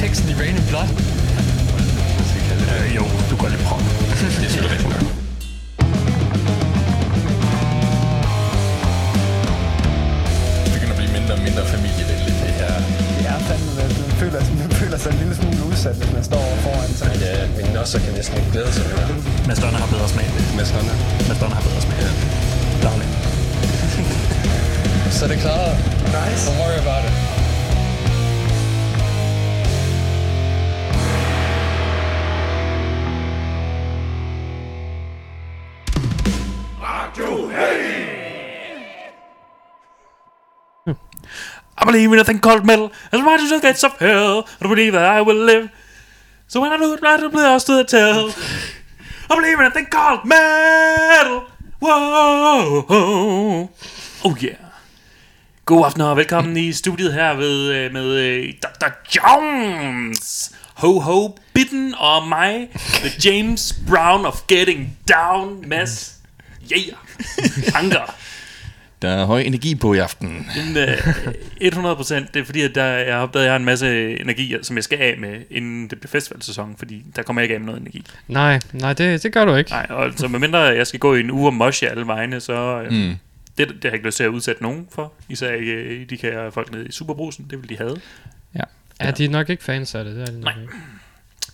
[0.00, 0.88] teksten i Rain and Blood.
[2.72, 3.64] Øh, jo, du kan lige
[41.90, 44.46] believe in a thing called metal, as much as the gates of hell.
[44.60, 45.70] I believe that I will live.
[46.46, 48.30] So when I do it, I will blast to the tell.
[49.28, 51.46] I believe in a thing called metal.
[51.80, 52.86] Whoa.
[54.22, 54.56] Oh yeah.
[55.64, 58.90] God aften og velkommen i studiet her ved, øh, med øh, Dr.
[59.16, 60.52] Jones.
[60.74, 66.16] Ho ho bitten og mig, the James Brown of Getting Down, Mads.
[66.72, 66.96] Yeah.
[67.74, 68.14] Anker.
[69.02, 70.28] Der er høj energi på i aften.
[70.28, 70.98] Den, øh,
[71.60, 74.56] 100% det er fordi, at der, jeg har opdaget, at jeg har en masse energi,
[74.62, 77.60] som jeg skal af med, inden det bliver festivalsæson, fordi der kommer jeg ikke af
[77.60, 78.04] med noget energi.
[78.28, 79.70] Nej, nej, det, det gør du ikke.
[79.70, 82.82] Nej, og så medmindre jeg skal gå i en uge og moshe alle vegne, så
[82.82, 83.14] øh, Mm.
[83.58, 85.12] det, det har jeg ikke lyst til at udsætte nogen for.
[85.28, 87.96] Især ikke øh, de kære folk nede i Superbrusen, det vil de have.
[89.00, 90.14] Ja, de er nok ikke fans af det.
[90.16, 90.62] det er de nok Nej.
[90.62, 90.72] ikke.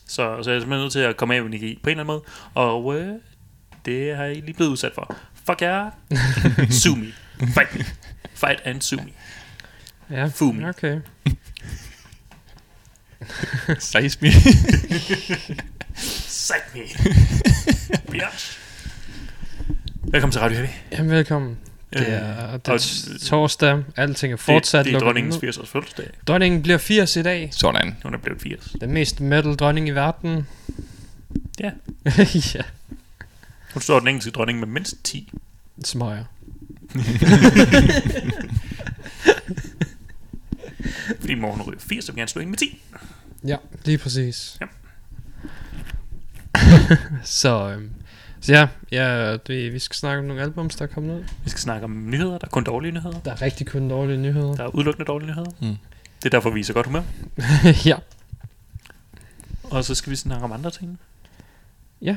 [0.07, 2.05] Så, så jeg er simpelthen nødt til at komme af med energi på en eller
[2.05, 2.23] anden måde,
[2.55, 3.09] og øh,
[3.85, 5.17] det har jeg lige blevet udsat for.
[5.47, 5.91] Fuck jer.
[6.83, 7.07] Sue me.
[7.39, 7.85] Fight me.
[8.35, 9.13] Fight and sue me.
[10.11, 10.65] Ja, Fumi.
[10.65, 11.01] okay.
[13.79, 14.31] Seismi.
[16.27, 16.81] Suck me.
[18.13, 18.59] Bitch.
[20.03, 20.69] Velkommen til Radio Heavy.
[20.93, 21.59] Jamen, velkommen.
[21.93, 22.81] Det er, det er og
[23.21, 23.83] torsdag.
[23.97, 25.41] Alting er fortsat det, det er dronningens ned.
[25.41, 26.11] 80 års fødselsdag.
[26.27, 27.49] Dronningen bliver 80 i dag.
[27.53, 27.97] Sådan.
[28.03, 28.75] Hun er blevet 80.
[28.81, 30.47] Den mest metal dronning i verden.
[31.61, 31.71] Ja.
[32.55, 32.63] ja,
[33.73, 35.33] Hun står den engelske dronning med mindst 10.
[35.85, 36.25] smøger.
[41.21, 42.83] Fordi mor hun ryger 80, så vil gerne slå ind med 10.
[43.47, 44.59] Ja, lige præcis.
[44.61, 44.67] Ja.
[47.41, 47.91] så, øhm,
[48.41, 51.25] så ja, ja det, vi skal snakke om nogle albums, der er kommet ud.
[51.45, 52.39] Vi skal snakke om nyheder.
[52.39, 53.21] Der er kun dårlige nyheder.
[53.21, 54.55] Der er rigtig kun dårlige nyheder.
[54.55, 55.51] Der er udelukkende dårlige nyheder.
[55.61, 55.77] Mm.
[56.19, 57.03] Det er derfor, vi er så godt humør.
[57.91, 57.97] ja.
[59.63, 60.99] Og så skal vi snakke om andre ting.
[62.03, 62.17] Ja.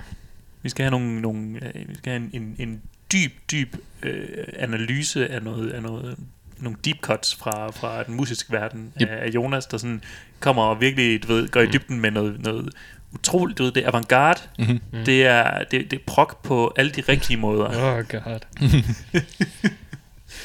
[0.61, 2.81] Vi skal have nogle, nogle øh, vi skal have en, en, en
[3.13, 4.27] dyb, dyb øh,
[4.59, 6.15] analyse af noget, af noget
[6.57, 9.07] nogle deep cuts fra, fra den musiske verden Yep.
[9.09, 10.03] af Jonas, der sådan
[10.39, 11.71] kommer og virkelig, du ved, går i Mm.
[11.71, 12.69] dybden med noget, noget
[13.11, 14.79] utroligt, du ved, det er avantgarde, Mm-hmm.
[14.93, 15.05] Mm.
[15.05, 17.65] det er, det, det er prog på alle de rigtige måder.
[17.97, 18.39] Oh god.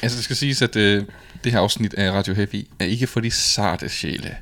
[0.01, 1.03] Altså, det skal siges, at øh,
[1.45, 4.35] det her afsnit af Radio Heavy er ikke for de sarte sjæle.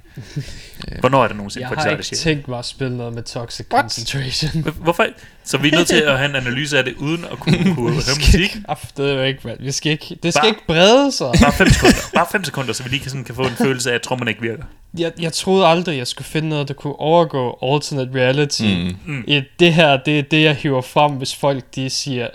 [0.99, 2.19] Hvornår er det nogensinde Jeg for har det ikke shit?
[2.19, 3.81] tænkt mig at spille noget med Toxic What?
[3.83, 4.61] Concentration.
[4.61, 5.05] Hvor- Hvorfor?
[5.43, 7.91] Så vi er nødt til at have en analyse af det, uden at kunne, kunne
[7.91, 8.55] høre musik.
[8.97, 9.57] Det er jo ikke, mand.
[9.59, 11.27] Vi skal ikke, det skal Bare- ikke brede sig.
[11.43, 11.95] Bare 5 sekunder.
[12.13, 14.31] Bare 5 sekunder, så vi lige kan, sådan, kan få en følelse af, at trommerne
[14.31, 14.63] ikke virker.
[14.97, 18.61] Jeg, jeg troede aldrig, jeg skulle finde noget, der kunne overgå alternate reality.
[18.63, 18.95] Mm.
[19.13, 19.23] Mm.
[19.27, 22.27] I det her, det er det, jeg hiver frem, hvis folk de siger,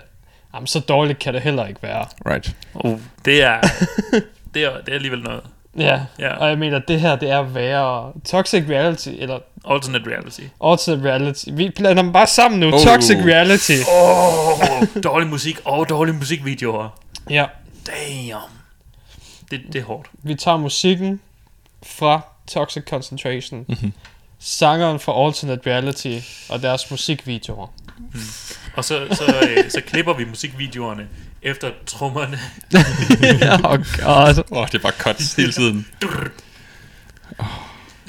[0.53, 2.05] jamen så dårligt kan det heller ikke være.
[2.25, 2.55] Right.
[2.73, 3.59] Uh, det er,
[4.53, 5.41] det er, det er alligevel noget.
[5.77, 6.33] Ja, Ja.
[6.35, 8.11] og jeg mener, det her, det er værre.
[8.25, 9.39] Toxic reality, eller
[9.69, 10.41] Alternate reality.
[10.63, 11.45] alternate reality.
[11.53, 12.67] Vi blander dem bare sammen nu.
[12.67, 12.79] Oh.
[12.85, 13.71] Toxic reality.
[13.91, 16.99] Åh, oh, dårlig musik og dårlige musikvideoer.
[17.29, 17.45] Ja,
[17.87, 18.41] Damn.
[19.51, 20.07] Det, det er hårdt.
[20.23, 21.19] vi tager musikken
[21.83, 23.65] fra Toxic Concentration.
[23.69, 23.93] Mhm.
[24.39, 26.19] Sangeren fra Alternate Reality
[26.49, 27.67] og deres musikvideoer.
[28.75, 31.07] Og så, så, øh, så klipper vi musikvideoerne
[31.41, 32.39] efter trommerne.
[33.69, 34.43] oh god.
[34.51, 35.87] Åh, oh, det er bare cuts hele tiden.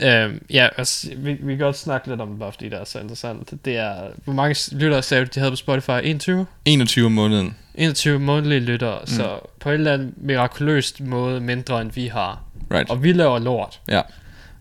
[0.03, 2.85] Øhm, ja, altså, vi, vi kan godt snakke lidt om det, bare fordi det er
[2.85, 3.65] så interessant.
[3.65, 3.94] Det er,
[4.25, 5.91] hvor mange lyttere sagde de havde på Spotify?
[6.03, 6.47] 21?
[6.65, 7.56] 21 om måneden.
[7.75, 9.06] 21 månedlige lyttere, mm.
[9.06, 12.43] så på en eller anden mirakuløst måde mindre end vi har.
[12.73, 12.91] Right.
[12.91, 13.81] Og vi laver lort.
[13.88, 14.03] Ja.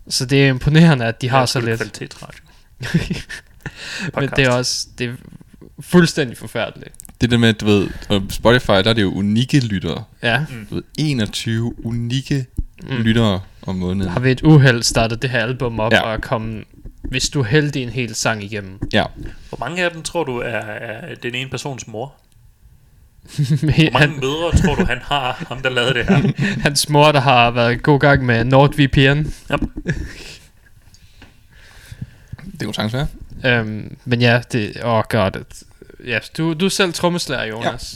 [0.08, 1.80] Så det er imponerende, at de har Ja, så lidt.
[1.80, 2.44] Kvalitetsradio.
[4.20, 5.14] Men det er også det er
[5.80, 6.94] fuldstændig forfærdeligt.
[7.20, 10.04] Det der med, du ved, og Spotify, der er det jo unikke lyttere.
[10.22, 12.46] Ja, Du ved, 21 unikke
[12.82, 12.96] Mm.
[13.02, 14.10] lyttere om måneden.
[14.12, 16.00] har vi et uheld startet det her album op Ja.
[16.00, 16.64] og kommet,
[17.04, 18.78] hvis du heldig, en hel sang igennem.
[18.92, 19.04] Ja.
[19.48, 22.12] Hvor mange af dem tror du er, er den ene persons mor?
[23.60, 26.32] Hvor mange mødre tror du, han har, ham der lavede det her?
[26.62, 29.24] Hans mor, der har været i god gang med NordVPN.
[32.58, 33.06] Det kunne sagtens være.
[33.44, 34.72] Øhm, men ja, det...
[34.84, 35.64] Åh, oh god.
[36.06, 37.94] Ja, du, du er selv trommeslager, Jonas.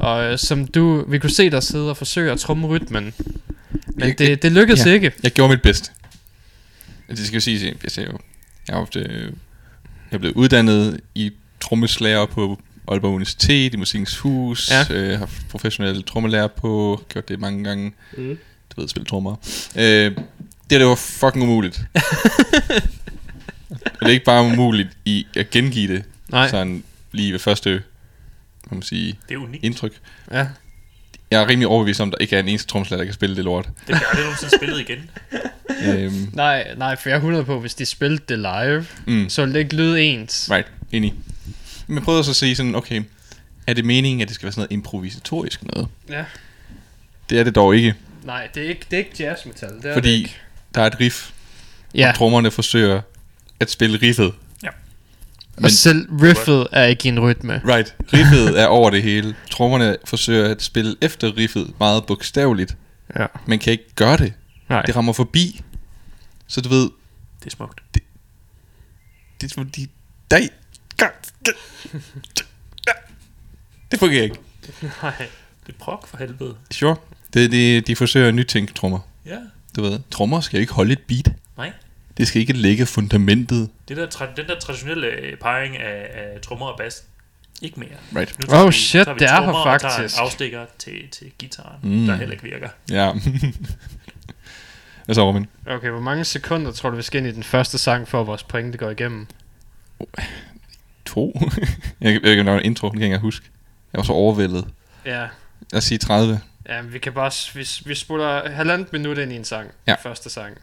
[0.00, 0.06] Ja.
[0.06, 1.04] Og øh, som du...
[1.08, 3.14] Vi kunne se dig sidde og forsøge at tromme rytmen.
[3.86, 4.92] Men Jeg- det, det lykkedes ja.
[4.92, 5.12] ikke.
[5.22, 5.90] Jeg gjorde mit bedste.
[7.08, 8.18] Det skal jo sige, jeg ser jo,
[8.68, 9.28] jeg har ofte, jeg
[10.10, 12.58] er blevet uddannet i trommeslager på
[12.88, 14.84] Aalborg Universitet, i Musikens Hus, Ja.
[14.94, 18.38] øh, har haft professionelle trommelærer på, gjort det mange gange, Mm.
[18.76, 19.36] du ved, spille trommer.
[19.76, 20.14] Øh, det
[20.70, 21.80] her, det var fucking umuligt.
[23.70, 26.48] Og det er ikke bare umuligt i at gengive det, Nej.
[26.50, 27.82] sådan lige ved første,
[28.68, 29.64] kan man sige, Det er unikt.
[29.64, 29.92] indtryk.
[30.32, 30.46] Ja.
[31.30, 33.36] Jeg er rimelig overbevist om, at der ikke er en eneste trommeslager, der kan spille
[33.36, 33.68] det lort.
[33.86, 35.10] Det har jeg nogensinde spillet igen.
[35.88, 39.28] øhm, Nej, nej, for jeg er 100 på, hvis de spillede det live, mm.
[39.28, 40.48] så ville det ikke lyde ens.
[40.50, 41.14] Right, enig.
[41.86, 43.02] Men jeg prøvede så at sige sådan, okay,
[43.66, 45.88] er det meningen, at det skal være sådan noget improvisatorisk noget?
[46.08, 46.24] Ja.
[47.30, 47.94] Det er det dog ikke,
[48.24, 49.68] Nej, det er ikke, det er ikke jazz metal.
[49.68, 50.36] Det er det fordi ikke.
[50.74, 51.30] der er et riff,
[51.94, 53.00] Ja, og trommerne forsøger
[53.60, 54.32] at spille riffet.
[55.64, 57.62] Og selv riffet er ikke i en rytme.
[57.66, 59.36] Right, riffet er over det hele.
[59.50, 62.76] Trommerne forsøger at spille efter riffet meget bogstaveligt,
[63.18, 63.26] Ja.
[63.46, 64.32] men kan ikke gøre det.
[64.68, 64.82] Nej.
[64.82, 65.60] Det rammer forbi.
[66.46, 66.90] Så du ved,
[67.40, 67.80] Det er smukt.
[69.40, 69.86] det er fordi,
[70.30, 70.48] dig,
[73.90, 74.36] det fungerer ikke.
[75.02, 75.12] Nej.
[75.66, 76.54] Det er prok for helvede.
[76.70, 76.96] Sure.
[77.34, 78.98] Det, det, de forsøger at nytænke trommer.
[79.26, 79.36] Ja.
[79.76, 81.32] Du ved, trommer skal jo ikke holde et beat.
[81.56, 81.72] Nej.
[82.16, 83.70] Det skal ikke lægge fundamentet.
[83.88, 87.04] Det der, tra- den der traditionelle øh, parring af, af trommer og bas,
[87.62, 87.88] ikke mere.
[88.20, 88.38] Right.
[88.40, 90.18] Nu tager Oh vi, shit, vi det er her trommer og tager faktisk.
[90.18, 92.06] en afstikker til, til gitaren, Mm.
[92.06, 92.68] der heller ikke virker.
[92.90, 93.12] Ja.
[95.04, 95.46] Hvad så, Robin?
[95.66, 98.26] Okay, hvor mange sekunder tror du, vi skal ind i den første sang, for at
[98.26, 99.26] vores pointe går igennem?
[101.04, 101.40] To?
[102.00, 103.46] jeg, jeg var en intro, det kan jeg huske.
[103.92, 104.64] Jeg var så overvældet.
[105.06, 105.20] Ja.
[105.20, 106.40] Lad os sige 30.
[106.68, 107.30] Ja, vi kan bare...
[107.54, 109.70] Vi, vi spoler halvandet minut ind i en sang.
[109.86, 109.94] Ja.
[110.02, 110.56] Første sang.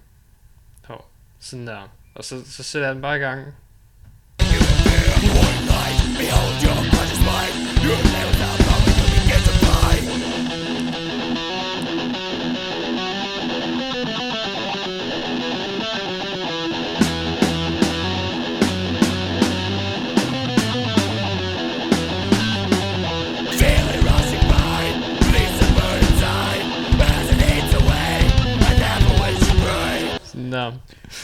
[1.40, 1.90] Sådan der.
[2.16, 3.46] Og så, så sætter jeg den bare i gang.
[7.90, 8.39] Sådan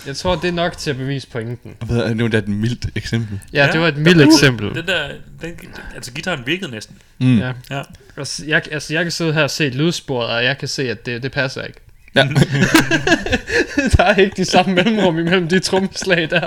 [0.07, 1.75] Jeg tror, det er nok til at bevise pointen.
[1.85, 3.39] Hvad er nu, det er et mildt eksempel?
[3.53, 4.75] Ja, det var et mildt er- eksempel.
[4.75, 5.07] Den der,
[5.41, 5.53] den,
[5.95, 6.95] altså gitaren virkede næsten.
[7.19, 7.37] Mm.
[7.39, 7.51] Ja.
[7.71, 7.81] Ja.
[8.17, 11.05] Altså jeg, altså, jeg kan sidde her og se lydsporet, og jeg kan se, at
[11.05, 11.79] det, det passer ikke.
[12.15, 12.21] ja.
[13.97, 16.45] der er ikke de samme mellemrum imellem de trommeslag der.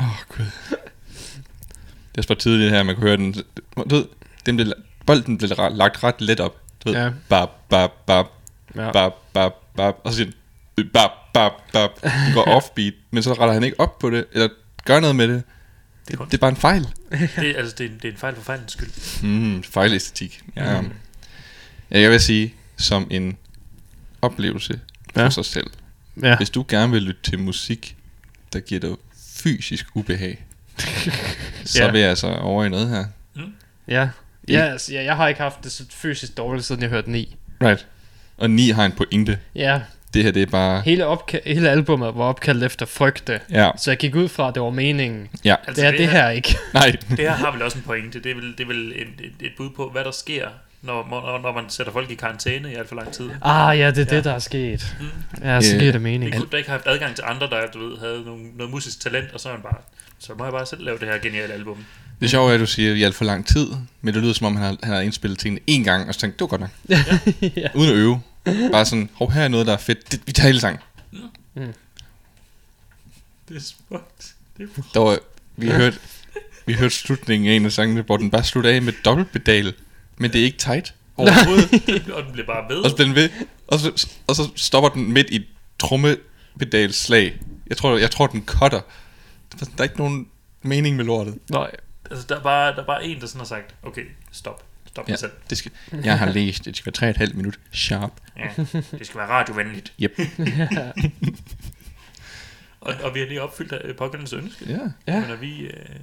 [0.00, 0.44] Åh, oh, gud.
[0.70, 3.32] Det er også bare tydeligt her, man kunne høre den.
[3.90, 4.04] Du ved,
[4.46, 4.72] den blev,
[5.06, 6.56] bolden blev lagt ret let op.
[6.84, 7.04] Du ved, Ja.
[7.04, 7.10] ja.
[7.28, 8.26] bap, bap, bap,
[8.76, 8.90] Ja.
[8.92, 9.94] bap, bap, bap.
[10.04, 10.30] Og så siger
[10.76, 11.90] den, bap, bap, bap.
[12.34, 14.48] Går offbeat, men så retter han ikke op på det, eller
[14.84, 15.42] gør noget med det.
[16.08, 16.30] Det, godt.
[16.30, 16.82] det er bare en fejl.
[17.36, 19.22] Det, altså, det, er, en- det er en fejl for fejlens skyld.
[19.22, 20.42] Mm, fejlæstetik.
[20.56, 20.80] Ja.
[20.80, 20.90] Mm.
[21.90, 22.00] ja.
[22.00, 23.36] Jeg vil sige, som en
[24.22, 24.80] oplevelse
[25.14, 25.30] for Ja.
[25.30, 25.66] sig selv.
[26.22, 26.36] Ja.
[26.36, 27.96] Hvis du gerne vil lytte til musik,
[28.52, 28.90] der giver dig
[29.36, 30.44] fysisk ubehag,
[31.64, 31.90] så Ja.
[31.90, 33.04] vil jeg altså over i noget her.
[33.88, 34.08] Ja.
[34.48, 37.36] Ja, altså, ja, jeg har ikke haft det så fysisk dårligt, siden jeg hørte 9.
[37.62, 37.86] Right.
[38.36, 39.38] Og 9 har en pointe.
[39.54, 39.80] Ja,
[40.14, 40.80] Det her, det er bare...
[40.84, 43.40] hele, opka- hele albumet var opkaldt efter frygte.
[43.50, 45.28] Ja, Så jeg gik ud fra, at det var meningen.
[45.44, 45.54] ja.
[45.68, 46.48] Altså, Det er det her ikke.
[46.72, 46.96] Det Nej.
[47.18, 48.20] her har vel også en pointe.
[48.22, 50.48] Det er vel, det er vel et, et, et bud på, hvad der sker,
[50.82, 53.30] når, når, når man sætter folk i karantæne i alt for lang tid.
[53.42, 54.16] Ah ja, det er Ja.
[54.16, 54.96] det, der er sket.
[55.00, 55.06] Mm.
[55.44, 56.32] Ja, så giver det En mening.
[56.34, 59.00] gruppe, der ikke har haft adgang til andre, der du ved, havde nogle, noget musisk
[59.00, 59.76] talent, og så er man bare,
[60.18, 61.84] så må jeg bare selv lave det her geniale album.
[62.20, 63.66] Det sjove er, at du siger i alt for lang tid,
[64.02, 66.20] men det lyder som om, han har, han har indspillet tingene en gang, og så
[66.20, 66.70] tænkte, det var godt nok.
[67.56, 67.68] ja.
[67.74, 68.20] Uden at øve.
[68.44, 70.12] Bare sådan, hov, her er noget, der er fedt.
[70.12, 70.80] Det, vi tager hele sang.
[73.48, 74.34] Det er smukt.
[74.56, 75.18] Det er Der var,
[75.56, 75.98] vi hørte,
[76.66, 79.74] vi hørte slutningen af en af sangene, hvor den bare slutter af med dobbeltpedal,
[80.16, 81.72] men det er ikke tight overhovedet.
[82.16, 82.76] og den bliver bare ved.
[82.76, 83.30] og så den ved,
[83.66, 85.46] og så, og så stopper den midt i et
[85.78, 87.40] trommepedalslag.
[87.66, 88.80] Jeg tror, jeg tror, den cutter.
[89.60, 90.28] Der er ikke nogen
[90.62, 91.38] mening med lortet.
[91.50, 91.70] Nej.
[92.10, 94.64] Altså, der er, bare, der er bare en, der sådan har sagt, okay, stop.
[94.94, 95.30] Stop Ja, selv.
[95.50, 95.70] det skal,
[96.04, 98.10] jeg har læst, det skal være 3,5 minut sharp.
[98.36, 99.92] Ja, det skal være radiovenligt.
[100.02, 100.18] Yep.
[102.80, 104.64] Og, og vi har lige opfyldt øh, pågældendes ønske.
[104.68, 104.78] Ja.
[105.12, 105.20] Ja.
[105.20, 105.96] Men når vi, øh,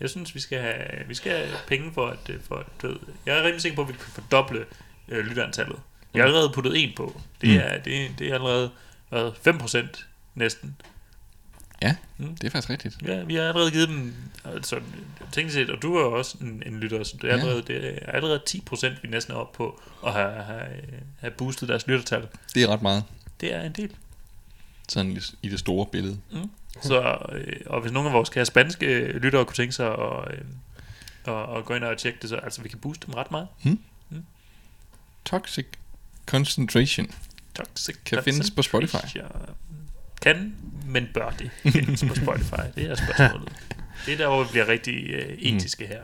[0.00, 0.74] jeg synes, vi skal have,
[1.08, 2.96] vi skal have penge for at, øh, for at du ved,
[3.26, 4.64] jeg er rimelig sikker på, at vi kan fordoble
[5.08, 5.76] øh, lytterantallet.
[6.14, 7.20] Jeg har allerede puttet en på.
[7.40, 7.56] Det Mm.
[7.56, 8.70] er, det, det er allerede
[9.08, 10.76] hvad, 5% næsten.
[11.82, 12.36] Ja, Mm.
[12.36, 12.96] det er faktisk rigtigt.
[13.06, 14.14] Ja, vi har allerede givet dem,
[14.44, 14.80] altså,
[15.32, 17.40] tænk set, og du er også en, en lytter, så det er Ja.
[17.40, 20.66] allerede, det er allerede 10% vi næsten er oppe på at have, have,
[21.20, 22.28] have boostet deres lyttertal.
[22.54, 23.04] Det er ret meget.
[23.40, 23.90] Det er en del.
[24.88, 26.18] Sådan i- det store billede.
[26.82, 30.32] Så, øh, og hvis nogen af vores kære spanske øh, lyttere kunne tænke sig at,
[30.34, 30.38] øh,
[31.34, 33.48] at, at gå ind og tjekke det, så altså vi kan booste dem ret meget.
[35.24, 35.66] Toxic
[36.26, 37.06] Concentration.
[37.54, 38.96] Toxic Kan findes på Spotify.
[40.24, 40.54] Kan,
[40.86, 42.60] men bør det findes på Spotify?
[42.74, 43.52] Det er spørgsmålet.
[44.06, 46.00] Det er der, hvor vi bliver rigtig øh, etiske her.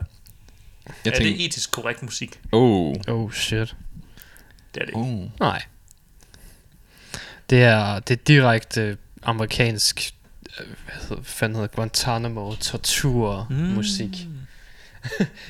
[1.05, 2.39] Jeg er tænker, det etisk korrekt musik?
[2.51, 3.75] oh, Oh shit.
[4.73, 4.99] Det er det ikke.
[4.99, 5.39] oh.
[5.39, 5.61] Nej.
[7.49, 10.13] Det er, det er direkte amerikansk,
[10.59, 13.55] øh, hvad hedder, fanden hedder Guantanamo, tortur, mm.
[13.55, 14.27] musik.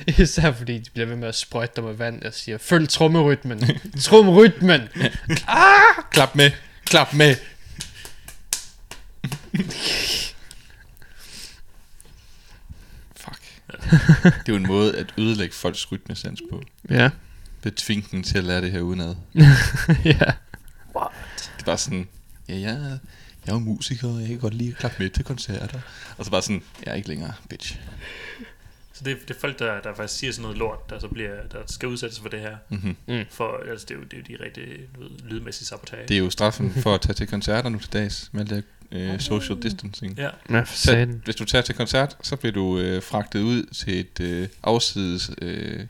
[0.18, 3.60] Især fordi de bliver ved med at sprøjte dig med vand og siger, følg trommerytmen,
[4.00, 4.80] trommerytmen.
[6.12, 6.50] Klap med.
[6.84, 7.36] Klap med.
[13.16, 13.42] Fuck.
[14.22, 16.62] Det er jo en måde at ødelægge folks rytmesans på.
[16.90, 17.10] ja.
[17.64, 19.14] Det tvinge dem til at lære det her udenad.
[20.04, 20.32] ja.
[21.42, 22.08] Det er bare sådan,
[22.48, 22.98] ja, jeg,
[23.46, 25.80] jeg er jo musiker, og jeg kan godt lide at klappe med til koncerter.
[26.18, 27.78] Og så bare sådan, jeg er ikke længere, bitch.
[28.92, 31.46] Så det, det er folk, der, der faktisk siger sådan noget lort, der så bliver,
[31.52, 32.56] der skal udsættes for det her.
[32.68, 33.24] Mm-hmm.
[33.30, 36.08] For altså, det, er jo, det er jo de rigtig du ved, lydmæssige sabotage.
[36.08, 38.64] Det er jo straffen for at tage til koncerter nu til dags, med alt det
[38.92, 40.18] øh, social distancing.
[40.18, 44.00] Ja, Ja, Så, hvis du tager til koncert, så bliver du øh, fragtet ud til
[44.00, 45.86] et øh, afsides øh,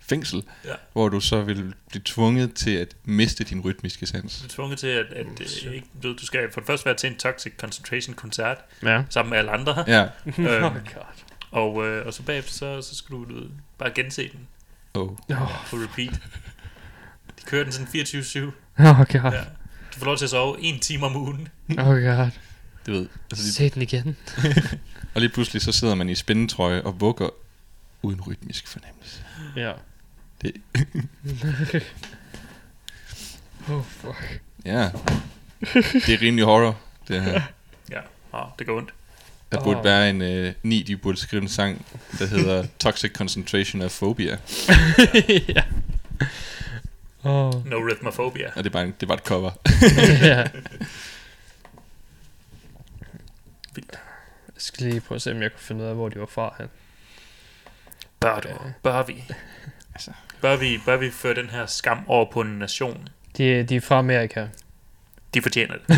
[0.00, 0.70] fængsel, Ja.
[0.92, 4.38] hvor du så vil blive tvunget til at miste din rytmiske sans.
[4.40, 5.26] du er tvunget til, at, at
[5.66, 8.58] øh, ikke, du, ved, du skal for det første være til en Toxic Concentration koncert,
[8.82, 9.02] Ja.
[9.10, 9.84] sammen med alle andre.
[9.86, 10.02] Ja.
[10.38, 11.04] Øhm, Oh god.
[11.50, 14.40] og, øh, og så bagefter, så, så skal du, du ved, bare gense den
[14.96, 15.08] Oh.
[15.08, 15.16] Oh,
[15.70, 16.12] på repeat.
[17.40, 18.38] De kører den sådan 24-7.
[18.78, 19.32] oh god.
[19.32, 19.44] Ja.
[19.94, 21.48] Du får lov til at sove en time om ugen.
[21.70, 22.30] Oh god.
[22.86, 24.16] Du ved, altså, Se den igen.
[25.14, 27.28] og lige pludselig så sidder man i spændetrøje og vugger
[28.02, 29.24] uden rytmisk fornemmelse.
[29.56, 29.72] Ja.
[30.42, 30.52] Det,
[33.68, 34.40] Oh fuck.
[34.64, 34.90] ja,
[35.74, 37.42] det er rimelig horror, det her.
[37.90, 38.00] Ja,
[38.32, 38.94] oh, det går ondt.
[39.52, 39.84] Der burde Åh.
[39.84, 41.86] være en øh, ni, de burde skrive en sang,
[42.18, 44.38] der hedder Toxic Concentration of Phobia.
[45.48, 45.62] ja.
[47.24, 47.66] Oh.
[47.66, 48.48] No rhythmophobia.
[48.56, 49.50] Og det er bare, en, det er bare et cover.
[50.36, 50.44] ja.
[53.74, 53.92] Vildt.
[54.46, 56.26] Jeg skal lige prøve at se, om jeg kan finde ud af, hvor de var
[56.26, 56.66] fra her.
[58.20, 58.48] Bør du?
[58.82, 59.24] Bør vi?
[59.94, 60.10] Altså.
[60.40, 63.08] Bør vi, bør vi føre den her skam over på en nation?
[63.36, 64.46] De, de er fra Amerika.
[65.34, 65.96] De fortjener det.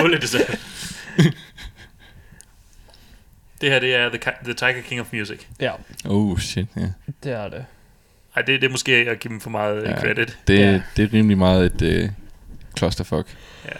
[0.00, 0.58] Fuldt det selv.
[3.60, 5.40] Det her, det er The, the Tiger King of Music.
[5.60, 5.72] Ja,
[6.04, 6.88] Oh shit, ja.
[7.22, 7.64] det er det.
[8.36, 9.90] Ej, det, det er måske at give dem for meget Ja.
[9.90, 10.00] ja.
[10.00, 10.38] credit.
[10.48, 10.82] Det, Ja.
[10.96, 12.10] det er rimelig meget et øh,
[12.78, 13.36] clusterfuck.
[13.64, 13.70] Ja.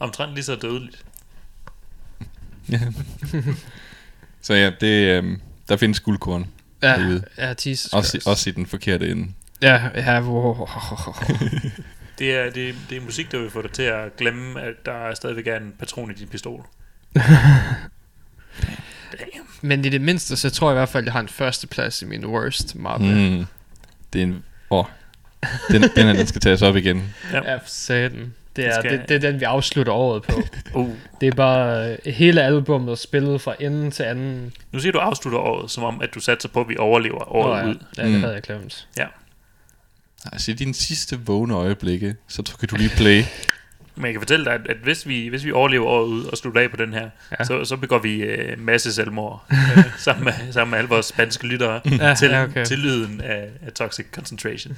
[0.00, 1.04] Omtrent lige så dødeligt.
[2.70, 2.80] Ja.
[4.42, 5.38] Så ja, det, øh,
[5.68, 6.46] der findes guldkorn.
[6.82, 7.24] Ja, Derude.
[7.38, 8.26] ja Jesus Også, Christ.
[8.26, 9.32] også i den forkerte ende.
[9.62, 10.66] Ja, ja, wow.
[12.18, 15.14] Det er, det, det er musik, der vil få dig til at glemme, at der
[15.14, 16.66] stadigvæk er en patron i din pistol.
[19.62, 22.02] Men i det mindste, så tror jeg i hvert fald, at jeg har en førsteplads
[22.02, 23.06] i min worst mappe.
[23.06, 23.44] Mm.
[24.12, 24.44] Det er en...
[24.70, 24.84] Åh.
[25.70, 27.14] Den, den her, den skal tages op igen.
[27.32, 27.52] Ja.
[27.52, 28.34] Ja, satan.
[28.56, 30.42] Det er, skal- det, det er den, vi afslutter året på.
[30.74, 30.90] Uh.
[31.20, 34.52] det er bare øh, hele albummet spillet fra ende til anden.
[34.72, 37.52] Nu siger du afslutter året, som om, at du satser på, at vi overlever året
[37.62, 37.70] Åh, ja.
[37.70, 37.78] ud.
[37.96, 38.20] Ja, det Mm.
[38.20, 38.88] havde jeg glemt.
[40.32, 43.22] Altså i dine sidste vågne øjeblikke, så kan du lige play.
[43.98, 46.38] Men jeg kan fortælle dig, at, at hvis, vi, hvis vi overlever året ud og
[46.38, 47.00] slutter af på den her,
[47.30, 47.36] Ja.
[47.38, 47.44] ja.
[47.44, 51.46] så, så begår vi øh, masse selvmord øh, sammen, med, sammen med alle vores spanske
[51.46, 52.64] lyttere Ja, til, ja, okay.
[52.64, 54.76] til lyden af, af Toxic Concentration.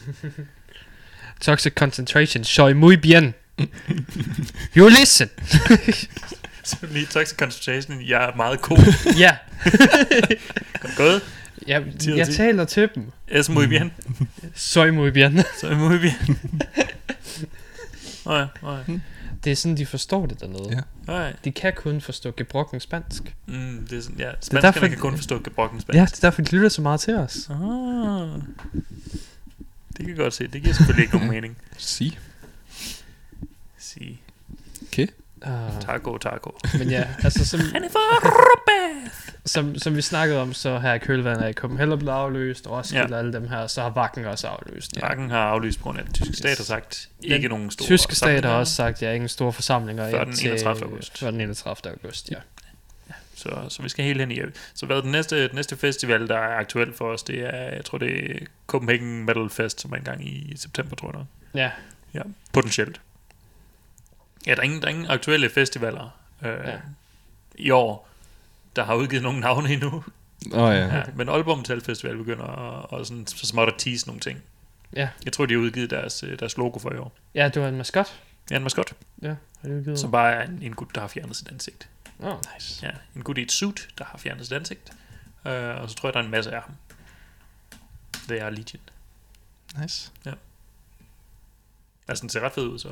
[1.41, 2.45] Toxic concentration.
[2.45, 3.35] Soy muy bien.
[4.77, 5.29] You listen.
[6.65, 8.79] så lige Toxic Concentration, jeg er meget god.
[9.19, 9.37] ja.
[10.97, 11.23] Gået.
[11.67, 12.35] Jeg, Tid jeg til.
[12.37, 13.05] taler til dem.
[13.29, 13.93] Es muy bien.
[14.55, 15.39] Soy muy bien.
[15.63, 16.39] Er muy bien.
[18.27, 18.99] Ja, åh ja.
[19.45, 20.85] Det er sådan, de forstår det dernede.
[21.09, 21.23] Ja.
[21.27, 21.33] Ja.
[21.45, 23.35] De kan kun forstå gebrokken spansk.
[23.47, 24.25] Mm, det er sådan, ja.
[24.25, 25.97] derfor- Spanskerne kan kun forstå gebrokken spansk.
[25.97, 27.51] Ja, det er derfor, de lytter så meget til os.
[27.51, 28.29] Ah,
[29.89, 30.47] det kan jeg godt se.
[30.47, 31.57] Det giver selvfølgelig ikke nogen mening.
[31.77, 32.19] Sig.
[33.79, 34.21] Sige,
[34.83, 35.07] Okay.
[35.47, 36.59] Uh, taco, taco.
[36.79, 37.89] men ja, altså som, Han er
[39.45, 43.03] som, som vi snakkede om, så her i kølvandet er Copenhagen blevet afløst, og Roskilde
[43.09, 43.13] Ja.
[43.13, 44.97] og alle dem her, så har Vakken også afløst.
[44.97, 45.01] Ja.
[45.01, 47.87] Bakken har aflyst på grund af, den tyske stat har sagt, ikke Den nogen store
[47.87, 50.83] Tyske stat har også sagt, er ingen store forsamlinger Før den indtil- 31.
[50.85, 51.19] august.
[51.19, 51.91] Før den 31.
[51.93, 52.37] august, ja.
[53.35, 54.41] Så, så vi skal helt hen i.
[54.75, 57.57] Så hvad er den næste, den næste festival, der er aktuel for os, det er,
[57.75, 61.25] jeg tror det er Copenhagen Metal Fest, som er en gang i september, tror jeg.
[61.55, 61.71] Ja,
[62.15, 63.01] Ja, potentielt.
[64.47, 66.71] Ja, der er ingen, der er ingen aktuelle festivaler øh, Ja.
[66.71, 66.79] ja.
[67.55, 68.09] i år,
[68.77, 70.05] der har udgivet nogen navne endnu.
[70.53, 70.97] Oh, ja.
[70.97, 71.03] Ja.
[71.15, 72.45] Men Aalborg Metal Festival begynder
[72.93, 74.43] at, at sådan, så småt at tease nogle ting.
[74.97, 75.09] Ja.
[75.25, 77.13] Jeg tror, de har udgivet deres, øh, deres logo for i år.
[77.35, 78.21] Ja, du var en maskot.
[78.51, 78.93] Ja, en maskot,
[79.23, 79.29] Ja,
[79.61, 79.99] har du givet?
[79.99, 81.89] som bare er en, en gut, der har fjernet sit ansigt.
[82.19, 82.87] Oh, nice.
[82.87, 84.91] Ja, en gut i et suit, der har fjernet sit ansigt.
[85.47, 86.73] Øh, og så tror jeg, der er en masse af ham.
[88.29, 88.83] Det er Legion.
[89.83, 90.11] Nice.
[92.09, 92.89] Altså, den ser ret fed ud, så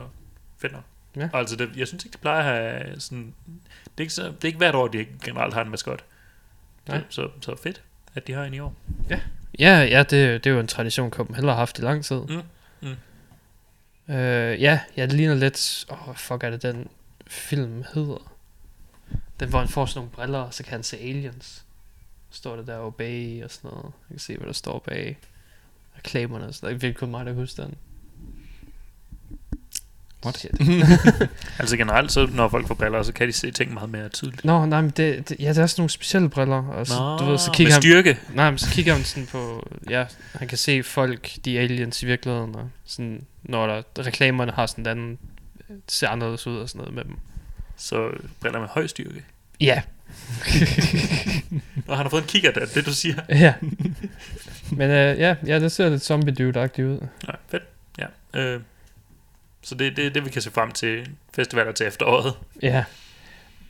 [0.58, 0.82] fedt nok.
[1.16, 1.28] Ja.
[1.32, 3.34] Altså, det, jeg synes ikke, de plejer at have sådan...
[3.84, 6.04] Det er ikke, så, det er ikke hvert år, de generelt har en maskot.
[6.88, 7.02] Nej.
[7.08, 7.82] Så, så fedt,
[8.14, 8.74] at de har en i år.
[9.10, 9.20] Ja,
[9.58, 12.20] ja det, det er jo en tradition, Copenhagen har haft i lang tid.
[12.20, 12.42] Mm,
[12.80, 14.14] mm.
[14.14, 15.86] Øh, ja, ja, det ligner lidt...
[15.90, 16.88] Åh, oh, fuck er det den
[17.26, 18.32] film hedder?
[19.40, 21.64] Den, hvor han får sådan nogle briller, og så kan han se aliens.
[22.30, 23.84] Står det der obey og sådan noget.
[23.84, 25.18] Jeg kan se, hvad der står bag
[25.96, 26.82] reklamerne og sådan noget.
[26.82, 27.74] Det er kun mig, der husker den.
[30.24, 30.38] What?
[30.38, 30.50] Shit.
[31.58, 34.44] Altså generelt, så når folk får briller, så kan de se ting meget mere tydeligt.
[34.44, 36.68] Nå, nej, men det, det, ja, det er sådan nogle specielle briller.
[36.68, 38.18] Og så, Nå, du ved, så med kigger han, styrke.
[38.34, 42.06] Nej, men så kigger han sådan på, ja, han kan se folk, de aliens i
[42.06, 45.18] virkeligheden, og sådan, når der, reklamerne har sådan en anden,
[45.88, 47.16] ser anderledes ud og sådan noget med dem.
[47.76, 48.10] Så
[48.40, 49.24] briller med høj styrke.
[49.60, 49.82] Ja,
[51.88, 53.14] Og han har fået en kigger der, det du siger.
[53.44, 53.54] ja.
[54.70, 57.06] Men øh, ja, ja, det ser lidt zombie dude ud.
[57.26, 57.62] Nej, fedt.
[57.98, 58.40] Ja.
[58.40, 58.60] Øh,
[59.62, 62.34] så det er det, det, vi kan se frem til festivaler til efteråret.
[62.62, 62.84] Ja.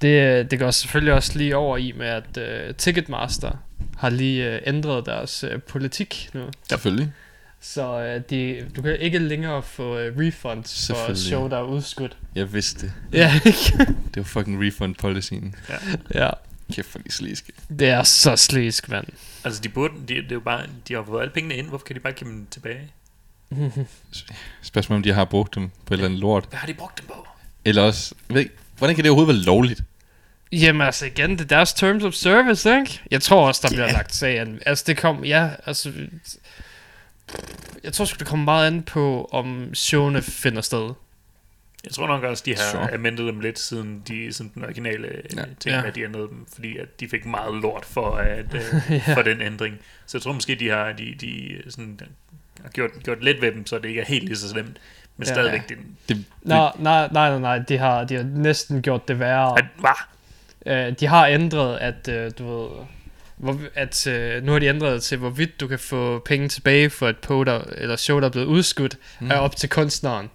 [0.03, 3.53] Det, øh, det går selvfølgelig også lige over i med, at uh, Ticketmaster
[3.97, 6.45] har lige uh, ændret deres uh, politik nu.
[6.69, 7.13] Selvfølgelig.
[7.61, 12.17] Så uh, de, du kan ikke længere få uh, refunds for show, der er udskudt.
[12.35, 12.93] Jeg vidste det.
[13.13, 13.41] Ja,
[14.15, 15.55] Det var fucking refund policyen.
[16.15, 16.31] ja.
[16.73, 17.53] Kæft for de sliske.
[17.79, 19.07] Det er så slisk, mand.
[19.45, 21.85] Altså, de burde, de, det er jo bare, de har fået alle pengene ind, hvorfor
[21.87, 22.91] kan de bare give dem tilbage?
[24.63, 26.47] Spørgsmålet om de har brugt dem på et eller andet lort.
[26.49, 27.27] Hvad har de brugt dem på?
[27.65, 29.81] Eller også, ved ikke, hvordan kan det overhovedet være lovligt?
[30.53, 33.01] Jamen altså igen, det er deres terms of service, ikke?
[33.11, 33.75] Jeg tror også, der Ja.
[33.75, 34.59] bliver lagt sagen.
[34.67, 35.93] Altså det kom, ja, altså...
[37.85, 40.91] Jeg tror sgu, det kommer meget an på, om showene finder sted.
[41.85, 42.95] Jeg tror nok også, de har Sure.
[42.95, 45.41] amendet dem lidt, siden, de, siden den originale Ja.
[45.41, 45.45] ja.
[45.61, 45.87] ting, Ja.
[45.87, 49.15] at de ændrede dem, fordi at de fik meget lort for, at, øh, Ja.
[49.15, 49.75] for den ændring.
[50.07, 52.01] Så jeg tror måske, de har, de, de sådan,
[52.63, 54.77] har gjort, gjort lidt ved dem, så det ikke er helt lige så slemt.
[55.17, 55.31] Men Ja.
[55.31, 55.35] ja.
[55.35, 55.77] stadigvæk, det,
[56.09, 59.59] Det, det, Nej, nej, nej, nej, nej, de har, de har næsten gjort det værre.
[59.59, 60.09] at, var.
[60.67, 62.69] Uh, de har ændret, at uh, du ved,
[63.37, 66.91] hvor, at uh, nu har de ændret det til, hvorvidt du kan få penge tilbage
[66.91, 69.31] for et på, der, eller show, der er blevet udskudt, Mm.
[69.31, 70.31] er op til kunstneren.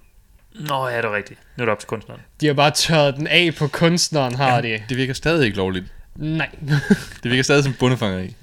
[0.54, 1.40] Nå, ja, det er rigtigt.
[1.58, 2.22] Nu er det op til kunstneren.
[2.42, 4.84] De har bare tørret den af på kunstneren, har de.
[4.90, 5.86] det virker stadig ikke lovligt.
[6.16, 6.50] Nej.
[7.24, 8.36] Det virker stadig som bundefangeri.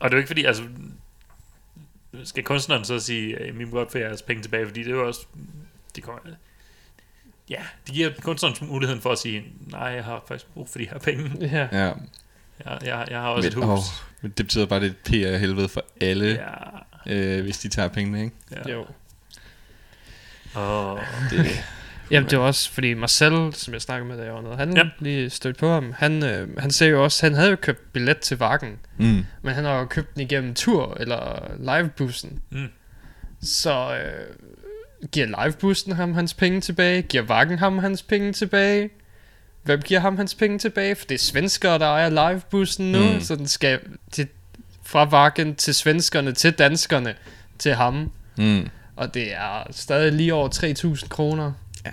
[0.00, 0.62] Og det er jo ikke fordi, altså,
[2.24, 4.94] skal kunstneren så sige, at vi må godt få jeres penge tilbage, fordi det er
[4.94, 5.20] jo også,
[5.96, 6.20] de kommer,
[7.50, 10.84] ja, de giver kunstneren muligheden for at sige, nej, jeg har faktisk brug for de
[10.90, 11.30] her penge.
[11.40, 11.68] ja.
[11.72, 11.92] Ja.
[12.64, 13.78] Jeg, jeg, jeg har også Men, et hus.
[13.78, 13.84] åh,
[14.22, 14.96] men det betyder bare, det er et
[15.32, 16.26] PR-helvede for alle,
[17.06, 18.36] Ja, øh, hvis de tager pengene, ikke?
[18.66, 18.70] ja.
[18.72, 18.86] Jo.
[20.54, 21.64] Og, Det,
[22.12, 24.76] Jamen det var også fordi Marcel, som jeg snakkede med da jeg var nede, han
[24.76, 24.82] ja.
[24.98, 25.92] Lige stødte på ham.
[25.98, 29.26] Han, øh, han sagde jo også, han havde jo købt billet til Vakken, mm.
[29.42, 32.40] men han har jo købt den igennem tur eller livebussen.
[32.50, 32.68] Mm.
[33.42, 34.36] Så øh,
[35.12, 37.02] giver livebussen ham hans penge tilbage?
[37.02, 38.90] Giver Vakken ham hans penge tilbage?
[39.62, 40.94] Hvem giver ham hans penge tilbage?
[40.94, 43.14] For det er svenskere, der ejer livebussen nu, Mm.
[43.14, 43.20] mm.
[43.20, 44.28] så den skal til,
[44.82, 47.14] fra Vakken til svenskerne, til danskerne,
[47.58, 48.12] til ham.
[48.38, 48.68] Mm.
[48.96, 50.48] Og det er stadig lige over
[50.94, 51.52] 3.000 kroner.
[51.84, 51.90] Ja.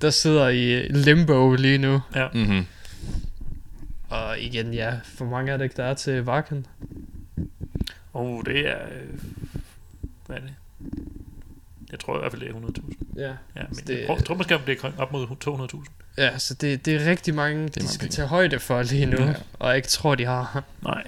[0.00, 2.00] Der sidder i limbo lige nu.
[2.14, 2.28] ja.
[2.34, 2.66] Mm-hmm.
[4.08, 6.66] Og igen, ja, for mange er det ikke, der er til Vakken.
[8.14, 9.18] Oh, det er, øh,
[10.26, 10.54] hvad er det?
[11.90, 12.94] Jeg tror i hvert fald, det er 100.000.
[13.16, 15.90] Ja, Ja, men det- det, jeg tror, tror måske, det er op mod 200.000.
[16.18, 18.12] ja så det, det er rigtig mange, er de mange skal penge.
[18.12, 19.16] tage højde for lige nu.
[19.22, 19.34] Ja.
[19.58, 20.64] Og jeg ikke tror, de har.
[20.82, 21.04] Nej.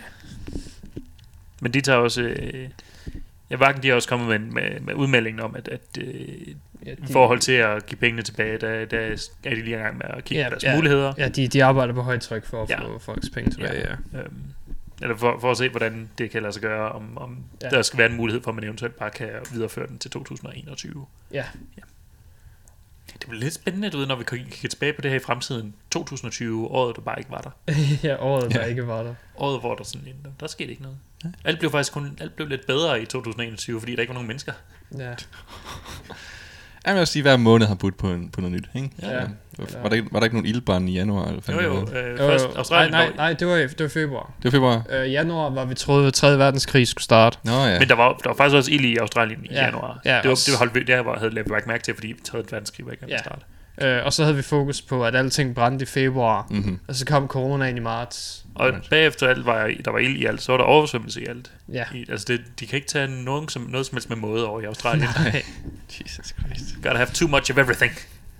[1.60, 2.22] Men de tager også...
[2.22, 2.68] Øh,
[3.50, 6.54] ja, Vakken, de har også kommet med, med, med udmeldingen om, at, at øh,
[6.86, 8.98] Ja, i forhold til at give pengene tilbage, der, der
[9.44, 10.74] er de lige i gang med at kigge Ja, på deres ja.
[10.76, 11.12] muligheder.
[11.18, 12.80] Ja, de, de arbejder på højt tryk for at Ja.
[12.86, 13.88] få folks penge tilbage.
[14.12, 14.18] Ja.
[14.18, 14.42] Øhm,
[15.02, 17.66] eller for, for at se, hvordan det kan lade sig gøre, om, om Ja.
[17.66, 17.76] ja.
[17.76, 21.06] der skal være en mulighed for, at man eventuelt bare kan videreføre den til 2021.
[21.32, 21.44] Ja.
[21.76, 21.82] ja.
[23.20, 25.74] Det bliver lidt spændende, du ved, når vi kigger tilbage på det her i fremtiden.
[25.90, 27.50] 2020, året, der bare ikke var der.
[28.08, 28.66] ja, året der Ja.
[28.66, 29.14] ikke var der.
[29.36, 30.98] Året, hvor der sådan, der, der skete ikke noget.
[31.44, 34.28] Alt blev faktisk kun, alt blev lidt bedre i 2021, fordi der ikke var nogen
[34.28, 34.52] mennesker.
[34.98, 35.14] Ja.
[36.86, 38.90] Jeg vil også sige, at hver måned har budt på, en, på noget nyt, ikke?
[39.02, 39.08] Ja.
[39.58, 41.24] Var, var, der, ikke- var der ikke nogen ildbarn i januar?
[41.26, 41.88] Eller Jo, jo.
[41.98, 42.50] Øh, Jo, først jo.
[42.56, 42.92] Australien.
[42.92, 44.32] nej, nej, nej, det var, det var februar.
[44.42, 44.82] Det var februar.
[44.90, 46.38] Øh, januar var vi troede, at 3.
[46.38, 47.38] verdenskrig skulle starte.
[47.44, 47.78] Nå ja.
[47.78, 49.64] Men der var, der var faktisk også ild i Australien i Ja.
[49.64, 50.00] januar.
[50.04, 52.14] Ja, det var, også- det var holdt, det var, havde lavet ikke mærke til, fordi
[52.24, 52.38] 3.
[52.38, 53.14] verdenskrig var ikke Ja.
[53.14, 53.30] ja.
[53.80, 56.46] Øh, og så havde vi fokus på, at alting brændte i februar.
[56.50, 56.78] Mm-hmm.
[56.88, 58.44] Og så kom coronaen i marts.
[58.54, 61.50] Og bagefter alt var, der var ild i alt, så var der oversvømmelse i alt.
[61.72, 61.84] Ja.
[61.94, 64.60] I, altså det, de kan ikke tage nogen som, noget som helst med måde over
[64.60, 65.08] i Australien.
[65.18, 65.42] Nej.
[66.04, 66.74] Jesus Christ.
[66.82, 67.92] Gotta have too much of everything.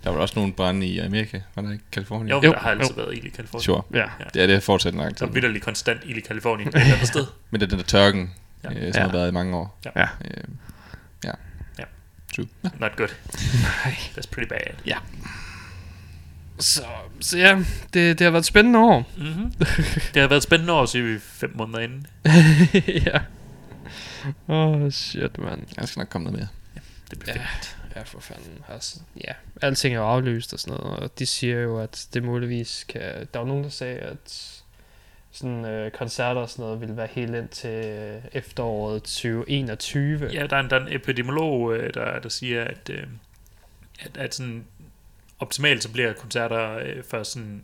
[0.03, 1.39] Der var også nogle brænde i Amerika.
[1.55, 2.29] Var der ikke Kalifornien?
[2.29, 3.03] Jo, Jo, der har altid jo.
[3.03, 3.63] været ild i Kalifornien.
[3.63, 3.81] Sure.
[3.93, 4.05] Ja.
[4.33, 5.27] Det er det har fortsat en lang Der tid.
[5.27, 7.25] er vidderligt konstant ild i Kalifornien et eller andet sted.
[7.51, 8.69] Men det er den der tørken, Ja.
[8.71, 8.87] ja.
[8.87, 9.05] øh, som Ja.
[9.05, 9.79] har været i mange år.
[9.85, 9.89] Ja.
[9.95, 10.03] Ja.
[10.25, 10.43] Øh,
[12.37, 12.79] 22.
[12.79, 13.09] Not good.
[13.61, 13.93] Nej.
[14.15, 14.73] That's pretty bad.
[14.85, 14.97] Ja.
[16.59, 16.85] Så,
[17.19, 19.09] så ja, det, det har været et spændende år.
[19.17, 19.51] Mm-hmm.
[20.13, 22.07] det har været et spændende år, siger vi fem måneder inden.
[23.05, 23.19] ja.
[24.47, 25.67] Åh, oh, shit, man.
[25.77, 26.47] Jeg skal nok komme noget mere.
[26.75, 26.79] Ja,
[27.11, 27.41] det bliver ja.
[27.41, 27.77] fedt.
[27.95, 28.59] Ja, for fanden.
[28.69, 32.85] Altså, ja, alting er aflyst og sådan noget, og de siger jo, at det muligvis
[32.89, 33.27] kan...
[33.33, 34.56] Der var nogen, der sagde, at
[35.37, 40.29] sådan øh, koncerter og sådan noget ville være helt ind til øh, efteråret 2021.
[40.33, 43.03] Ja, der er en, der er en epidemiolog, øh, der, der siger, at, øh,
[43.99, 44.65] at, at sådan
[45.39, 47.63] optimalt så bliver koncerter øh, først sådan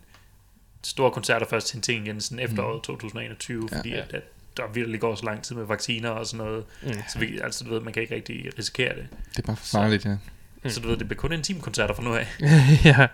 [0.84, 3.78] store koncerter først til en ting igen sådan efteråret 2021, Ja.
[3.78, 3.96] fordi Ja.
[4.02, 4.24] at, at
[4.58, 6.94] der virkelig går så lang tid med vacciner og sådan noget, Mm.
[7.14, 9.08] så vi, altså du ved, man kan ikke rigtig risikere det.
[9.30, 10.10] Det er bare for farligt, ja.
[10.12, 10.18] Mm.
[10.64, 10.70] Mm.
[10.70, 12.28] Så du ved, det bliver kun intimkoncerter fra nu af.
[12.86, 13.08] ja.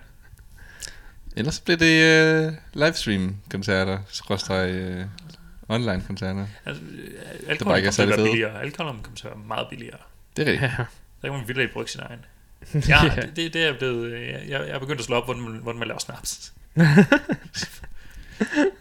[1.37, 5.05] Ellers så bliver det uh, livestream-koncerter, skråstreg uh,
[5.75, 6.45] online-koncerter.
[6.65, 7.09] Altså, øh,
[7.47, 8.61] bare alkohol ikke er billigere.
[8.61, 9.97] Alkohol kommer til at være meget billigere.
[10.37, 10.71] Det er rigtigt.
[10.71, 10.85] ja.
[11.21, 12.19] Der kan man virkelig bruge sin egen.
[12.89, 13.15] Ja, Ja.
[13.21, 15.51] det, det, det er blevet, øh, jeg, jeg er begyndt at slå op, hvordan man,
[15.59, 16.53] hvordan man laver snaps.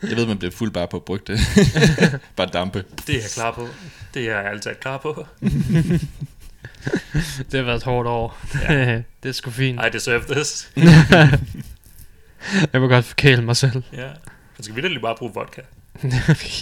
[0.02, 1.40] Jeg ved, man bliver fuld bare på at brygge det.
[2.36, 2.84] bare dampe.
[3.06, 3.68] Det er jeg klar på.
[4.14, 5.26] Det er jeg altid klar på.
[7.50, 8.38] Det har været et hårdt år.
[8.68, 9.02] Ja.
[9.22, 9.80] det er sgu fint.
[9.86, 10.70] I deserve this.
[12.72, 13.82] jeg må godt forkæle mig selv.
[13.92, 14.06] Ja.
[14.58, 15.60] Man skal vidderligt bare bruge vodka.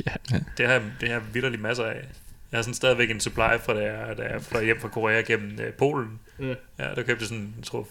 [0.06, 0.36] ja.
[0.58, 2.04] Det har, det har jeg vidderligt masser af.
[2.52, 5.20] Jeg har sådan stadigvæk en supply fra da jeg, da jeg fløj hjem fra Korea
[5.20, 6.18] gennem øh, Polen.
[6.40, 6.46] Ja.
[6.78, 7.88] Ja, der købte jeg sådan, jeg tror,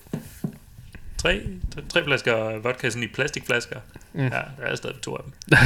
[1.17, 1.43] tre,
[1.73, 3.79] tre, tre flasker vodka sådan i plastikflasker.
[4.13, 4.21] Mm.
[4.23, 5.33] Ja, der er stadig to af dem.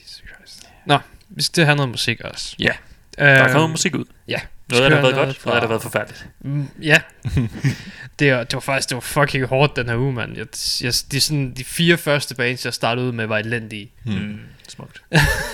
[0.00, 0.68] Jesus Christ.
[0.86, 0.98] Nå,
[1.28, 2.56] vi skal til at have noget musik også.
[2.58, 2.70] Ja.
[3.18, 4.04] Øh, Der er kommet musik ud.
[4.28, 4.40] ja.
[4.70, 6.26] Noget af det har været godt, fra- noget af det har været forfærdeligt.
[6.40, 7.00] Mm, ja.
[8.18, 10.36] det, var, det var faktisk det var fucking hårdt den her uge, mand.
[10.36, 10.46] Jeg,
[10.82, 13.90] jeg, de, sådan, de fire første bands, jeg startede ud med, var elendige.
[14.04, 14.12] Mm.
[14.12, 15.02] Mm, smukt.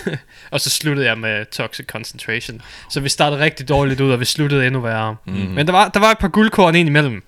[0.51, 2.63] Og så sluttede jeg med Toxic Concentration.
[2.91, 5.17] Så vi startede rigtig dårligt ud, og vi sluttede endnu værre.
[5.27, 5.33] Mm.
[5.33, 7.23] Men der var, der var et par guldkorn ind imellem.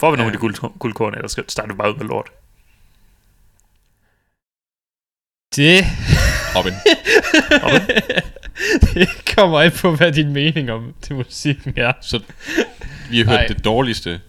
[0.00, 0.26] Får vi nogle Ja.
[0.26, 2.30] af de guld, guldkorn, eller skal starte vi bare ud med lort?
[5.56, 5.84] Det,
[6.56, 6.72] Robin.
[8.94, 11.92] det kommer ikke på, hvad din mening om det musikken er.
[12.00, 12.20] Så
[13.10, 13.46] vi har hørt Nej.
[13.46, 14.20] det dårligste.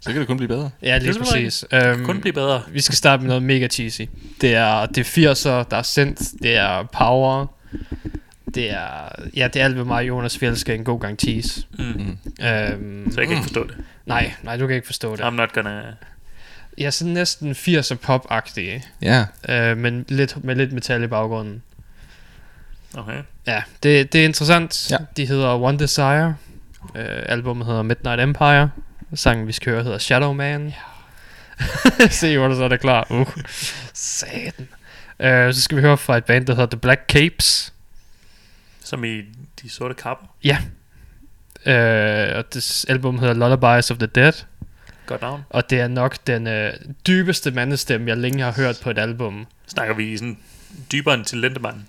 [0.00, 0.70] Så kan det kun blive bedre.
[0.82, 1.64] Ja, lige Det er præcis.
[1.98, 2.62] Um, Kun blive bedre.
[2.72, 4.02] Vi skal starte med noget mega cheesy.
[4.40, 7.46] Det er, det er 80'er, der er synth, det er power,
[8.54, 11.18] det er, ja, det er alt, hvad mig og Jonas vi elsker en god gang
[11.18, 11.66] cheese.
[11.78, 11.84] Mm.
[11.84, 13.74] Um, Så jeg kan ikke forstå det.
[14.06, 15.22] nej, nej, du kan ikke forstå det.
[15.22, 15.82] I'm not gonna...
[16.78, 19.24] Jeg er sådan næsten 80'er pop-agtig, Ja.
[19.72, 21.62] uh, men lidt, med lidt metal i baggrunden.
[22.94, 23.22] Okay.
[23.46, 24.90] Ja, det, det er interessant.
[24.90, 24.96] Ja.
[25.16, 26.36] De hedder One Desire.
[26.82, 26.88] Uh,
[27.26, 28.70] albumet hedder Midnight Empire.
[29.14, 30.66] Sangen, vi skal høre, hedder Shadow Man.
[32.00, 32.08] Ja.
[32.10, 33.06] Se, Jonas er der klar.
[33.10, 33.26] Uh.
[33.92, 34.68] Satan.
[35.18, 37.72] Uh, så skal vi høre fra et band, der hedder The Black Capes.
[38.84, 39.22] Som i
[39.62, 40.26] de sorte kapper.
[41.66, 44.32] Uh, og det album hedder Lullabies of the Dead.
[45.06, 45.42] Godt navn.
[45.50, 46.72] Og det er nok den uh,
[47.06, 49.46] dybeste mandestemme, jeg længe har hørt på et album.
[49.66, 50.38] Snakker vi sådan
[50.92, 51.86] dybere end til Lindemann.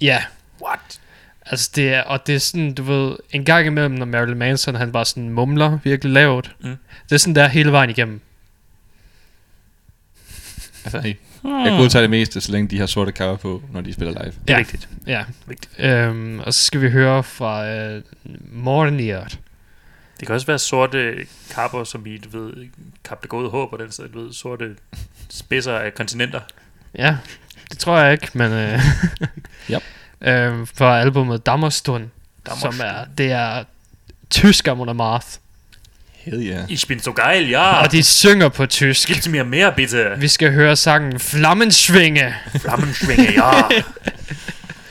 [0.00, 0.24] Ja,
[0.64, 1.00] What?
[1.46, 4.74] altså det er, og det er sådan, du ved, en gang imellem, når Marilyn Manson,
[4.74, 6.56] han bare sådan mumler virkelig lavt.
[6.60, 6.76] Mm.
[7.08, 8.20] Det er sådan der hele vejen igennem.
[10.84, 13.80] Altså, jeg, jeg kan udtage det meste, så længe de har sorte cover på, når
[13.80, 14.32] de spiller live.
[14.32, 14.58] Det er Ja.
[14.58, 14.88] vigtigt.
[15.06, 15.24] Ja.
[15.46, 15.94] Vigtigt.
[16.08, 17.64] Um, og så skal vi høre fra
[17.96, 18.02] uh,
[18.52, 19.38] Morniert.
[20.22, 21.14] Det kan også være sorte
[21.54, 22.68] kapper, som i, du ved,
[23.04, 24.76] kap det gode håb, og den sted, du ved, sorte
[25.30, 26.40] spidser af kontinenter.
[26.94, 27.16] Ja,
[27.70, 28.52] det tror jeg ikke, men...
[28.52, 28.80] Uh,
[29.70, 29.82] Yep.
[30.52, 32.08] um, fra albumet Dammerstund,
[32.60, 33.64] som er, det er
[34.30, 35.26] tysk Amon Marth.
[36.12, 36.70] Hell yeah.
[36.72, 37.82] Ich bin so geil, ja.
[37.82, 39.08] Og de synger på tysk.
[39.08, 40.14] Gib mir mere, bitte.
[40.18, 42.34] Vi skal høre sangen Flammenschwinge.
[42.60, 43.62] Flammenschwinge, ja.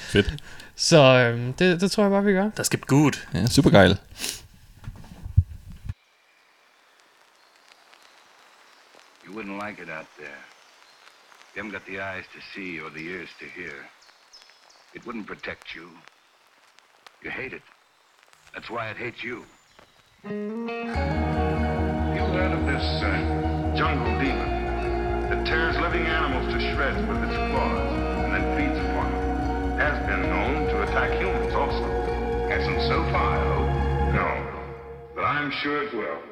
[0.10, 0.34] Fedt.
[0.76, 2.50] Så um, det, det tror jeg bare, vi gør.
[2.58, 3.28] Das gibt gut.
[3.34, 3.98] Ja, super geil.
[9.32, 10.44] You wouldn't like it out there.
[11.56, 13.88] You haven't got the eyes to see or the ears to hear.
[14.94, 15.88] It wouldn't protect you.
[17.24, 17.62] You hate it.
[18.54, 19.46] That's why it hates you.
[20.26, 20.30] You
[22.28, 27.88] heard of this uh, jungle demon that tears living animals to shreds with its claws
[28.26, 29.80] and then feeds upon them.
[29.80, 31.88] Has been known to attack humans also.
[32.50, 34.12] Hasn't so far, though.
[34.12, 34.28] No.
[35.16, 36.31] But I'm sure it will.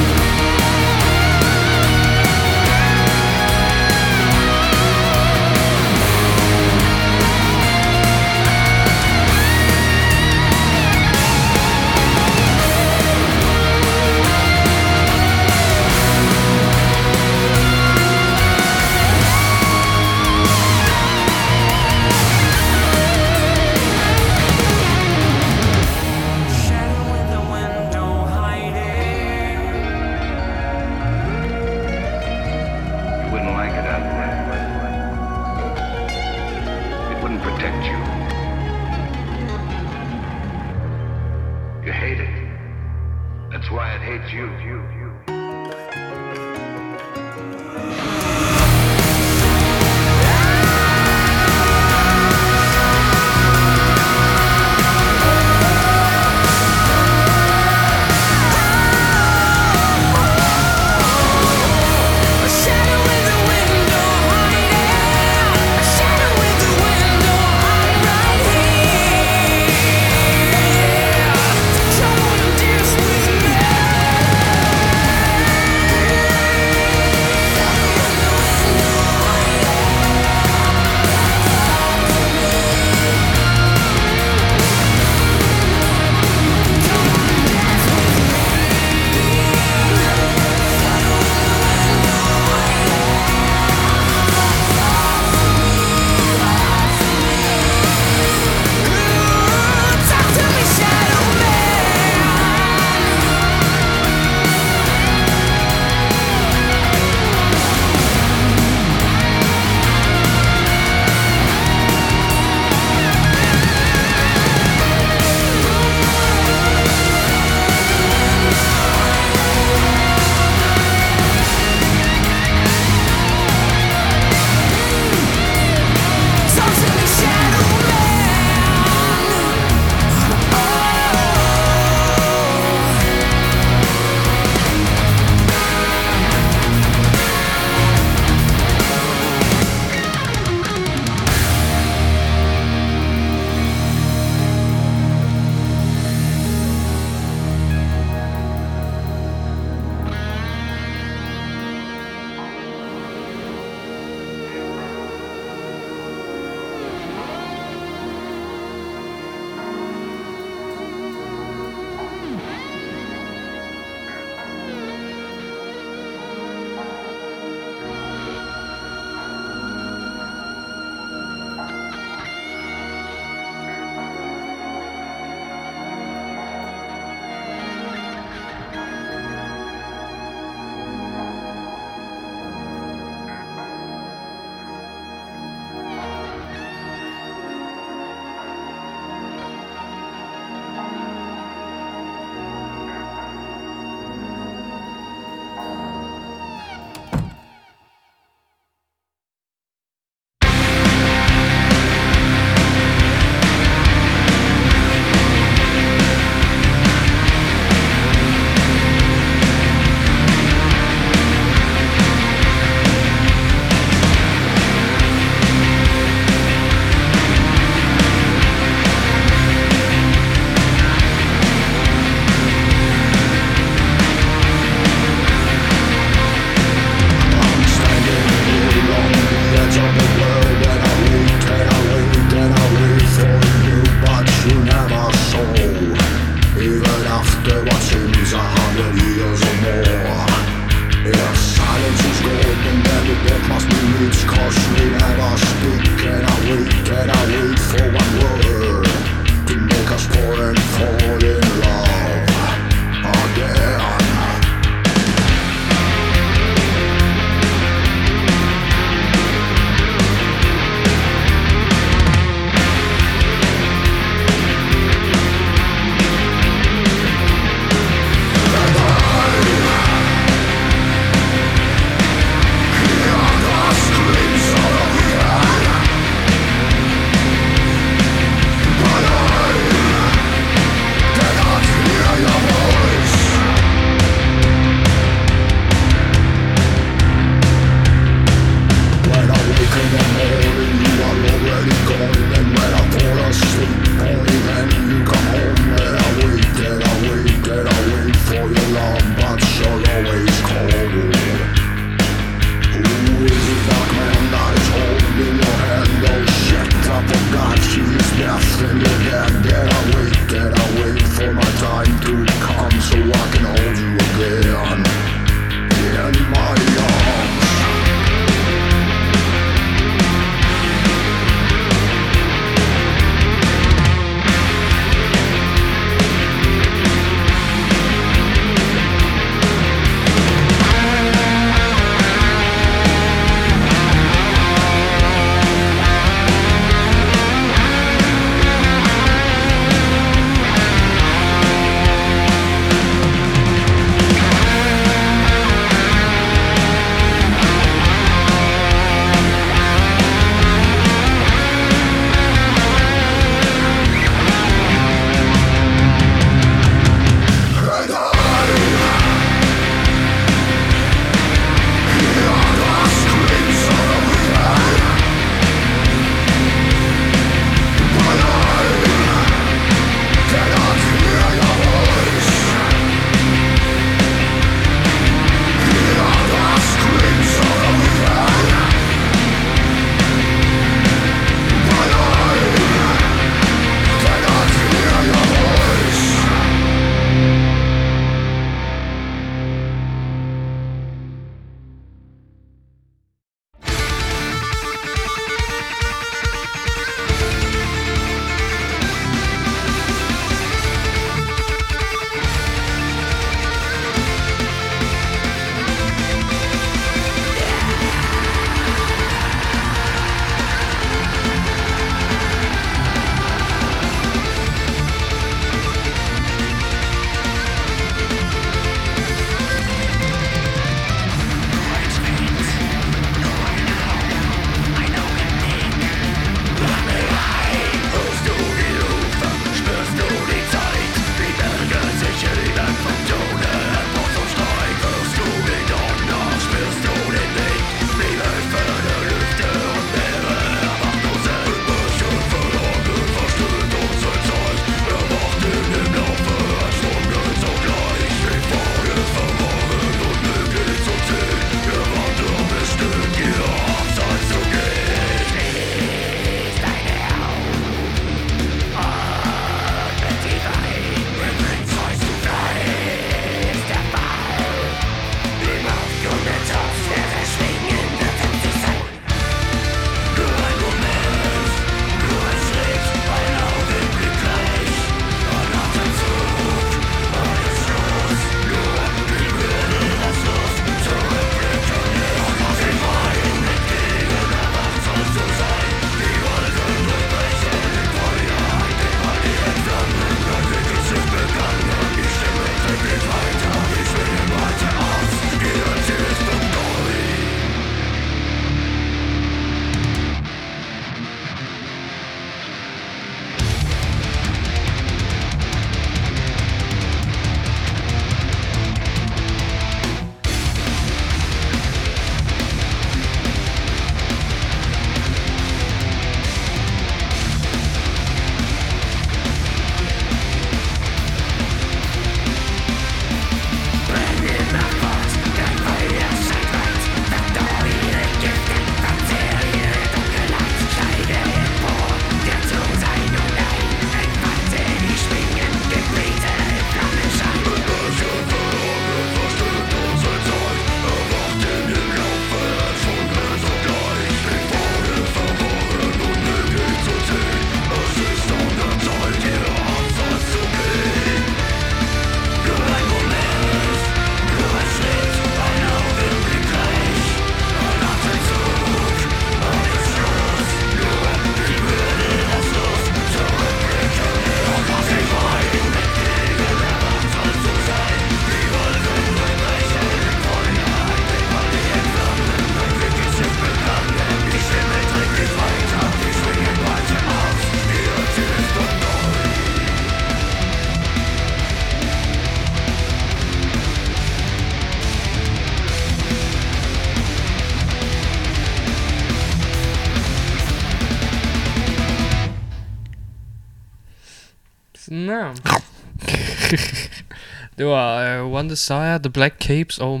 [598.44, 600.00] Var uh, One Desire, The Black Capes og.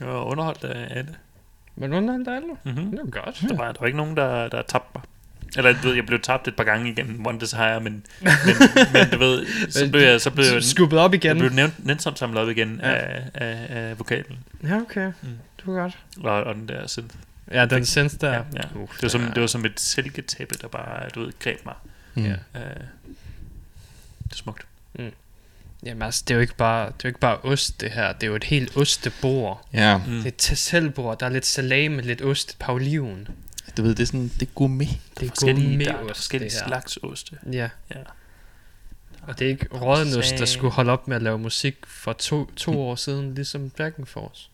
[0.00, 1.14] Jeg var underholdt af af det.
[1.76, 2.48] Men under der alle?
[2.64, 2.90] Mm-hmm.
[2.90, 3.44] Det var godt.
[3.48, 5.02] Der var, der var ikke nogen, der, der tabte mig.
[5.56, 8.30] Eller du ved, jeg blev tabt et par gange igen, One Desire, men, men,
[8.92, 11.28] men du ved, så blev jeg, så blev jeg, Skubbet op igen.
[11.28, 12.94] jeg blev nævnt, nænsomt samlet op igen Ja.
[12.94, 14.38] af, af, af, vokalen.
[14.62, 15.06] Ja, okay.
[15.22, 15.28] Mm.
[15.56, 15.98] Det var godt.
[16.20, 17.14] Og, og den der synth.
[17.50, 18.32] Ja, den synth der.
[18.32, 18.60] Ja, ja.
[18.74, 19.28] Uh, Det, var som, ja.
[19.28, 21.74] det var som et silketæppe, der bare, du ved, greb mig.
[22.14, 22.24] Mm.
[22.24, 22.32] Ja.
[22.32, 22.60] Uh,
[24.24, 24.66] det er smukt.
[25.86, 28.12] Jamen altså, det er jo ikke bare, det er jo ikke bare ost, det her.
[28.12, 29.66] Det er jo et helt ostebord.
[29.72, 30.04] Ja, Mm.
[30.12, 31.18] Det er et tasselbord.
[31.18, 33.28] Der er lidt salami, lidt ost, et par oliven.
[33.76, 34.88] du ved, det er sådan, det er gourmet.
[35.20, 36.66] Det er forskellige, der er forskellige det her.
[36.66, 37.36] slags oste.
[37.52, 37.68] Ja.
[37.90, 37.96] Ja.
[39.22, 42.50] Og det er ikke rådenost, der skulle holde op med at lave musik for to,
[42.56, 44.48] to år siden, ligesom Dragon Force.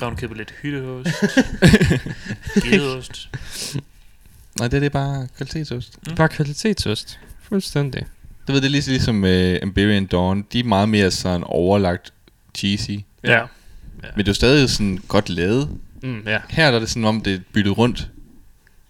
[0.00, 1.08] Der var købet lidt hytteost.
[2.62, 3.28] Gedeost.
[4.58, 5.98] Nej, det er det bare kvalitetsost.
[6.08, 6.14] Mm.
[6.14, 7.18] Bare kvalitetsost.
[7.42, 8.06] Fuldstændig.
[8.50, 10.46] Du ved, det er ligesom, ligesom uh, Amberian Dawn.
[10.52, 12.12] De er meget mere sådan overlagt
[12.54, 12.90] cheesy.
[13.24, 13.44] Ja.
[14.02, 15.78] Men det er jo stadig sådan godt lavet.
[16.02, 16.40] Mm, ja.
[16.48, 18.10] Her er det sådan, om det er byttet rundt.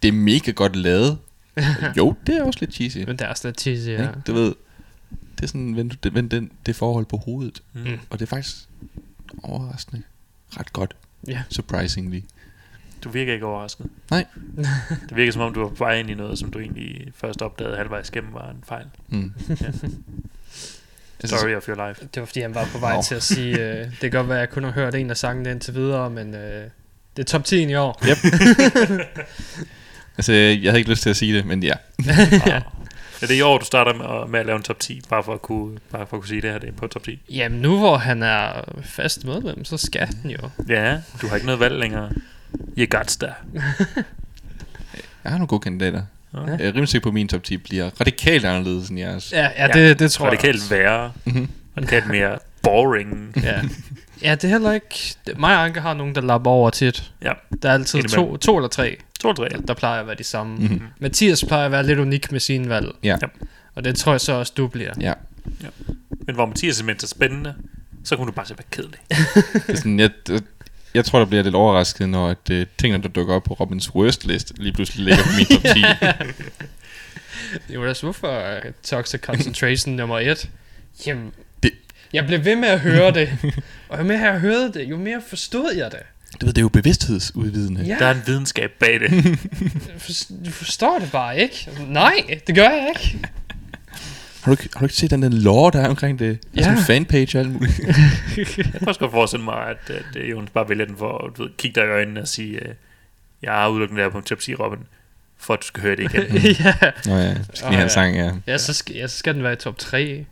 [0.01, 1.17] Det er mega godt lavet.
[1.97, 2.97] jo, det er også lidt cheesy.
[2.97, 4.01] Men det er også lidt cheesy, ja.
[4.03, 4.09] Ja.
[4.27, 4.55] Du ved,
[5.35, 7.61] det er sådan, vend, det, vend den, det forhold på hovedet.
[7.73, 7.99] Mm.
[8.09, 8.55] Og det er faktisk
[9.43, 10.01] overraskende
[10.59, 10.95] ret godt.
[11.27, 11.43] Ja.
[11.49, 12.21] Surprisingly.
[13.03, 13.85] Du virker ikke overrasket.
[14.11, 14.25] Nej.
[15.09, 17.41] Det virker som om, du var på vej ind i noget, som du egentlig først
[17.41, 18.85] opdagede halvvejs gennem var en fejl.
[19.09, 19.33] Mm.
[19.49, 22.07] Altså, Story of your life.
[22.13, 24.37] Det var fordi, han var på vej til at sige, øh, det kan godt være,
[24.37, 26.63] at jeg kun har hørt en af sangene indtil videre, men øh,
[27.17, 28.01] det er top 10 i år.
[30.17, 31.73] altså, jeg havde ikke lyst til at sige det, men ja.
[32.45, 32.61] ja.
[33.21, 35.23] Er det i år, du starter med at, med at lave en top 10, bare
[35.23, 37.19] for at kunne, bare for at kunne sige, det her det er på top 10?
[37.29, 40.49] Jamen nu hvor han er fast medlem, så skal han jo.
[40.69, 42.11] Ja, du har ikke noget valg længere.
[42.77, 43.31] You got der.
[45.23, 46.01] Jeg har nogle gode kandidater.
[46.33, 46.39] Ja.
[46.41, 49.31] Jeg er rimelig sikker på, at min top 10 bliver radikalt anderledes end jeres.
[49.31, 51.11] Ja, ja, det, det tror jeg Radikalt værre.
[51.25, 51.47] Mhm.
[51.77, 53.33] Radikalt mere boring.
[53.43, 53.61] Ja.
[54.21, 55.15] ja, det er heller ikke...
[55.27, 57.11] Det, mig og Anke har nogen, der lapper over tit.
[57.21, 57.31] Ja.
[57.61, 58.37] Der er altid to, Indimellem.
[58.37, 59.57] to eller tre, To eller tre.
[59.57, 60.53] der, der plejer at være de samme.
[60.55, 60.63] Mhm.
[60.63, 60.87] Mm-hmm.
[60.99, 62.87] Mathias plejer at være lidt unik med sine valg.
[63.03, 63.17] Ja.
[63.21, 63.27] Ja.
[63.75, 64.91] Og det tror jeg så også, du bliver.
[65.01, 65.13] Ja.
[66.25, 67.53] Men hvor Mathias er mindst spændende,
[68.03, 68.99] så kunne du bare se være kedelig.
[69.53, 70.09] Det er sådan, jeg,
[70.93, 73.95] jeg, tror, der bliver lidt overrasket, når at, uh, tingene, der dukker op på Robins
[73.95, 75.83] worst list, lige pludselig ligger på min top 10.
[77.73, 80.49] Jo, altså, hvorfor uh, Toxic Concentration nummer et?
[81.05, 81.31] Jamen,
[81.63, 81.71] Det-
[82.13, 83.29] jeg blev ved med at høre det.
[83.89, 85.99] Og jo mere jeg hørte det, jo mere forstod jeg det.
[86.41, 87.81] Du ved, det er jo bevidsthedsudvidende.
[87.83, 89.39] Ja, Der er en videnskab bag det.
[90.45, 91.69] du forstår det bare ikke.
[91.87, 93.19] Nej, det gør jeg ikke.
[94.43, 96.39] Har, du, ikke- har du ikke set den der lore, der er omkring det?
[96.43, 96.63] Der er Ja.
[96.63, 97.79] sådan en fanpage og alt muligt.
[98.37, 101.37] Jeg kan også godt forestille mig, at, at, at Jonas bare vælger den for at
[101.37, 102.73] du ved, kigge dig i øjnene og sige, øh,
[103.41, 104.79] jeg har udelukkende der på en top 10, Robin,
[105.37, 106.23] for at du skal høre det igen.
[106.65, 106.73] ja.
[107.05, 107.83] Nå ja, du skal lige have ja.
[107.83, 108.31] en sang, ja.
[108.47, 110.25] Ja, så skal, ja, så skal den være i top 3.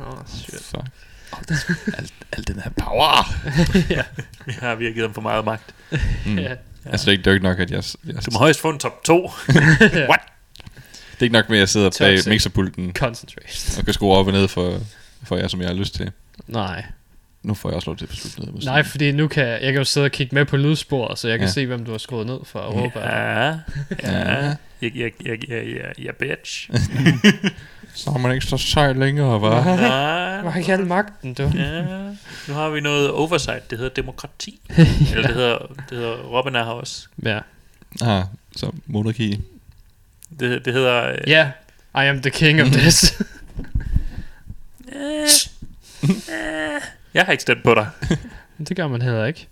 [0.00, 0.60] Åh, oh, shit.
[0.62, 0.82] Fuck.
[1.98, 3.32] Alt, alt den her power.
[4.46, 5.74] Vi har vi har givet dem for meget magt.
[6.26, 6.38] Mm.
[6.38, 6.54] Ja.
[6.84, 7.82] Altså, det er ikke, det er ikke nok, at jeg...
[8.06, 9.30] jeg Du må højst få en top 2.
[10.08, 10.20] What?
[11.20, 12.26] Det er ikke nok med, at jeg sidder bag Toxic.
[12.30, 13.78] mixerpulten Concentrate.
[13.78, 14.78] og kan skrue op og ned for,
[15.22, 16.10] for jer, som jeg har lyst til.
[16.46, 16.84] Nej.
[17.42, 18.64] Nu får jeg også lov til at beslutte noget.
[18.64, 21.28] Nej, fordi nu kan jeg, jeg kan jo sidde og kigge med på lydsporet, så
[21.28, 21.48] jeg kan Ja.
[21.48, 21.52] ja.
[21.52, 22.98] se, hvem du har skruet ned for Europa.
[23.00, 23.46] Ja.
[23.46, 23.58] Ja,
[24.02, 24.44] ja.
[24.46, 24.54] Ja.
[24.82, 26.70] Jeg, jeg, jeg, jeg, jeg, jeg bitch.
[27.94, 29.64] Så har man ikke så sej længere, hva'?
[29.64, 30.40] Nej.
[30.42, 31.42] Hvor har ikke al magten, du?
[31.54, 31.82] Ja,
[32.48, 34.60] nu har vi noget oversight, det hedder demokrati.
[35.14, 35.58] Eller det hedder,
[35.90, 37.06] det hedder Robin er her også.
[37.24, 37.38] Ja.
[38.02, 38.24] Ah,
[38.56, 39.40] så monarki.
[40.40, 41.08] Det, det hedder...
[41.10, 41.50] øh, Ja,
[41.94, 43.22] yeah, I am the king of this.
[44.92, 45.22] øh,
[46.10, 46.80] øh,
[47.14, 47.88] jeg har ikke stemt på dig.
[48.68, 49.48] det gør man heller ikke.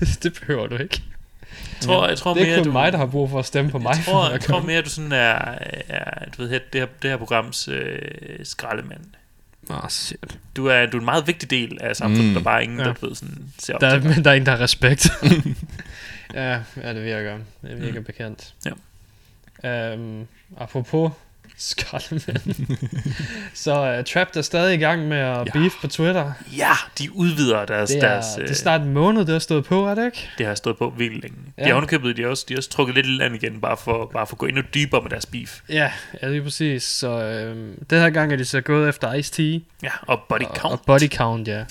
[0.22, 1.02] det behøver du ikke.
[1.72, 3.46] Jeg tror, jeg tror Det er mere, kun du, mig, der har brug for at
[3.46, 3.94] stemme på mig.
[3.96, 4.66] jeg for tror, at jeg tror komme.
[4.66, 7.98] mere, du sådan er, er du ved, det her, det her programs øh,
[8.44, 9.00] skraldemand.
[9.70, 10.38] Åh, oh, shit.
[10.56, 12.34] Du er, du er en meget vigtig del af samfundet, Mm.
[12.34, 12.84] der bare er ingen, Ja.
[12.84, 14.10] der ved, sådan, ser op Der, til er, dig.
[14.16, 15.06] men der er en, der har respekt.
[16.34, 17.38] ja, ja, det virker.
[17.62, 18.04] Det virker mm.
[18.04, 18.54] bekendt.
[18.66, 18.72] Ja.
[19.94, 20.26] Um,
[20.58, 21.12] apropos
[21.70, 22.78] skraldemænd.
[23.54, 25.52] så uh, Trapped er stadig i gang med at Ja.
[25.52, 26.32] beef på Twitter.
[26.56, 27.90] Ja, de udvider deres...
[27.90, 30.04] Det er, deres det øh, er snart en måned, det har stået på, er det
[30.04, 30.30] ikke?
[30.38, 31.38] det har stået på vildt længe.
[31.58, 31.64] Ja.
[31.64, 34.10] De har underkøbet, de har også, de har også trukket lidt land igen, bare for,
[34.12, 35.60] bare for at gå endnu dybere med deres beef.
[35.68, 35.92] Ja,
[36.22, 36.82] ja lige præcis.
[36.82, 39.62] Så øhm, den her gang er de så gået efter Ice-T.
[39.82, 40.72] Ja, og body og, count.
[40.72, 41.64] Og body count, ja.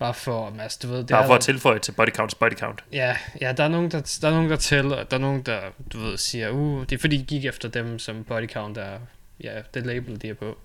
[0.00, 2.52] Bare for, Mads, du ved, det bare er for at tilføje til body count, body
[2.58, 2.84] count.
[2.92, 5.60] Ja, ja der, er nogen, der, der er nogen, der tæller, der er nogen, der,
[5.92, 8.98] du ved, siger, uh, det er fordi, de gik efter dem, som body count er,
[9.44, 10.58] ja, det label, de er på.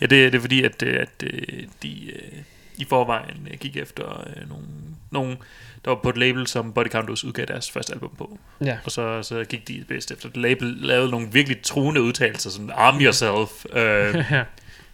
[0.00, 2.38] Ja, det, det er fordi, at, øh, at øh, de, øh,
[2.76, 4.66] i forvejen øh, gik efter øh, nogle,
[5.10, 5.36] nogle,
[5.84, 8.38] der var på et label, som Body Count også udgav deres første album på.
[8.64, 8.78] Ja.
[8.84, 12.70] Og så, så gik de bedst efter det label, lavede nogle virkelig truende udtalelser, sådan
[12.74, 14.44] arm yourself, øh, Ja.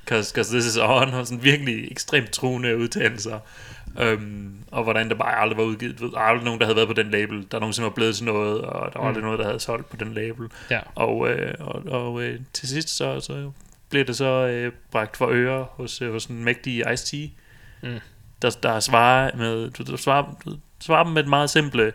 [0.06, 3.38] cause, cause this is on, og sådan virkelig ekstremt truende udtalelser.
[3.96, 5.98] Um, og hvordan der bare aldrig var udgivet.
[5.98, 8.24] Du ved, aldrig nogen, der havde været på den label, der nogensinde var blevet til
[8.24, 10.48] noget, og der var aldrig noget, der havde solgt på den label.
[10.70, 10.80] Ja.
[10.94, 13.50] Og, øh, og, og øh, til sidst så, så
[13.90, 17.30] blev det så øh, bragt for øre hos, øh, hos en mægtig Ice-T,
[17.82, 17.98] Mm.
[18.42, 21.92] der, der svarer med, du svarer, du, svarer dem med et meget simple,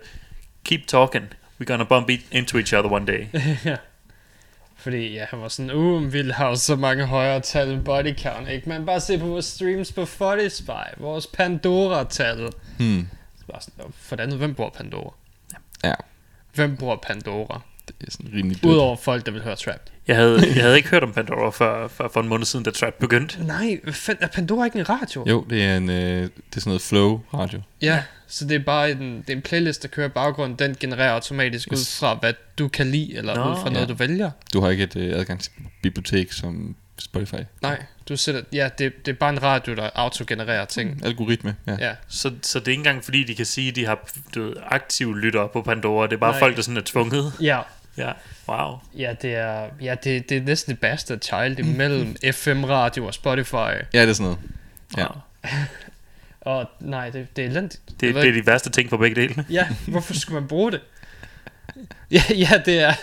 [0.66, 1.26] keep talking,
[1.62, 3.26] we're gonna bump into each other one day.
[3.66, 3.76] ja.
[4.84, 8.50] Fordi ja, han var sådan, uh, vi har så mange højere tal end body count,
[8.50, 8.70] ikke?
[8.70, 12.50] Men bare se på vores streams på Spotify, vores Pandora-tal.
[12.78, 13.08] Hmm.
[13.40, 15.14] Så bare sådan, "Nå, for det andet, hvem bruger Pandora?
[15.84, 15.94] Ja,
[16.54, 17.62] Hvem bruger Pandora?
[17.88, 18.74] det er sådan rimelig dødt.
[18.74, 19.90] Udover folk, der vil høre trap.
[20.08, 22.72] Jeg havde, jeg havde ikke hørt om Pandora før, før for en måned siden, da
[22.72, 23.44] Trap begyndte.
[23.44, 25.26] Nej, fanden, er Pandora ikke en radio?
[25.30, 27.62] Jo, det er, en, øh, det er sådan noget flow-radio.
[27.82, 30.60] Ja, så det er bare en, det er en playlist, der kører i baggrunden.
[30.60, 32.00] Den genererer automatisk ud Yes.
[32.00, 33.94] fra, hvad du kan lide, eller Nå, ud fra noget, ja.
[33.94, 34.32] du vælger.
[34.54, 35.52] Du har ikke et øh, adgang til
[35.84, 37.36] bibliotek som Spotify.
[37.62, 41.06] Nej, du sætter, ja, det, det er bare en radio, der autogenererer ting.
[41.06, 41.76] Algoritme, ja.
[41.80, 44.44] Ja, Så, så det er ikke engang fordi, de kan sige, at de har du
[44.44, 46.08] ved, aktive lyttere på Pandora.
[46.08, 46.40] Det er bare Nej.
[46.40, 47.34] folk, der sådan er tvunget.
[47.42, 47.60] ja,
[47.98, 48.12] Ja,
[48.48, 48.78] wow.
[48.98, 53.54] ja det er, ja, det, det er næsten et bastard child imellem FM-radio og Spotify.
[53.94, 54.40] Ja, det er sådan noget.
[54.98, 55.08] Ja.
[56.42, 57.82] Og nej, det, det er elendigt.
[58.00, 59.46] Det, ved det er de værste ting for begge dele.
[59.50, 60.82] Ja, hvorfor skulle man bruge det?
[62.12, 62.94] Ja, ja det, er,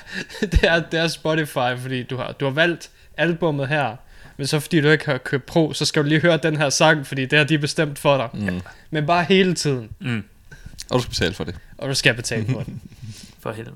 [0.41, 3.97] det, er, det er Spotify, fordi du har, du har valgt albummet her,
[4.37, 6.71] men så fordi du ikke har købt pro, så skal du lige høre den her
[6.71, 8.29] sang, fordi det har de bestemt for dig.
[8.53, 8.61] Mm.
[8.91, 10.25] Men bare hele tiden, Mm,
[10.91, 11.55] Og du skal betale for det.
[11.79, 12.75] og du skal betale for det.
[13.41, 13.75] for helvede.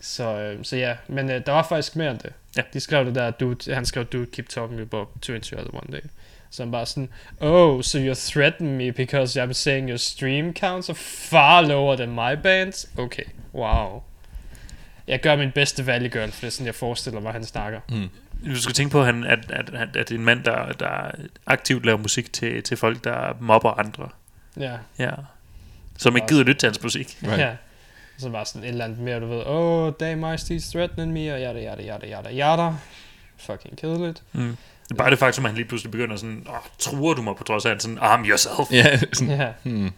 [0.00, 2.32] Så, øh, så ja, men øh, der var faktisk mere end det.
[2.56, 2.62] Ja.
[2.72, 5.92] De skrev det der, dude, han skrev, dude, keep talking about to each other one
[5.92, 6.06] day.
[6.50, 7.08] Så han bare sådan,
[7.40, 12.10] oh, so you threaten me because I'm saying your stream counts are far lower than
[12.10, 12.90] my bands?
[12.98, 13.22] Okay,
[13.54, 14.02] wow.
[15.06, 17.80] Jeg gør min bedste valg girl, for det er sådan, jeg forestiller mig, han snakker.
[17.90, 18.08] Mm.
[18.46, 20.72] Du skal tænke på, at, han, at, at, at, at det er en mand, der,
[20.72, 21.10] der
[21.46, 24.08] aktivt laver musik til, til folk, der mobber andre.
[24.56, 25.10] Ja, Ja.
[25.98, 27.18] Som ikke gider lytte til hans musik.
[27.22, 27.38] Right.
[27.38, 27.56] ja.
[28.18, 31.40] Så bare sådan et eller andet mere, du ved, oh, damn, Ice-T's threatening me, og
[31.40, 32.72] yada, yada, yada, yada, yada.
[33.36, 34.22] Fucking kedeligt.
[34.32, 34.56] Mm.
[34.98, 37.64] Bare det faktum, at han lige pludselig begynder sådan, åh, truer du mig på trods
[37.64, 38.72] af, han sådan, arm yourself.
[38.72, 39.52] Ja, sådan, Ja.
[39.62, 39.92] hmm.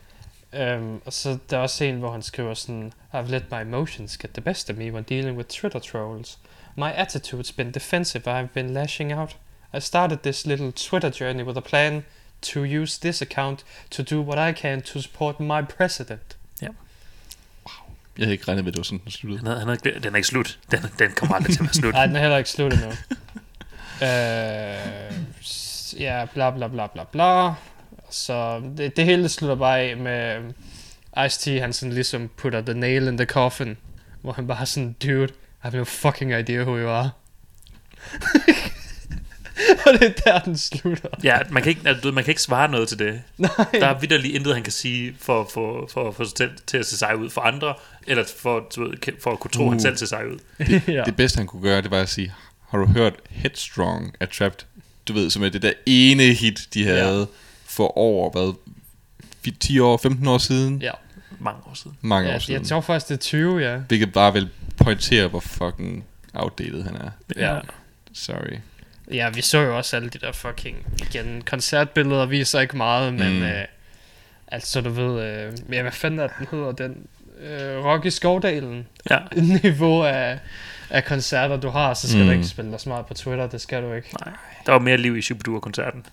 [0.76, 4.18] Um, og så der er også en, hvor han skriver sådan, I've let my emotions
[4.18, 6.38] get the best of me when dealing with Twitter trolls.
[6.76, 9.36] My attitude's been defensive, I've been lashing out.
[9.76, 12.04] I started this little Twitter journey with a plan
[12.40, 16.36] to use this account to do what I can to support my president.
[18.20, 19.38] Jeg havde ikke regnet med, at det var sådan, den sluttede.
[19.38, 20.58] Han havde, han havde, den er ikke slut.
[20.70, 21.94] Den, den kommer aldrig til at være slut.
[22.00, 22.88] Nej, den er heller ikke slut endnu.
[24.00, 27.52] uh, ja, bla bla bla bla bla.
[28.10, 30.40] Så det, det hele slutter bare af med
[31.16, 33.76] Ice-T, han sådan ligesom putter the nail in the coffin,
[34.22, 37.10] hvor han bare sådan, dude, I have no fucking idea who you are.
[39.86, 41.08] Og det er der, den slutter.
[41.24, 43.22] Ja, man kan, ikke, altså, man kan ikke svare noget til det.
[43.38, 43.50] Nej.
[43.72, 46.96] Der er vidderligt intet, han kan sige for, for, for, for, selv til at se
[46.98, 47.74] sig ud for andre,
[48.06, 48.92] eller for, du ved,
[49.22, 49.70] for at kunne tro, uh.
[49.70, 50.38] han selv ser sig ud.
[50.88, 51.02] ja.
[51.06, 52.32] Det bedste, han kunne gøre, det var at sige,
[52.68, 54.66] har du hørt Headstrong af Trapped?
[55.08, 57.24] Du ved, som er det der ene hit, de havde Ja.
[57.64, 58.52] for over, hvad,
[59.48, 60.82] fi- 10 år, 15 år siden?
[60.82, 60.90] ja.
[61.42, 61.96] Mange år siden.
[62.00, 62.64] Mange ja år jeg siden.
[62.64, 63.76] tror faktisk, det er 20, ja.
[63.76, 66.04] Hvilket bare vil pointere, hvor fucking
[66.34, 67.10] outdated han er.
[67.36, 67.58] Ja.
[68.14, 68.56] Sorry.
[69.12, 73.36] Ja, vi så jo også alle de der fucking, igen, koncertbilleder viser ikke meget, men
[73.38, 73.42] Mm.
[73.42, 73.64] øh,
[74.48, 77.06] altså du ved, øh, ja, hvad fanden er den hedder, den
[77.42, 79.18] øh, Rock i Skovdalen Ja.
[79.62, 80.38] niveau af,
[80.90, 82.20] af koncerter du har, så skal.
[82.20, 82.26] Mm.
[82.26, 84.08] du ikke spille dig smart på Twitter, det skal du ikke.
[84.26, 84.34] Nej,
[84.66, 86.06] der var mere liv i Shubidua-koncerten.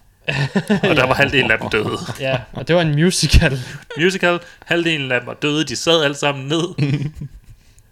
[0.67, 1.97] og der var halvdelen af dem døde.
[2.19, 3.59] Ja, og det var en musical.
[3.97, 6.63] Musical, halvdelen af dem var døde, de sad alle sammen ned.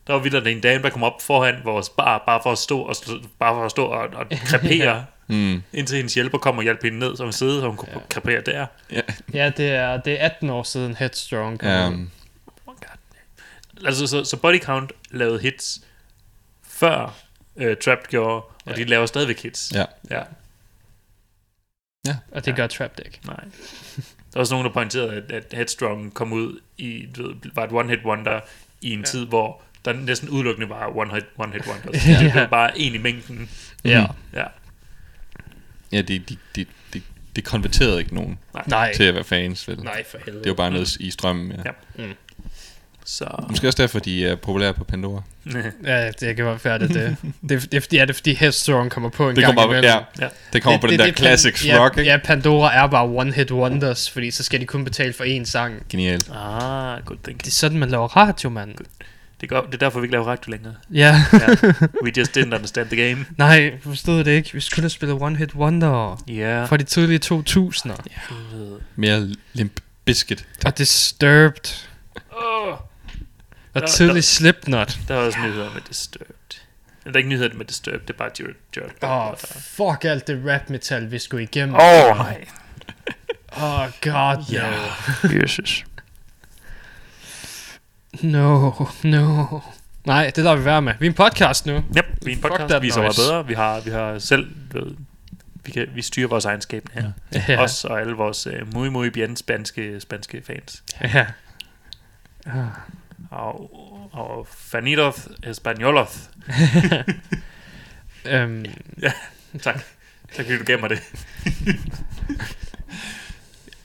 [0.07, 2.81] Der var vildt en dame, der kom op foran vores bar, bare for at stå
[2.81, 2.95] og,
[3.39, 5.63] bare for at stå og, og krepere, Mm.
[5.73, 8.41] indtil hendes hjælper kom og hjalp hende ned, så hun sidde, så hun kunne krepere
[8.41, 8.65] der.
[8.91, 9.01] Ja.
[9.33, 11.93] ja, det er, det er 18 år siden Headstrong kom ud.
[11.93, 12.11] Um,
[13.85, 15.81] Altså, så, så Body Count lavede hits
[16.63, 17.15] før
[17.55, 18.73] øh, Trapped gjorde, og Ja.
[18.75, 19.71] de laver stadigvæk hits.
[19.75, 19.85] ja.
[20.11, 20.21] ja.
[22.31, 23.19] Og det gør Trapped ikke.
[23.25, 23.35] Nej.
[23.95, 24.01] Der
[24.33, 27.71] var også nogen, der pointerede, at, at Headstrong kom ud i, du ved, var et
[27.71, 28.39] one-hit wonder
[28.81, 29.05] i en ja.
[29.05, 31.99] tid, hvor der næsten udelukkende var one-hit one hit wonder.
[32.13, 32.23] Ja.
[32.23, 33.49] Det blev bare en i mængden.
[33.85, 34.05] Ja.
[34.33, 34.43] Ja.
[35.91, 37.01] Ja, de, de, de, de,
[37.35, 39.79] de konverterede ikke nogen Nej, til at være fans, vel?
[39.83, 40.43] nej for helvede.
[40.43, 41.61] Det var bare noget i strømmen, ja.
[41.65, 42.03] Ja.
[42.05, 42.13] Mm.
[43.07, 43.45] Så...
[43.49, 45.21] Måske også derfor, de er populære på Pandora.
[45.85, 47.17] Ja, det kan være færdigt det.
[47.49, 49.91] det, det, er ja, det er fordi Headstrong kommer på en Det gang kommer, imellem.
[50.19, 50.29] ja, Ja.
[50.53, 52.11] det kommer på den der Pan- classics ja, rock, ikke?
[52.11, 55.83] Ja, Pandora er bare one-hit wonders, fordi så skal de kun betale for én sang.
[55.89, 56.29] Genialt.
[56.35, 57.39] Ah, good thing.
[57.39, 58.75] Det er sådan, man laver radio, mand.
[59.41, 60.75] Det, går, det er derfor, vi ikke laver radio længere.
[60.93, 61.21] Ja.
[61.33, 61.47] Ja.
[62.03, 63.25] We just didn't understand the game.
[63.37, 64.53] Nej, forstod det ikke.
[64.53, 66.65] Vi skulle have spillet one-hit wonder Ja.
[66.65, 68.03] fra de tidlige 2000'er.
[68.29, 68.79] Helvede.
[68.95, 70.47] Mere limp biscuit.
[70.65, 71.87] Og Disturbed.
[72.37, 72.67] Åh,
[73.73, 74.97] Og Der- tidlig der- Slipknot.
[75.07, 76.35] Der er også nyheder med Disturbed.
[77.03, 78.53] Der er ikke nyheder med Disturbed, det er bare Jared.
[78.75, 81.75] Jared Åh, oh, fuck alt det rap metal, vi skulle igennem.
[81.75, 82.45] Åh, oh, nej.
[83.57, 84.69] oh, god, Ja.
[85.23, 85.29] no.
[85.41, 85.85] Jesus.
[88.21, 88.71] No,
[89.03, 89.59] no.
[90.05, 90.93] Nej, det lader vi være med.
[90.99, 91.75] Vi er en podcast nu.
[91.75, 93.47] Yep, vi er en podcast, vi er så meget bedre.
[93.47, 94.95] Vi har, vi har selv, ved,
[95.65, 97.11] vi, kan, vi styrer vores egen skæbne her.
[97.33, 97.43] Ja.
[97.47, 97.61] Ja.
[97.63, 100.83] Os og alle vores uh, muy, muy bien spanske, spanske fans.
[101.01, 101.25] Ja.
[103.31, 103.71] Og,
[104.13, 106.29] og fanitos españolos.
[108.27, 108.65] Øhm,
[109.63, 109.75] Tak.
[110.35, 110.99] Tak fordi du gav mig det.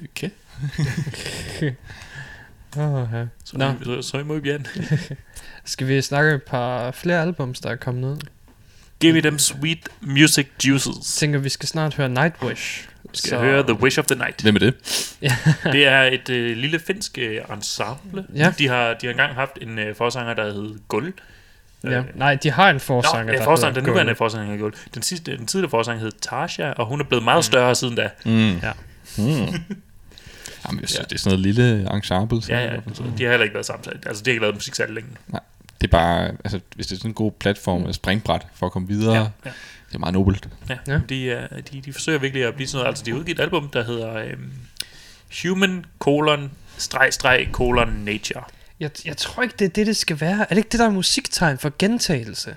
[0.03, 0.31] Okay.
[2.77, 3.25] oh, ja.
[3.45, 3.73] Så, Nå.
[3.85, 4.66] så, så muy bien.
[5.64, 8.18] Skal vi snakke et par flere albums, der er kommet ud?
[9.01, 11.16] Give me them sweet music juices.
[11.16, 12.89] tænker, vi skal snart høre Nightwish.
[13.03, 14.43] Vi skal høre The Wish of the Night.
[14.43, 14.75] Hvem er det?
[15.75, 18.25] Det er et øh, lille finsk øh, ensemble.
[18.35, 18.53] Ja.
[18.59, 21.12] De har, de har engang haft en øh, forsanger, der hed Guld.
[21.85, 22.03] Ja.
[22.14, 24.75] Nej, de har en Nå, forsanger, ja, forsanger, hedder den nuværende forsanger hedder Guld.
[24.95, 28.11] Den, sidste, den tidligere forsanger hed Tasha, og hun er blevet meget større siden da.
[28.25, 28.57] Mm.
[28.57, 28.73] Ja.
[29.18, 29.55] Mm.
[30.67, 32.43] Jamen, jeg synes, det er sådan noget lille ensemble.
[32.49, 32.77] Ja, ja.
[33.19, 33.85] De har heller ikke været sammen.
[34.07, 35.11] Altså, de har ikke lavet musik særlig længe.
[35.81, 38.73] Det er bare, altså, hvis det er sådan en god platform, et springbræt for at
[38.73, 39.51] komme videre, Ja, ja, ja.
[39.89, 40.49] det er meget nobelt.
[40.69, 40.93] Ja, Ja.
[40.93, 41.01] ja.
[41.09, 42.89] De, er, de, de forsøger virkelig at blive sådan noget.
[42.89, 44.53] Altså, de har udgivet et album, der hedder øhm,
[45.43, 48.45] Human colon streg streg colon nature.
[48.81, 50.41] Jeg, jeg tror ikke, det er det, det skal være.
[50.41, 52.57] Er det ikke det, der er musiktegn for gentagelse?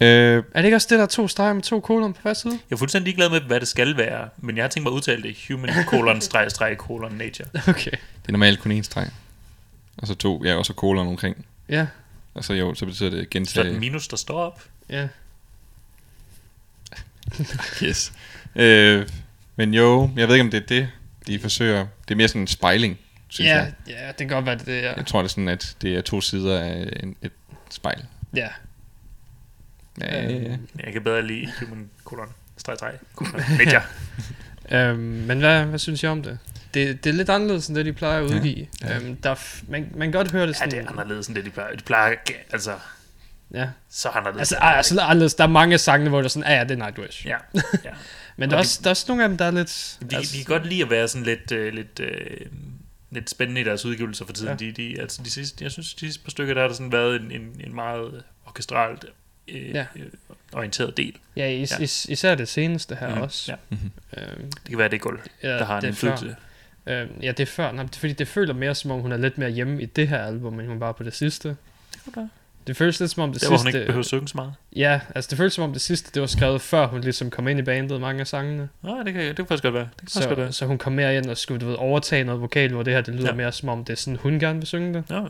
[0.00, 2.34] Øh, Er det ikke også det, der er to streger med to kolon på hver
[2.34, 2.52] side?
[2.52, 4.94] Jeg er fuldstændig ligeglad med, hvad det skal være, men jeg har tænkt mig at
[4.96, 7.48] udtale det human colon streg streg colon nature.
[7.68, 7.90] Okay.
[7.90, 9.10] det er normalt kun én streg.
[9.96, 11.46] Og så to, ja, og så kolon omkring.
[11.68, 11.86] Ja,
[12.34, 13.80] Og så jo, så betyder det Så er det gentage.
[13.80, 14.62] minus, der står op.
[14.90, 15.08] ja.
[17.82, 18.12] Yes.
[18.56, 19.08] Øh,
[19.56, 20.88] men jo, jeg ved ikke, om det er det,
[21.26, 21.86] de forsøger.
[22.08, 23.72] Det er mere sådan en spejling, synes Ja, jeg.
[23.88, 24.94] ja, det kan godt være, det er.
[24.96, 27.32] Jeg tror, det er sådan, at det er to sider af en, et
[27.70, 28.04] spejl.
[28.36, 28.48] Ja.
[30.00, 30.48] Ja, ja, ja.
[30.48, 32.92] Men Jeg kan bedre lide human colon streg streg
[33.58, 33.82] nature.
[34.70, 36.38] Øhm, men hvad, hvad synes jeg om det?
[36.74, 37.04] det?
[37.04, 38.36] Det er lidt anderledes end det, de plejer at Ja.
[38.36, 38.66] udgive.
[38.82, 38.88] Ja.
[38.88, 38.96] Ja.
[38.96, 40.70] Øhm, der er f- man, man kan godt høre det Ja, sådan...
[40.70, 41.76] det er anderledes end det, de plejer.
[41.76, 42.14] De plejer
[42.52, 42.72] altså,
[43.54, 43.68] Ja.
[43.90, 44.40] så anderledes.
[44.52, 45.34] Altså, altså anderledes.
[45.34, 47.26] Der er mange sange, hvor det er sådan, ah, ja, det er Nightwish.
[47.26, 47.36] Ja,
[47.84, 47.90] ja.
[48.36, 49.98] Men der er, Og også, der er også nogle af dem, der er lidt...
[50.10, 52.46] De, altså, de kan godt lide at være sådan lidt, øh, lidt, øh,
[53.10, 54.58] lidt spændende i deres udgivelser for tiden.
[54.60, 54.64] Ja.
[54.66, 54.70] Ja.
[54.70, 56.92] De, de, altså de sidste, jeg synes, de sidste par stykker, der har der sådan
[56.92, 59.04] været en, en, en meget orkestralt
[59.48, 59.86] øh, Ja.
[59.96, 60.02] ja.
[60.52, 61.16] orienteret del.
[61.36, 61.78] Ja, is, Ja.
[61.84, 63.20] Is, især det seneste her Mhm.
[63.22, 63.52] også.
[63.52, 63.76] Ja.
[64.22, 66.36] Øhm, Det kan være, det er gulv, ja, der har en indflydelse.
[66.86, 67.72] Øhm, ja, det er før.
[67.72, 70.08] Nej, det fordi det føler mere som om, hun er lidt mere hjemme i det
[70.08, 71.48] her album, end hun var på det sidste.
[71.48, 71.56] Det
[72.04, 72.28] kan være.
[72.66, 73.62] Det føles lidt som om det Der, sidste...
[73.64, 74.52] hun ikke behøver synge så meget.
[74.76, 77.48] Ja, altså det føles som om det sidste, det var skrevet før hun ligesom kom
[77.48, 78.68] ind i bandet, mange af sangene.
[78.82, 79.82] Nej, det kan, det kan faktisk godt være.
[79.84, 80.52] Det kan faktisk godt Så, være.
[80.52, 83.00] så hun kom mere ind og skulle du ved, overtage noget vokal, hvor det her
[83.00, 83.26] det lyder.
[83.26, 83.34] Ja.
[83.34, 85.04] mere som om, det er sådan, hun gerne vil synge det.
[85.10, 85.22] Ja.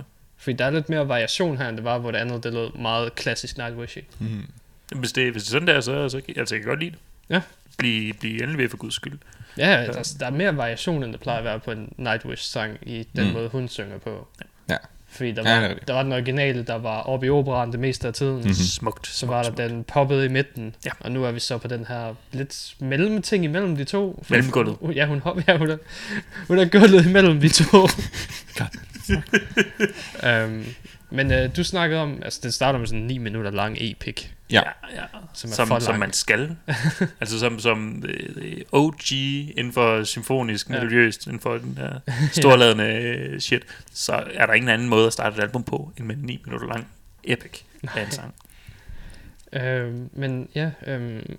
[0.47, 2.79] Fordi der er lidt mere variation her, end det var, hvor det andet, det lød
[2.79, 3.99] meget klassisk Nightwish.
[4.19, 4.43] Mm.
[4.97, 6.99] Hvis det, hvis det er sådan der, så, så altså, jeg kan godt lide det.
[7.31, 7.41] Ja.
[7.79, 9.19] Bliv, bliv endelig ved for guds skyld.
[9.59, 9.87] Ja, ja.
[9.87, 13.27] Der, der er mere variation, end der plejer at være på en Nightwish-sang, i den
[13.27, 13.33] mm.
[13.33, 14.29] Måde, hun synger på.
[14.71, 14.77] Ja.
[15.09, 15.89] Fordi der Ja, var, rigtigt.
[15.89, 18.37] der var den originale, der var oppe i operaen det meste af tiden.
[18.41, 18.53] Mhm.
[18.55, 19.07] Smukt.
[19.07, 20.91] Så var der den poppet i midten, Ja.
[21.01, 24.25] og nu er vi så på den her lidt mellemting imellem de to.
[24.31, 24.77] Mellemgulvet.
[24.95, 25.77] Ja, hun, hop, ja, hun, er,
[26.49, 27.89] hun er gulvet imellem de to.
[30.47, 30.65] um,
[31.17, 34.25] men uh, du snakkede om, altså det starter med sådan en 9 minutter lang epic.
[34.51, 34.63] Ja.
[34.95, 35.03] ja.
[35.35, 36.01] Som Som, er for som, som lang.
[36.01, 36.57] man skal.
[37.21, 40.75] altså som, som øh, OG inden for symfonisk, Ja.
[40.75, 40.81] ja.
[40.81, 41.99] melodiøst, inden for den her
[42.41, 46.07] storladende øh, shit, så er der ingen anden måde at starte et album på, end
[46.07, 46.87] med en 9 minutter lang
[47.25, 47.61] epic
[47.97, 48.35] af en sang.
[49.53, 51.37] Øhm, men ja, øhm,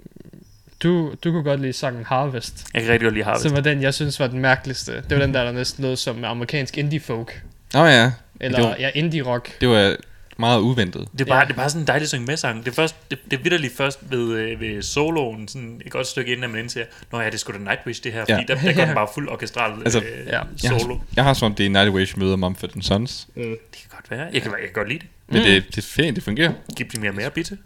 [0.83, 3.43] du, du kunne godt lide sangen Harvest, Jeg kan rigtig godt lide Harvest.
[3.43, 4.95] som var den, jeg synes var den mærkeligste.
[4.95, 7.43] Det var den der, der næsten lød som amerikansk indie folk.
[7.73, 9.61] Nå ja, Eller Det var- ja, indie rock.
[9.61, 9.95] det var
[10.39, 11.07] meget uventet.
[11.11, 11.45] Det er, bare, Ja.
[11.45, 12.65] det er bare sådan en dejlig synge med sang.
[12.65, 16.07] Det er, først, det, det er vidderligt først ved, øh, ved soloen, sådan et godt
[16.07, 18.35] stykke inden, at man indser, Nå ja, det er sgu da Nightwish det her, Ja.
[18.35, 20.41] fordi der, der går den bare fuld orkestral øh, Altså, ja.
[20.57, 20.97] solo.
[21.15, 23.27] Jeg har som om det er Nightwish møder Mumford Sons.
[23.35, 24.27] Det kan godt være.
[24.33, 25.07] Jeg kan, jeg kan godt lide det.
[25.29, 26.51] Men det, det er fint, det fungerer.
[26.75, 27.57] Giv dem mere mere bitte.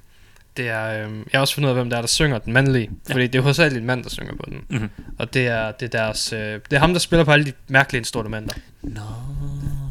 [0.58, 2.54] Det er, øhm, jeg har også fundet ud af, hvem der er, der synger den
[2.54, 2.90] mandlige.
[3.10, 3.14] Ja.
[3.14, 4.80] Fordi det er hovedsageligt en mand, der synger på den.
[4.80, 4.90] Mhm.
[5.20, 7.52] Og det er, det er deres, øh, det er ham, der spiller på alle de
[7.68, 8.56] mærkelige instrumenter.
[8.82, 9.02] Nå.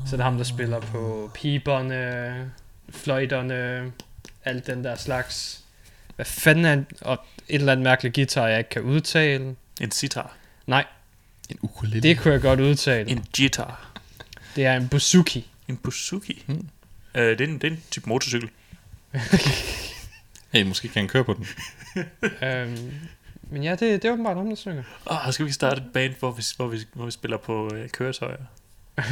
[0.06, 2.50] Så det er ham, der spiller på piberne,
[2.90, 3.92] fløjterne,
[4.44, 5.64] alt den der slags.
[6.16, 9.56] Hvad fanden er en, og et eller andet mærkeligt guitar, jeg ikke kan udtale.
[9.80, 10.34] En sitar.
[10.66, 10.84] Nej,
[11.50, 12.00] En ukulele.
[12.00, 13.10] det kunne jeg godt udtale.
[13.10, 13.90] En guitar.
[14.56, 15.50] Det er en bouzouki.
[15.68, 16.44] En Buzuki.
[16.46, 16.68] Hmm.
[17.14, 18.50] Øh, det, er en, det er en type motorcykel.
[20.52, 21.46] Hey, måske kan han køre på den.
[22.48, 22.92] øhm,
[23.50, 24.82] men ja, det, det er åbenbart ham, der synger.
[25.10, 27.88] Åh, skal vi starte et band, hvor vi, hvor vi, hvor vi spiller på øh,
[27.88, 28.36] køretøjer?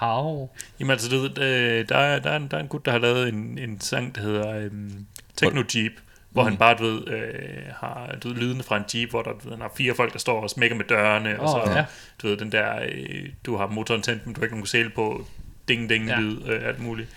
[0.00, 0.50] How?
[0.80, 2.92] Jamen altså, du ved, øh, der, er, der, er en, der er en gut, der
[2.92, 5.92] har lavet en, en sang, der hedder øhm, Techno Jeep,
[6.30, 6.48] hvor mm.
[6.48, 9.38] han bare, du ved, øh, har du ved, lydene fra en Jeep, hvor der, du
[9.42, 11.84] ved, han har fire folk, der står og smækker med dørene, og Åh, så, ja.
[12.22, 14.90] du ved, den der, øh, du har motoren tændt, men du har ikke nogen sæle
[14.90, 15.26] på,
[15.68, 16.20] ding ding Ja.
[16.20, 17.08] øh, alt muligt.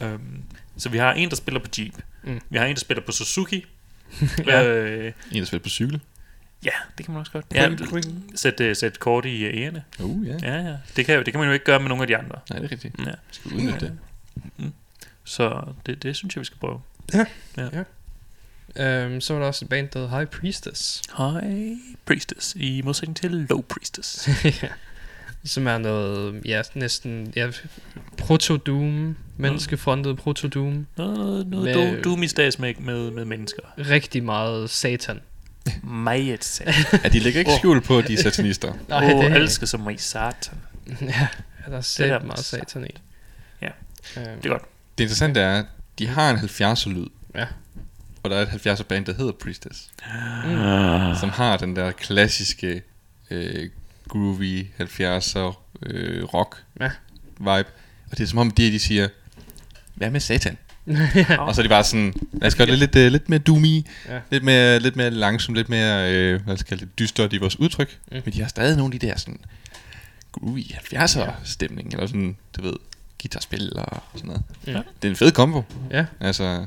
[0.00, 0.42] Um,
[0.76, 1.94] så vi har en, der spiller på Jeep.
[2.22, 2.40] Mm.
[2.50, 3.66] Vi har en, der spiller på Suzuki.
[4.46, 4.66] Ja.
[4.68, 6.00] øh, En, der spiller på cykel.
[6.64, 7.44] Ja, det kan man også godt.
[7.54, 7.70] Ja,
[8.34, 9.82] sæt, øh, sæt kort i øh, ærerne.
[10.00, 10.36] Uh, ja.
[10.42, 10.76] Ja, ja.
[10.96, 12.38] Det kan, jo- det kan man jo ikke gøre med nogle af de andre.
[12.50, 12.94] Nej, det er rigtigt.
[12.98, 13.04] Ja.
[13.04, 13.98] Vi skal udnytte det.
[15.24, 16.80] Så det, det synes jeg, vi skal prøve.
[18.76, 21.02] Øhm, så var der også et band, der High Priestess.
[21.16, 24.28] High Priestess, i modsætning til Low Priestess.
[24.62, 24.68] Ja.
[25.44, 27.50] Som er noget, ja, næsten, ja,
[28.16, 30.86] proto-doom, menneskefrontet proto-doom.
[30.96, 33.62] Noget, noget, noget Med- do, doomisdags med, med, med mennesker.
[33.78, 35.20] Rigtig meget satan.
[35.82, 36.74] Meget satan.
[37.04, 37.58] Ja, de lægger ikke Åh.
[37.58, 38.72] skjul på, at de er satanister.
[38.88, 40.58] Nej, Åh, det er- elsker som mig satan.
[41.00, 41.28] ja,
[41.66, 42.90] der er sat der- meget satan i.
[43.62, 43.66] Ja.
[44.16, 44.62] Øhm, Det er godt.
[44.98, 45.64] Det interessante er, at
[45.98, 47.06] de har en 70'er lyd.
[47.34, 47.46] Ja.
[48.22, 49.88] Og der er et 70'er band, der hedder Priestess.
[50.44, 51.20] Mm.
[51.20, 52.82] Som har den der klassiske
[53.30, 53.70] øh,
[54.08, 56.90] groovy 70'er øh, rock Ja.
[57.38, 57.68] vibe.
[58.10, 59.08] Og det er som om de, de siger,
[59.94, 60.58] hvad med satan?
[61.14, 61.36] Ja.
[61.46, 63.86] Og så er de bare sådan, lad os gøre det lidt, øh, lidt mere doomy,
[64.08, 64.14] Ja.
[64.14, 64.20] ja.
[64.30, 67.98] lidt, mere, lidt mere langsomt, lidt mere, øh, hvad skal det, dystert i vores udtryk.
[68.12, 68.20] Mm.
[68.24, 69.38] Men de har stadig nogle af de der sådan
[70.32, 72.72] groovy 70'er stemning, eller sådan, du ved,
[73.22, 74.42] guitarspil og sådan noget.
[74.66, 74.72] Ja.
[74.72, 75.62] Det er en fed kombo.
[75.90, 76.66] ja, Altså,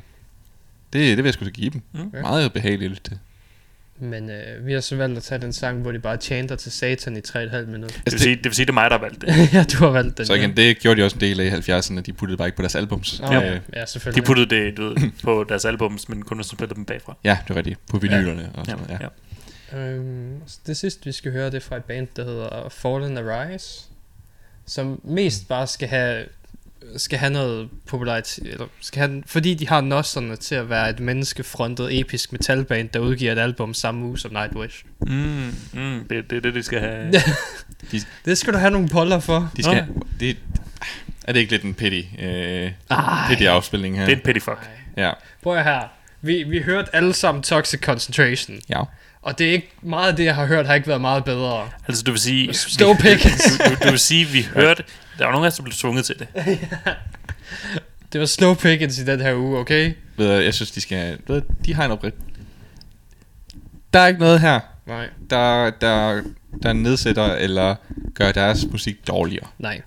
[0.94, 1.82] det, det vil jeg sgu give dem.
[1.94, 2.10] Mm.
[2.22, 3.12] Meget behageligt.
[4.04, 6.72] Men øh, vi har så valgt at tage den sang, hvor de bare chanter til
[6.72, 7.88] satan i 3,5 minutter.
[8.06, 9.28] Det vil, sige, det vil sige, det er mig, der har valgt det.
[9.54, 10.26] ja, du har valgt den.
[10.26, 12.56] Så igen, det gjorde de også en del af i 70'erne, de puttede bare ikke
[12.56, 13.20] på deres albums.
[13.20, 13.38] ja.
[13.38, 14.22] Oh, Øh, ja, ja, selvfølgelig.
[14.24, 17.18] De puttede det du ved, på deres albums, men kun hvis de spillede dem bagfra.
[17.24, 17.80] ja, det er rigtigt.
[17.92, 19.02] På vinylerne og Ja, sådan noget.
[19.02, 19.08] Ja.
[19.78, 19.78] ja.
[19.78, 20.34] Øhm,
[20.68, 23.82] det sidste, vi skal høre, det er fra et band, der hedder Fallen Arise.
[24.66, 26.26] Som mest bare skal have
[26.98, 31.00] skal have noget popularitet, eller skal have, fordi de har nosserne til at være et
[31.00, 34.84] menneskefrontet episk metalband, der udgiver et album samme uge som Nightwish.
[35.00, 37.14] Mm, mm, det, det er det, de skal have.
[38.26, 39.52] Det skal du have nogle poller for.
[39.58, 39.88] De skal,
[40.20, 40.38] det,
[41.24, 43.28] er det ikke lidt en pity, øh, Ej.
[43.30, 44.06] pity afspilning her?
[44.06, 44.70] Det er en petty fuck.
[44.98, 45.12] Ja.
[45.44, 45.82] Prøv at her.
[46.22, 48.60] Vi, vi hørte alle sammen Toxic Concentration.
[48.70, 48.84] ja.
[49.22, 51.70] Og det er ikke meget af det, jeg har hørt, har ikke været meget bedre.
[51.88, 52.54] Altså, du vil sige...
[52.76, 53.44] Stow Pickens.
[53.68, 54.84] du, du, vil sige, vi hørte...
[55.18, 56.28] Der var nogen af os, der blev tvunget til det.
[58.14, 59.94] Det var slow pickings i den her uge, okay?
[60.18, 61.18] Ved du, jeg synes, de skal...
[61.28, 62.14] Ved, du, de har en oprit.
[63.94, 65.10] Der er ikke noget her, Nej.
[65.30, 66.22] der, der,
[66.64, 67.76] der nedsætter eller
[68.14, 69.48] gør deres musik dårligere.
[69.60, 69.82] Nej.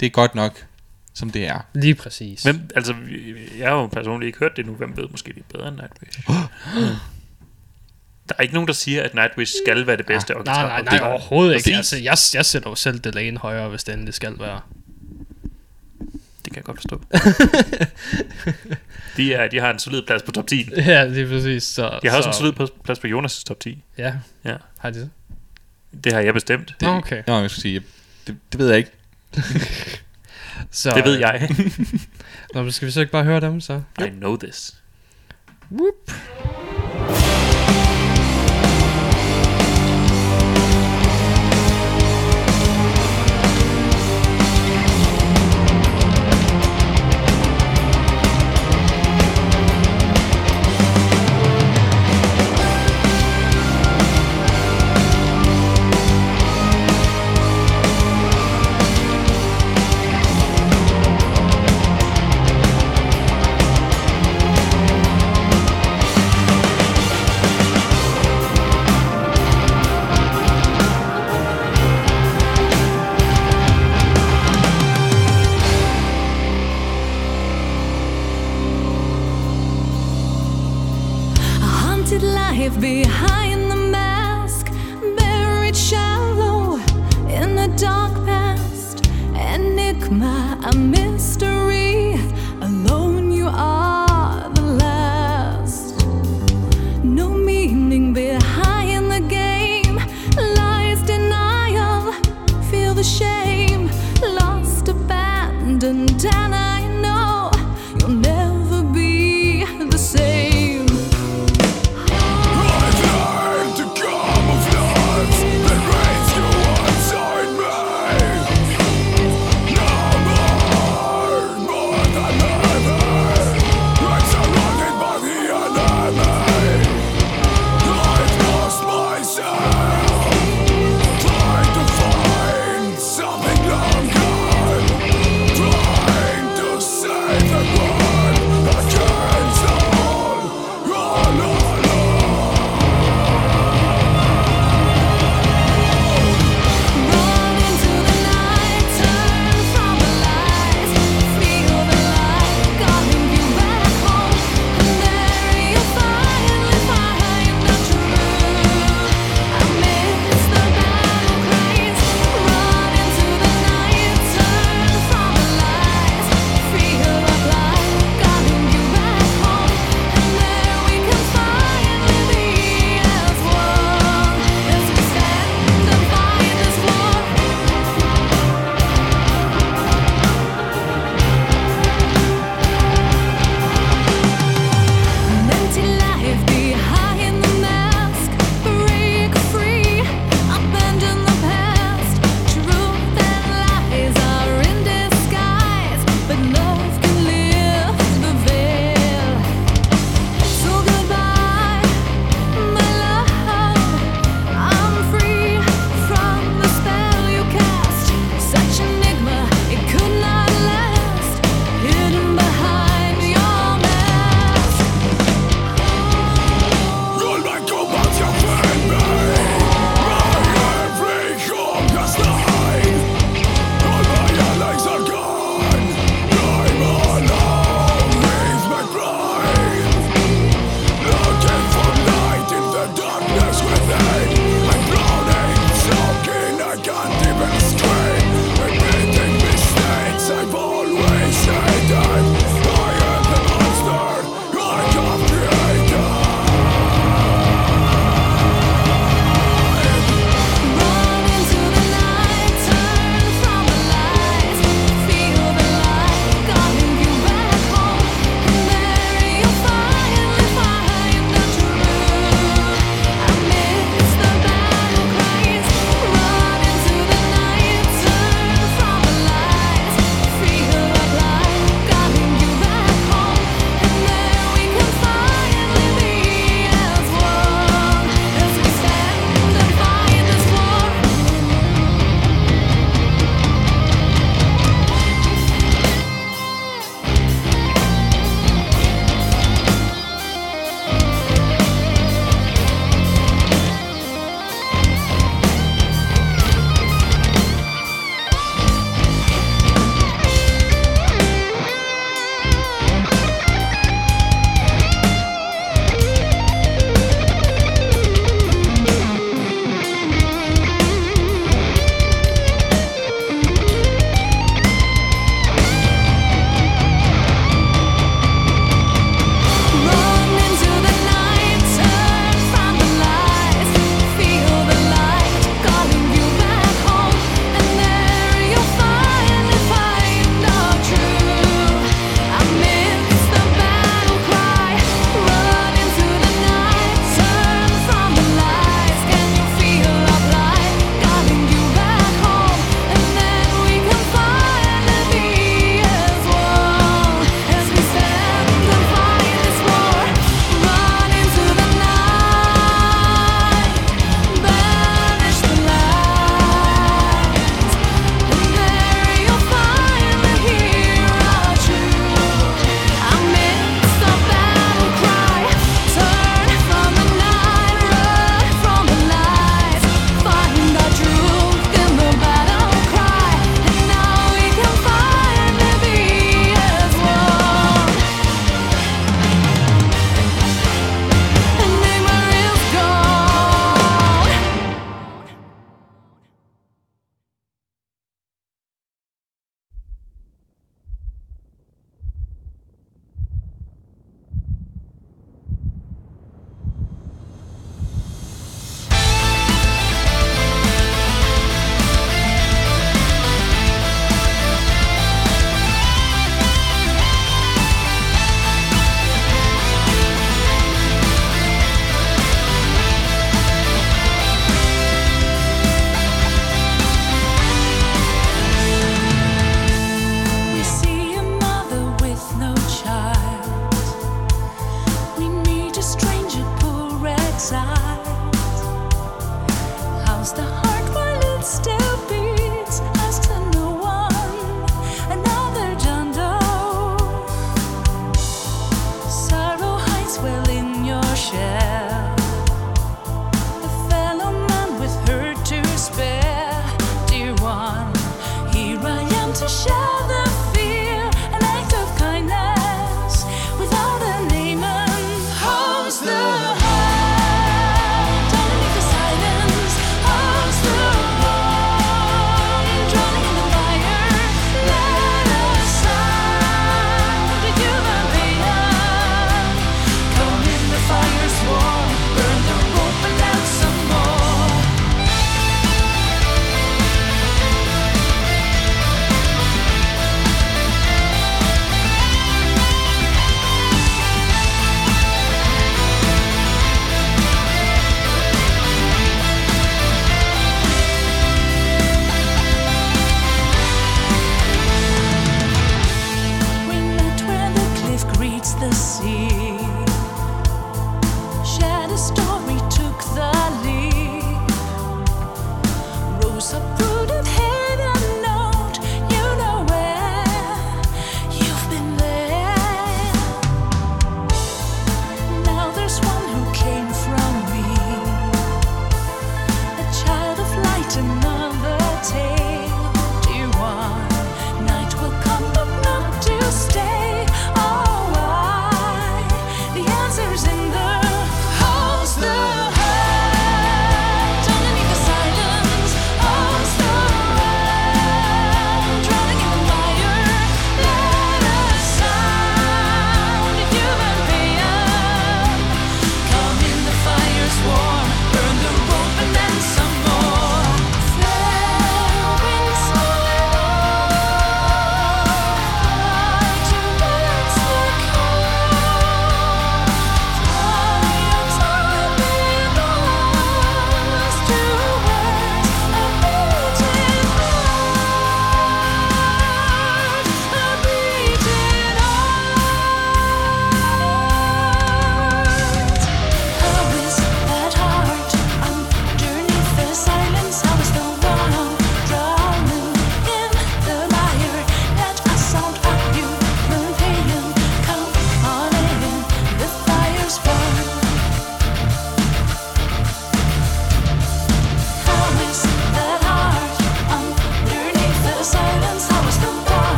[0.00, 0.66] Det er godt nok,
[1.14, 1.60] som det er.
[1.74, 2.42] Lige præcis.
[2.42, 2.94] Hvem, altså,
[3.58, 4.72] jeg har jo personligt ikke hørt det nu.
[4.72, 6.20] Hvem ved, måske det er bedre end Nightwish.
[8.28, 10.62] Der er ikke nogen, der siger, at Nightwish skal være det bedste Nej, orkester.
[10.62, 11.76] nej, Og nej, det- overhovedet ikke.
[11.76, 14.60] Altså, jeg, jeg sætter jo selv Delane højere, hvis det endelig skal være.
[16.44, 17.02] Det kan jeg godt forstå.
[19.16, 20.70] de, er, de har en solid plads på top 10.
[20.76, 21.62] Ja, lige præcis.
[21.62, 23.84] Så, De har også så, en solid plads på Jonas' top 10.
[23.98, 24.14] Ja,
[24.44, 24.54] Ja.
[24.78, 25.10] har de det?
[26.04, 26.74] Det har jeg bestemt.
[26.80, 27.22] Nå, okay.
[27.26, 27.82] Nå, jeg skulle sige,
[28.26, 28.90] det, det ved jeg ikke.
[30.70, 31.48] Så, Det ved jeg.
[32.54, 33.82] Nå, men skal vi så ikke bare høre dem, så?
[34.00, 34.74] I know this.
[35.72, 36.12] Whoop.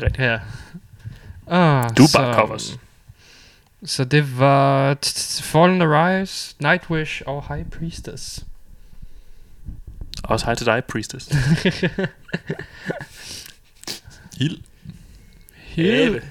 [0.00, 0.24] Det er rigtigt.
[0.24, 0.38] Ja.
[1.56, 2.78] Ah, Du er bare covers.
[3.84, 8.44] Så det var t- t- Fallen Arise, Nightwish og High Priestess.
[10.24, 11.28] Også hej til dig, Priestess.
[14.40, 14.58] Ild.
[15.54, 16.22] Heal,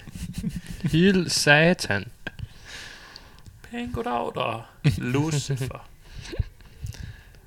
[0.83, 2.05] heal Satan.
[3.71, 4.69] Pæn goddag, der.
[5.11, 5.87] Lucifer.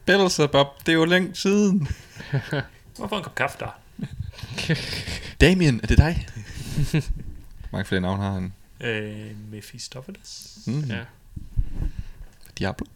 [0.04, 1.88] Beelzebub, det er jo længe siden.
[2.96, 3.78] Hvorfor en kop kaffe der?
[5.40, 6.26] Damien, er det dig?
[7.72, 8.52] Mange flere navne har han.
[8.80, 10.58] Øh, Mephistopheles.
[10.66, 10.80] Mm.
[10.80, 11.04] Ja.
[12.58, 12.86] Diablo.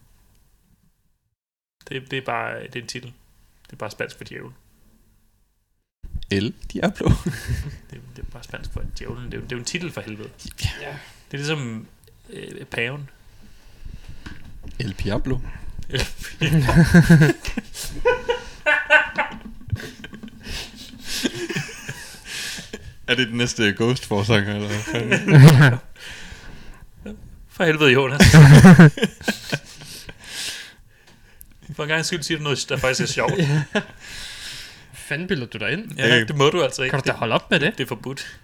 [1.89, 3.13] Det, det er bare det er en titel.
[3.65, 4.51] Det er bare spansk for djævel.
[6.31, 7.09] El Diablo.
[7.91, 9.25] Det, det er bare spansk for djævlen.
[9.25, 10.29] Det er, jo- det er jo en titel for helvede.
[10.81, 10.97] Ja.
[11.31, 11.87] Det er ligesom
[12.29, 13.09] øh, paven.
[14.79, 15.39] El Diablo.
[23.07, 25.71] er det den næste Ghost forsanger eller hvad?
[27.49, 28.21] For helvede, Jonas.
[31.75, 33.33] for en gang skyld siger du noget, der faktisk er sjovt.
[34.93, 35.91] Fanden bilder du dig ind?
[35.97, 36.91] Ja, det må du altså ikke.
[36.91, 37.77] Kan du da holde op med det?
[37.77, 38.37] Det er forbudt.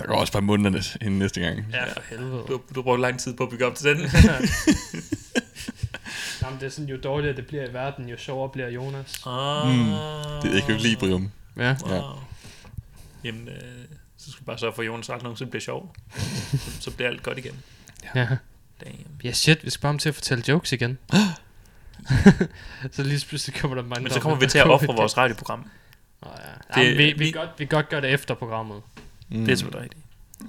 [0.00, 1.64] Der går også bare månederne inden næste gang.
[1.72, 2.42] Ja, for helvede.
[2.48, 3.98] Du, du bruger lang tid på at bygge op til den.
[6.42, 9.20] Jamen, det er sådan, jo dårligere det bliver i verden, jo sjovere bliver Jonas.
[9.26, 9.84] ah, Mm.
[10.42, 11.30] Det er equilibrium.
[11.56, 11.76] Ja.
[11.86, 12.02] Wow.
[13.24, 13.54] Jamen, øh,
[14.16, 15.94] så skal vi bare sørge for, at Jonas aldrig nogensinde bliver sjov.
[16.16, 17.54] så, så bliver alt godt igen.
[18.14, 18.28] ja.
[18.84, 18.96] Damn.
[19.24, 20.98] Ja, shit, vi skal bare ham til at fortælle jokes igen.
[22.92, 25.70] så lige pludselig kommer der mange Men så kommer vi til at ofre vores radioprogram.
[26.22, 26.80] Nå, ja.
[26.80, 28.82] Det- Jamen, vi, vi, vi- godt, vi godt gøre det efter programmet.
[29.28, 29.44] Mm.
[29.44, 30.04] Det er selvfølgelig rigtigt.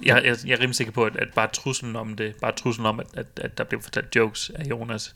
[0.06, 2.86] Jeg, jeg, jeg er rimelig sikker på, at, at bare truslen om det, bare truslen
[2.86, 5.14] om, at, at, at der bliver fortalt jokes af Jonas,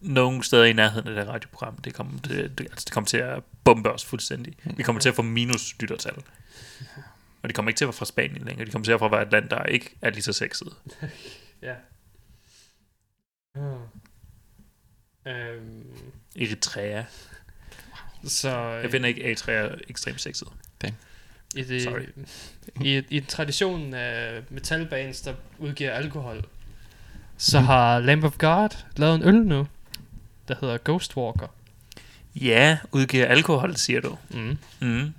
[0.00, 3.16] nogle steder i nærheden af det radioprogram, det kommer, det, det, altså det kommer til
[3.16, 4.54] at bombe os fuldstændig.
[4.76, 6.14] Vi kommer til at få minus lyttertal.
[7.42, 8.66] Og de kommer ikke til at være fra Spanien længere.
[8.66, 10.72] De kommer til at være et land, der ikke er lige så sexet.
[11.62, 11.74] Ja.
[13.58, 13.80] Uh.
[15.26, 15.86] Øhm,
[16.36, 17.04] Eritrea.
[18.24, 20.48] så Jeg finder ikke, Eritrea er ekstremt sexet.
[21.54, 22.02] i, det, Sorry.
[22.80, 26.44] i, i traditionen af metalbands, der udgiver alkohol,
[27.36, 29.66] så har Lamb of God lavet en øl nu,
[30.48, 31.46] der hedder Ghost Walker.
[32.34, 34.18] Ja, udgiver alkohol, siger du.
[34.30, 34.58] Mm.
[34.80, 35.14] Mm.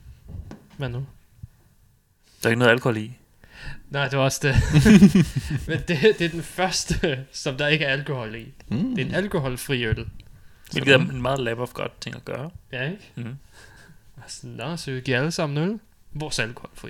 [0.78, 1.06] Hvad nu?
[2.48, 3.18] Der er ikke noget alkohol i.
[3.90, 4.56] Nej, det var også det.
[5.68, 8.54] Men det, det er den første, som der ikke er alkohol i.
[8.68, 8.96] Mm.
[8.96, 10.06] Det er en alkoholfri øl.
[10.72, 12.50] Hvilket er en meget lab of God ting at gøre.
[12.72, 13.12] Ja, ikke?
[13.16, 13.36] Mm.
[14.24, 15.80] Altså, nå, så vi giver alle sammen øl.
[16.14, 16.90] Vores alkoholfri.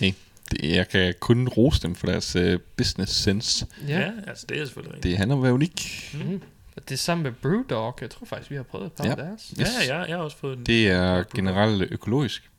[0.00, 0.14] Det,
[0.62, 3.66] jeg kan kun rose dem for deres uh, business sense.
[3.88, 5.10] Ja, ja altså det er selvfølgelig rigtigt.
[5.10, 6.10] Det handler om at være unik.
[6.14, 6.42] Mm.
[6.76, 7.98] Og det er sammen med Brewdog.
[8.00, 9.10] Jeg tror faktisk, vi har prøvet et par Ja.
[9.10, 9.54] af deres.
[9.58, 10.66] Ja, ja, jeg har også fået en...
[10.66, 12.50] Det er generelt økologisk.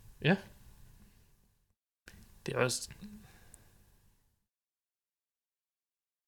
[2.45, 2.89] Det er også...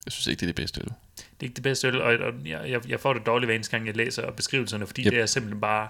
[0.05, 0.85] Jeg synes ikke, det er det bedste øl.
[0.85, 3.55] Det er ikke det bedste øl, og, og jeg, jeg, jeg får det dårligt hver
[3.55, 5.11] eneste gang, jeg læser beskrivelserne, fordi Yep.
[5.11, 5.89] det er simpelthen bare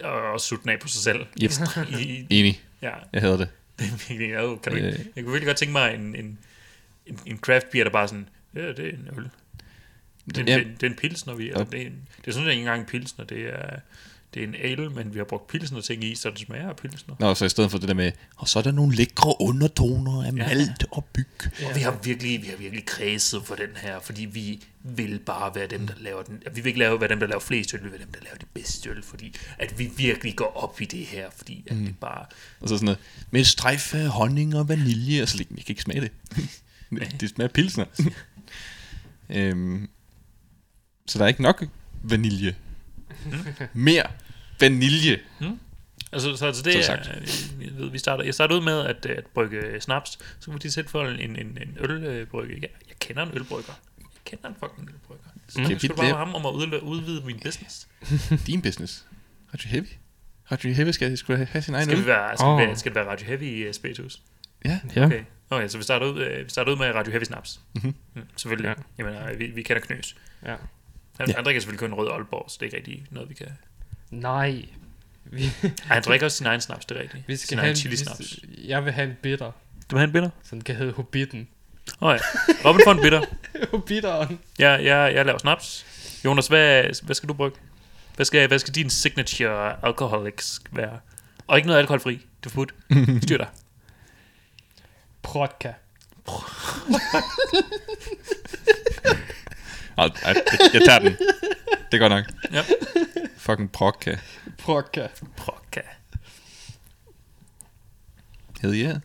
[0.00, 1.26] at, at sutte af på sig selv.
[1.42, 1.50] Yep.
[2.00, 2.62] I, Enig.
[2.82, 3.48] ja, Jeg havde det.
[3.78, 4.30] det er virkelig...
[4.30, 4.84] Jeg, kan du Øh.
[5.16, 6.38] jeg kunne virkelig godt tænke mig en, en,
[7.06, 9.30] en, en craft beer, der bare sådan, ja, det er en øl.
[10.34, 10.58] Det, ja.
[10.58, 12.52] det, det er en pilsner, vi eller det, er en, det er sådan, det er
[12.52, 13.80] ikke engang en pilsner, det er,
[14.34, 16.76] det er en ale, men vi har brugt pilsner ting i, så det smager af
[16.76, 17.14] pilsner.
[17.18, 20.26] Nå, så i stedet for det der med, og så er der nogle lækre undertoner
[20.26, 21.28] af malt og byg.
[21.66, 25.54] Og vi har virkelig, vi har virkelig kredset for den her, fordi vi vil bare
[25.54, 26.42] være dem, der laver den.
[26.54, 28.20] Vi vil ikke lave, være dem, der laver flest øl, vi vil være dem, der
[28.24, 31.76] laver det bedste øl, fordi at vi virkelig går op i det her, fordi at
[31.76, 32.26] det bare...
[32.60, 32.98] Og så sådan noget,
[33.30, 36.10] med strejf af honning og vanilje, og så jeg kan ikke smage det.
[37.20, 37.84] det, smager pilsner.
[39.30, 39.88] øhm,
[41.06, 41.64] så der er ikke nok
[42.02, 42.54] vanilje.
[43.72, 44.02] Mere
[44.60, 45.18] vanilje.
[46.12, 47.08] Altså, så, altså det Så er, sagt.
[47.60, 50.70] jeg ved, vi starter, jeg starter ud med at, at brygge snaps, så vil de
[50.70, 52.54] sætte for en, en, en ølbrygge.
[52.62, 53.72] Jeg, jeg kender en ølbrygger.
[53.98, 55.24] Jeg kender en fucking ølbrygger.
[55.48, 55.66] Så Mm.
[55.68, 55.78] mm.
[55.78, 57.88] skal du bare ham om at udvide, udvide min business.
[58.46, 59.04] Din business.
[59.54, 59.86] Radio Heavy.
[60.52, 62.06] Radio Heavy skal, skal have sin egen Skal, vi øl.
[62.06, 64.22] være, skal, det være, skal det være Radio Heavy uh, Spiritus?
[64.64, 64.80] Ja.
[64.96, 65.04] Ja.
[65.06, 65.22] Okay.
[65.50, 67.60] Okay, så vi starter ud, øh, vi starter ud med Radio Heavy Snaps.
[67.74, 67.94] Mhm.
[68.14, 68.68] Mm, selvfølgelig.
[68.68, 69.04] Ja.
[69.04, 70.16] Jamen, øh, vi, vi kender knøs.
[70.46, 70.54] Ja.
[71.18, 71.34] Han, ja.
[71.34, 73.46] han drikker selvfølgelig kun rød Aalborg, så det er ikke rigtig noget, vi kan...
[74.10, 74.64] Nej.
[75.24, 77.28] Vi, Ej, han drikker også sin egen snaps, det er rigtigt.
[77.28, 78.38] vi skal sin have egen en, chili vi- snaps.
[78.64, 79.46] Jeg vil have en bitter,
[79.90, 80.30] Du vil have en bitter?
[80.44, 81.48] som kan hedde Hobbiten.
[82.00, 82.20] Åh oh, ja.
[82.68, 83.22] Robin får en bitter.
[83.70, 84.38] Hobbiteren.
[84.58, 85.86] Jeg, jeg, jeg laver snaps.
[86.24, 87.58] Jonas, hvad, hvad skal du brygge?
[88.16, 90.98] Hvad skal, hvad skal din signature alcoholics være?
[91.46, 92.12] Og ikke noget alkoholfri.
[92.14, 92.74] Det er forbudt.
[93.24, 93.48] Styr dig.
[95.22, 95.72] Prodka.
[99.98, 100.34] Ej, ej,
[100.72, 101.16] jeg tager den.
[101.92, 102.24] Det er godt nok.
[102.52, 102.62] Ja.
[103.36, 104.16] Fucking prokka.
[104.58, 105.06] Prodka.
[105.36, 105.80] Prokka.
[108.60, 108.96] Hell yeah.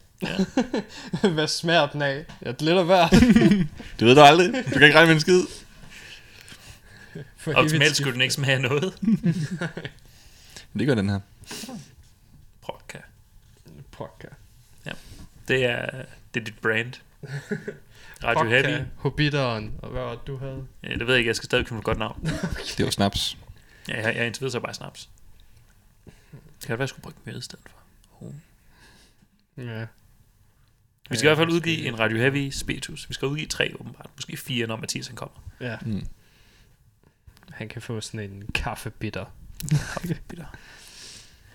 [1.34, 2.26] Hvad smager den af?
[2.46, 3.08] Ja, det er lidt af hver.
[4.00, 4.66] Det ved du aldrig.
[4.66, 5.42] Du kan ikke regne med en skid.
[7.38, 8.94] For Optimalt skulle den ikke smage noget.
[10.80, 11.20] Det gør den her.
[12.62, 12.98] Prokka.
[13.92, 14.28] Pokka.
[15.48, 15.90] Det er,
[16.34, 16.94] det er dit brand.
[18.24, 18.84] Radio Heavy.
[18.96, 20.68] Hobbiteren, og hvad var det, du havde?
[20.84, 22.22] Ja, det ved jeg ikke, jeg skal stadig på et godt navn.
[22.78, 23.38] Det var snaps.
[23.90, 25.10] Ja, jeg, jeg indtil videre så bare snaps.
[26.06, 27.78] Det kan være, jeg skulle bruge mere i stedet for.
[28.26, 28.34] Oh.
[29.58, 29.86] Ja.
[31.10, 33.10] Vi skal i hvert fald udgive en Radio Heavy Spiritus.
[33.10, 34.10] Vi skal udgive tre åbenbart.
[34.16, 35.40] Måske fire, når Mathias han kommer.
[35.60, 35.78] ja.
[35.82, 36.08] Mm.
[37.52, 39.26] Han kan få sådan en kaffebitter.
[40.28, 40.46] Bitter.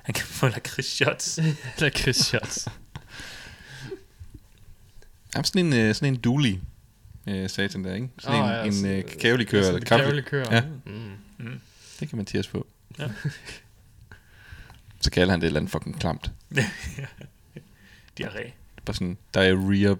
[0.02, 1.38] Han kan få lakrids shots.
[1.98, 2.68] Chris Shots.
[5.34, 6.56] Jamen, sådan en, øh, sådan en dually,
[7.26, 8.08] øh, satan der, ikke?
[8.18, 10.04] Sådan Åh, en, ja, en øh, kakaolikør eller kaffe.
[10.04, 10.44] Kakaolikør.
[10.50, 10.62] Ja.
[10.84, 11.60] Mm.
[12.00, 12.66] Det kan Mathias få.
[12.98, 13.08] Ja.
[15.00, 16.30] Så kalder han det et eller andet fucking klamt.
[18.20, 18.50] Diarré.
[18.84, 19.94] Bare sådan, diarrhea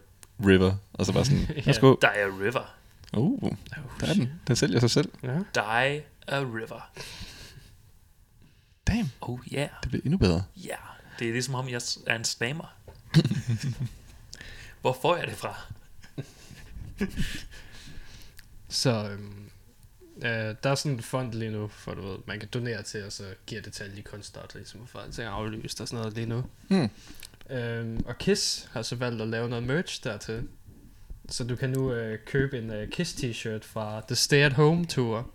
[0.46, 0.74] river.
[0.92, 1.96] Og så bare sådan, værsgo.
[2.02, 2.74] Der er River.
[3.16, 3.52] Uh,
[4.00, 4.32] der er den.
[4.48, 5.12] Den sælger sig selv.
[5.22, 5.38] Ja.
[5.54, 6.90] Die a River.
[8.86, 9.68] Damn, Oh yeah.
[9.82, 10.44] det bliver endnu bedre.
[10.56, 10.68] Ja.
[10.68, 10.78] Yeah.
[11.18, 12.74] Det er ligesom om, jeg er en stammer.
[14.80, 15.54] Hvor får jeg det fra?
[18.68, 19.50] Så øhm,
[20.16, 23.04] øh, der er sådan en fond lige nu, for du ved, man kan donere til,
[23.04, 25.88] og så giver det til alle de kunstnere, der ligesom har fået ting aflyst og
[25.88, 26.44] sådan noget lige nu.
[26.68, 26.90] Hmm.
[27.50, 30.48] Øhm, og Kiss har så valgt at lave noget merch dertil.
[31.28, 34.86] Så du kan nu øh, købe en øh, Kiss t-shirt fra The Stay at Home
[34.86, 35.30] Tour,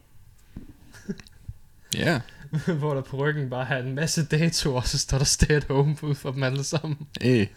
[1.96, 2.22] Ja,
[2.80, 5.64] hvor der på ryggen bare har en masse datoer, og så står der Stay at
[5.64, 7.08] Home ud for dem alle sammen.
[7.22, 7.48] hey.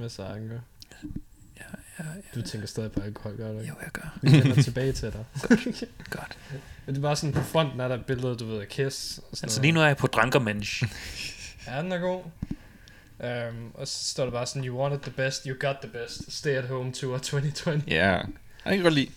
[0.00, 0.58] Hvad så, Anker?
[1.60, 1.64] Ja,
[1.98, 2.40] ja, ja.
[2.40, 3.68] Du tænker stadig på alkohol, gør du ikke?
[3.68, 4.18] Jo, jeg gør.
[4.22, 5.24] Vi vender tilbage til dig.
[6.10, 6.38] Godt.
[6.86, 9.18] Men det var sådan, på fronten er der et billede, du ved, af Kiss.
[9.18, 9.62] Og sådan Altså noget.
[9.62, 10.82] lige nu er jeg på Drankermensch.
[11.66, 12.22] Ja, den er god.
[13.50, 16.32] Um, og så står der bare sådan, you wanted the best, you got the best.
[16.32, 17.82] Stay at home tour 2020.
[17.88, 18.24] Ja, jeg
[18.64, 19.10] kan godt lide.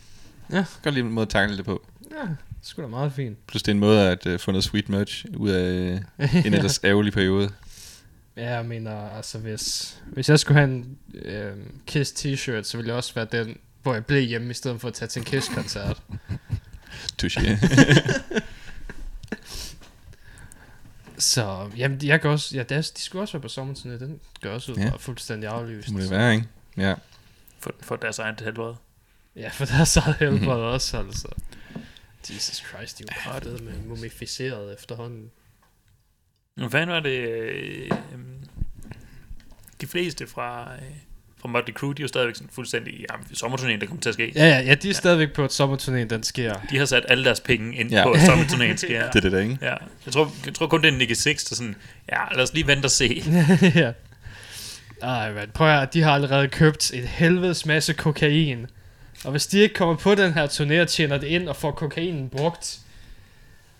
[0.49, 0.55] Ja.
[0.55, 1.85] Jeg kan godt lide en måde at takle det på.
[2.11, 2.27] Ja,
[2.61, 3.47] sgu da meget fint.
[3.47, 6.53] Plus det er en måde at uh, få noget sweet merch ud af uh, en
[6.53, 7.49] ellers ærgerlig periode.
[8.37, 12.87] Ja, jeg mener, altså hvis, hvis jeg skulle have en øhm, Kiss t-shirt, så ville
[12.87, 15.25] jeg også være den, hvor jeg blev hjemme, i stedet for at tage til en
[15.25, 16.01] Kiss-koncert.
[17.23, 17.49] Touché.
[21.17, 24.53] så, jamen, jeg kan også, ja, deres, de skulle også være på sommerturné, den gør
[24.53, 24.83] også ud, Ja.
[24.83, 24.95] ja.
[24.95, 25.85] fuldstændig aflyst.
[25.85, 26.47] det må det være, ikke?
[26.77, 26.95] Ja.
[27.59, 28.73] For, for deres egen helbred.
[29.35, 31.27] Ja, for der er så helbred også, altså.
[32.29, 35.31] Jesus Christ, de er jo med mumificeret efterhånden.
[36.57, 37.09] Nu fanden var det...
[37.29, 38.19] Øh, øh,
[39.81, 40.81] de fleste fra, øh,
[41.41, 42.93] fra Motley Crue, de er jo stadigvæk sådan fuldstændig...
[42.99, 44.31] Ja, sommerturnéen, der kommer til at ske.
[44.35, 44.91] Ja, ja, ja, de er ja.
[44.93, 46.53] stadigvæk på et sommerturné, den sker.
[46.69, 48.03] De har sat alle deres penge ind Ja.
[48.03, 49.05] på, at sommerturnéen sker.
[49.11, 49.57] Det er det der, ikke?
[49.61, 49.75] Ja,
[50.05, 51.75] jeg tror, jeg tror kun, det er Nicky Six, der sådan,
[52.11, 53.23] ja, lad os lige vente og se.
[53.75, 53.91] ja.
[55.01, 58.65] Ej, man, prøv at de har allerede købt et helvedes masse kokain.
[59.25, 61.71] Og hvis de ikke kommer på den her turné og tjener det ind og får
[61.71, 62.79] kokainen brugt,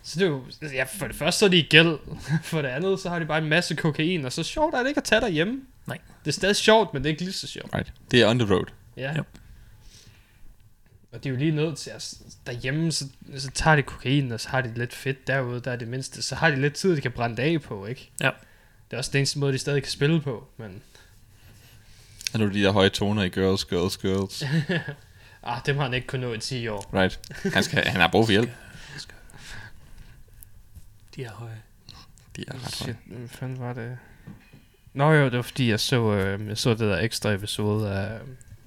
[0.04, 1.98] så det er jo, ja, for det første så er de i gæld.
[2.44, 4.88] For det andet, så har de bare en masse kokain, og så sjovt er det
[4.88, 5.62] ikke at tage derhjemme.
[5.88, 5.98] Nej.
[6.26, 7.76] Det er stadig sjovt, men det er ikke lige så sjovt.
[7.76, 7.94] Right.
[8.12, 8.66] Det er on the road.
[8.98, 9.14] Ja.
[9.18, 9.24] Jo.
[11.12, 12.14] Og de er jo lige nødt til at
[12.48, 13.06] derhjemme, så,
[13.38, 16.22] så tager de kokain, og så har de lidt fedt derude, der er det mindste.
[16.22, 18.12] Så har de lidt tid, de kan brænde af på, ikke?
[18.22, 18.30] Ja.
[18.90, 20.82] Det er også den eneste måde, de stadig kan spille på, men...
[22.34, 24.44] Er de der høje toner i Girls, Girls, Girls.
[25.46, 26.90] Ah, dem har han ikke kunnet nå i 10 år.
[26.94, 27.20] Right.
[27.54, 28.50] Han, skal, han har brug for hjælp.
[31.16, 31.62] De er høje.
[32.36, 32.70] De er ret høje.
[32.70, 33.98] Shit, hvad fanden var det?
[34.94, 38.20] Nå jo, det var fordi, jeg så, øh, jeg så det der ekstra episode af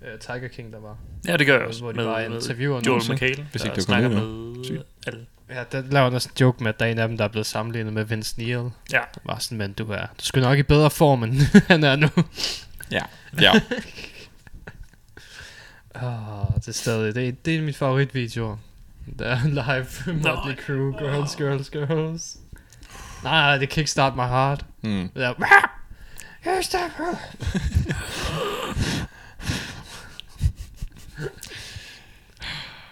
[0.03, 0.97] øh, Tiger King, der var.
[1.27, 1.81] Ja, det gør jeg også.
[1.83, 5.27] Hvor de med, med interviewer Joel McHale, Hvis der ikke det var snakker med alle.
[5.51, 7.29] Ja, der laver næsten en joke med, at der er en af dem, der er
[7.29, 8.71] blevet sammenlignet med Vince Neil.
[8.93, 11.35] Ja, Var sådan, men du er, du skal nok i bedre form, end
[11.69, 12.09] han er nu.
[12.91, 13.03] Ja.
[13.41, 13.53] Ja.
[15.95, 18.57] Ah, det er stadig, det er, det er min favoritvideo.
[19.19, 22.37] Der er live Motley Crue, Girls, Girls, Girls.
[23.23, 24.65] Nej, nej, det Kickstart My Heart.
[24.83, 25.09] Mm.
[25.15, 25.35] Det er,
[26.45, 27.37] Kickstart My Heart.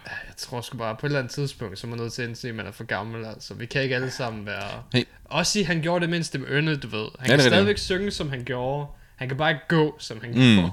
[0.07, 2.29] Jeg tror sgu bare, på et eller andet tidspunkt, så er man nødt til at
[2.29, 3.25] indse, at man er for gammel.
[3.25, 4.83] Altså, vi kan ikke alle sammen være...
[4.95, 5.05] Hey.
[5.25, 6.99] Også sige, han gjorde det mindste med yndet, du ved.
[6.99, 8.87] Han Ja, kan det er stadigvæk synge, som han gjorde.
[9.17, 10.55] Han kan bare ikke gå, som han Mm.
[10.55, 10.73] gjorde.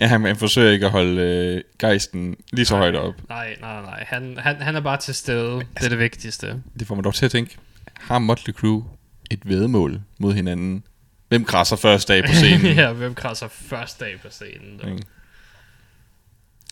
[0.00, 3.14] Ja, han, han forsøger ikke at holde øh, gejsten lige så højt op.
[3.28, 4.04] Nej, nej, nej.
[4.08, 5.54] Han, han, han er bare til stede.
[5.54, 6.62] Det er det vigtigste.
[6.78, 7.56] Det får mig dog til at tænke,
[8.00, 8.84] har Motley Crue
[9.30, 10.84] et vedmål mod hinanden?
[11.28, 12.76] Hvem krasser først dag på scenen?
[12.76, 14.80] ja, hvem krasser første dag på scenen?
[14.92, 15.02] Ikke?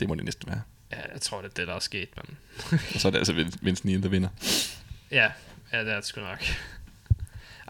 [0.00, 0.60] Det må det næsten være.
[0.92, 2.36] Ja, jeg tror, det er det, der er sket, men...
[2.94, 4.28] Og så er det altså Vin- Vince Neil, der vinder.
[5.10, 5.28] Ja,
[5.72, 6.44] ja det er det sgu nok.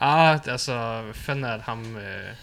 [0.01, 1.97] Ah, altså, hvad fanden er det ham...
[1.97, 2.35] Øh,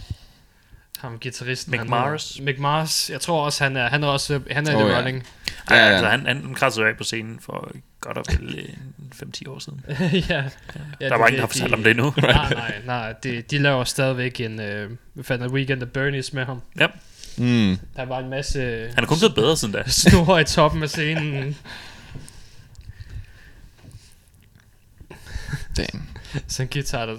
[1.01, 1.71] ham gitarristen.
[1.71, 2.29] Mick han Mars?
[2.29, 3.09] hedder- Mick Mars.
[3.09, 4.87] Jeg tror også, han er, han er også han er oh, ja.
[4.87, 5.27] the running.
[5.69, 5.89] Ja, Ja, ja.
[5.91, 8.69] altså, han, han kradsede jo af på scenen for godt og vel øh,
[9.15, 9.81] 5-10 år siden.
[9.89, 9.95] ja.
[10.35, 10.43] ja.
[11.01, 12.13] Ja, der var ingen, der har fortalt om det endnu.
[12.21, 13.13] Nej, nej, nej.
[13.23, 14.59] De, de laver stadigvæk en...
[14.59, 16.61] Øh, hvad fanden er Weekend at Bernie's med ham.
[16.79, 16.87] Ja,
[17.37, 17.77] Mm.
[17.95, 18.59] Der var en masse...
[18.95, 19.83] han er kun blevet bedre siden da.
[20.01, 21.55] snor i toppen af scenen.
[25.77, 26.07] Damn.
[26.47, 27.17] Så en guitar, der,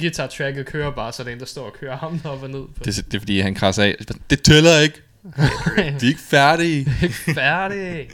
[0.00, 2.60] guitar-tracket kører bare, så er der en, der står og kører ham op og ned.
[2.76, 2.84] På.
[2.84, 3.96] Det, er- det er fordi, han krasser af.
[4.30, 5.02] Det tæller ikke.
[5.36, 5.42] De
[5.82, 6.90] er ikke færdige.
[7.34, 8.10] Færdig.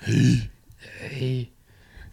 [0.00, 0.34] Hey.
[1.00, 1.44] Hey.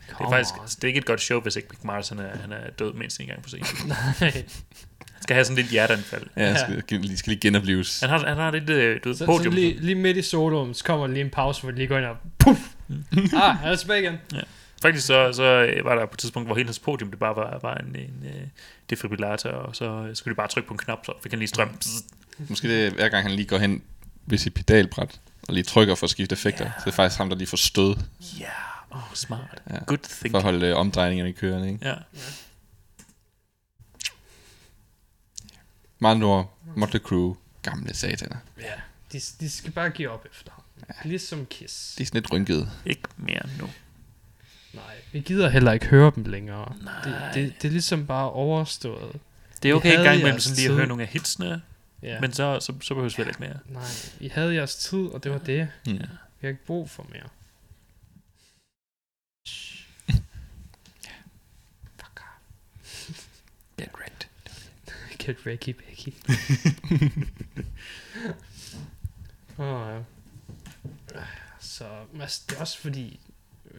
[0.09, 2.19] Det er faktisk altså, det er ikke et godt show, hvis ikke Mick Mars han
[2.19, 3.65] er, han er død mindst en gang på scenen.
[3.87, 3.97] Nej.
[4.19, 6.23] Han skal have sådan lidt hjerteanfald.
[6.37, 7.99] Ja, han skal, lige, skal lige genopleves.
[7.99, 9.53] Han har, han har lidt, øh, du ved, Så, så podium.
[9.53, 12.05] lige, lige midt i soloen, så kommer lige en pause, hvor de lige går ind
[12.05, 12.17] og...
[12.39, 12.59] Puff!
[13.33, 14.13] ah, han er tilbage igen.
[14.83, 17.35] Faktisk så, så øh, var der på et tidspunkt, hvor hele hans podium, det bare
[17.35, 18.47] var, var en, en uh,
[18.89, 21.49] defibrillator, og så øh, skulle de bare trykke på en knap, så fik han lige
[21.49, 21.79] strøm.
[22.37, 23.83] Måske det er, hver gang han lige går hen
[24.25, 26.65] ved sit pedalbræt, og lige trykker for at skifte effekter.
[26.65, 27.95] Så det er faktisk ham, der lige får stød
[28.39, 28.45] Ja,
[28.91, 29.61] åh, oh, smart.
[29.69, 29.77] Ja.
[29.87, 30.31] Good thinking.
[30.31, 31.67] for at holde øh, omdrejningerne i kørende.
[31.71, 31.87] Ikke?
[31.87, 31.95] Ja.
[35.99, 38.37] Med andre ord, Motley Crue, gamle sataner.
[38.59, 38.73] Ja,
[39.11, 40.63] de, de skal bare give op efter ham.
[40.89, 41.09] Ja.
[41.09, 41.95] Ligesom Kiss.
[41.95, 42.69] De er sådan lidt rynkede.
[42.85, 43.69] Ikke mere nu.
[44.73, 46.75] Nej, vi gider heller ikke høre dem længere.
[46.83, 46.93] Nej.
[47.03, 49.19] Det, det, det er ligesom bare overstået.
[49.63, 51.61] Det er Vi okay en havde gang imellem sådan lige at høre nogle af hitsene,
[52.01, 52.19] Ja.
[52.19, 53.59] men så, så, så behøves vi heller ikke mere.
[53.81, 53.83] Nej,
[54.19, 55.67] I havde jeres tid, og det var det.
[55.87, 55.93] Mm.
[55.93, 55.99] Vi
[56.41, 57.29] har ikke brug for mere.
[61.97, 63.19] Fuck off.
[63.77, 64.27] Get wrecked.
[65.17, 66.09] Get Ricky Becky.
[69.59, 71.19] Åh, ja.
[71.59, 71.85] Så,
[72.21, 73.19] altså, det er også fordi,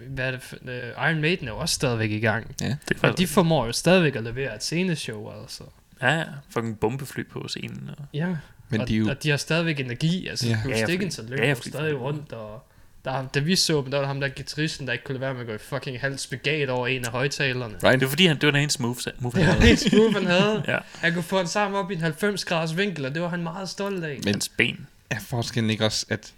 [0.08, 2.54] hvad er det for, uh, Iron Maiden er jo også stadigvæk i gang.
[2.60, 2.76] Ja.
[2.88, 5.64] Det er Og de formår jo stadigvæk at levere et sceneshow, altså.
[6.02, 7.90] ja, ja, fucking bombefly på scenen.
[7.98, 8.36] Og, Ja,
[8.68, 9.08] Men og, de jo...
[9.10, 10.58] og de har stadigvæk energi, altså Ja.
[10.64, 12.66] Bruce Ja, Dickinson løber ja, fordi- stadig rundt, og
[13.04, 15.20] der, da vi så dem, der var der ham der guitaristen, der ikke kunne lade
[15.20, 17.74] være med at gå i fucking halv spagat over en af højtalerne.
[17.74, 17.92] Right?
[17.92, 19.70] det var fordi, han, det var den eneste move, move Det han var havde.
[19.70, 20.64] en smooth, han havde.
[20.68, 23.28] Ja, Han kunne få den sammen op i en 90 graders vinkel, og det var
[23.28, 24.18] han meget stolt af.
[24.24, 24.86] Men hans ben.
[25.10, 26.32] er forskellen ikke også, at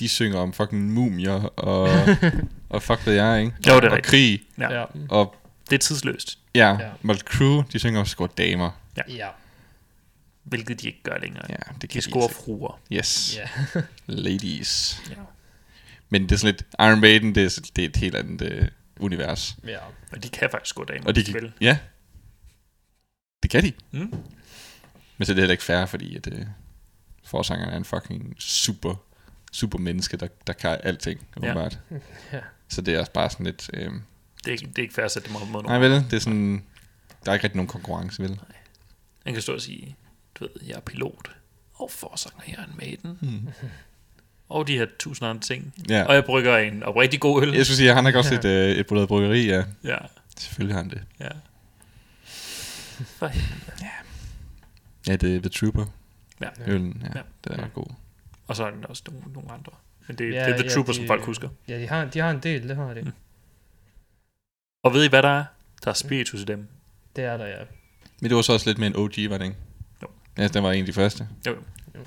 [0.00, 1.88] de synger om fucking mumier og,
[2.68, 3.52] og fuck hvad jeg, ikke?
[3.68, 4.06] Jo, det er og rigtigt.
[4.06, 4.42] krig.
[4.58, 4.78] Ja.
[4.80, 4.84] Ja.
[5.08, 5.34] Og
[5.70, 6.84] Det er tidsløst, ja, Ja.
[6.86, 6.90] ja.
[7.02, 8.70] Motley Crue, de synger også score damer.
[9.08, 9.28] Ja.
[10.42, 11.44] hvilket de ikke gør længere.
[11.48, 12.34] Ja, det De kan scorer ikke.
[12.34, 12.80] fruer.
[12.92, 13.80] Yes, Ja.
[14.06, 15.02] ladies.
[15.10, 15.14] Ja.
[16.10, 18.68] Men det er sådan lidt, Iron Maiden, det er, det er et helt andet øh,
[19.00, 19.56] univers.
[19.66, 19.78] ja.
[20.12, 21.06] Og de kan faktisk score damer.
[21.06, 21.78] Og de kan, ja,
[23.42, 23.72] det kan de.
[23.90, 23.98] Mm.
[25.18, 26.46] Men så er det heller ikke fair, fordi at øh,
[27.24, 28.94] forsangeren er en fucking super,
[29.58, 31.50] super menneske, der, der kan alting, Ja.
[31.50, 31.78] åbenbart.
[32.32, 32.40] Ja.
[32.68, 33.70] Så det er også bare sådan lidt...
[33.74, 36.12] Øh, Det, er ikke, det er ikke fair at dem op mod nej vel, det
[36.12, 36.64] er sådan...
[37.24, 38.40] Der er ikke rigtig nogen konkurrence, vel?
[39.26, 39.96] Han kan stå og sige,
[40.34, 41.30] du ved, jeg er pilot.
[41.74, 43.18] Og forsanger jeg er en maiden.
[43.20, 43.48] Mm.
[44.48, 45.74] Og de her tusind andre ting.
[45.88, 46.04] Ja.
[46.04, 47.52] Og jeg brygger en oprigtig god øl.
[47.54, 49.64] Jeg skulle sige, at han har også et, øh, et brød bryggeri, ja.
[49.84, 49.96] Ja,
[50.38, 51.02] Selvfølgelig har han det.
[51.20, 51.28] ja.
[53.04, 53.88] For helvede.
[55.06, 55.86] Ja, det er The Trooper.
[56.40, 56.48] Ja.
[56.66, 57.06] Øllen, ja.
[57.08, 57.12] Ja.
[57.18, 57.22] ja.
[57.44, 57.86] Det er ret god.
[58.48, 59.72] Og så er der også nogle, nogle andre.
[60.06, 61.48] Men det, Ja, det er The ja, Trooper, de- som folk husker.
[61.68, 63.00] Ja, de har, de har en del, det har de.
[63.02, 63.12] Mm.
[64.82, 65.44] Og ved I, hvad der er?
[65.84, 66.68] Der er spiritus i dem.
[67.16, 67.64] Det er der, ja.
[68.20, 69.56] Men det var så også lidt med en OG, var det ikke?
[70.02, 70.08] Jo.
[70.38, 71.28] Ja, den var en af de første.
[71.46, 71.56] Jo,
[71.94, 72.00] jo.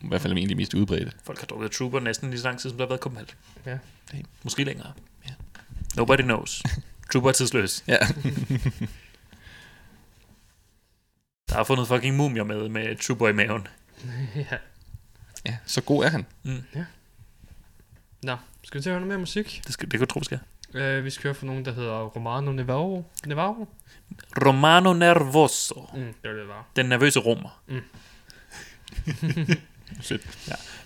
[0.00, 1.12] I hvert fald en af de mest udbredte.
[1.24, 3.34] Folk har drukket Trooper næsten lige så lang tid, som der har været Copenhagen.
[3.66, 3.78] Ja.
[4.42, 4.92] Måske længere.
[5.28, 5.34] Ja.
[5.96, 6.62] Nobody knows.
[7.12, 7.84] Trooper er tidsløs.
[7.88, 7.96] Ja.
[11.48, 13.66] Der har fundet fucking mumier med, med Trooper i maven.
[14.36, 14.56] ja.
[15.46, 16.26] Ja, så god er han.
[16.42, 16.62] Mm.
[18.22, 19.62] Nå, skal vi til at høre noget mere musik?
[19.66, 20.38] Det, skal, det kan du tro, vi skal.
[20.98, 23.04] Uh, vi skal høre fra nogen, der hedder Romano Navarro.
[23.26, 23.68] Navarro?
[24.46, 25.90] Romano Nervoso.
[25.94, 26.66] Mm, det var det, var.
[26.76, 27.62] Den nervøse romer.
[27.66, 27.80] Mm.
[30.02, 30.22] Fedt.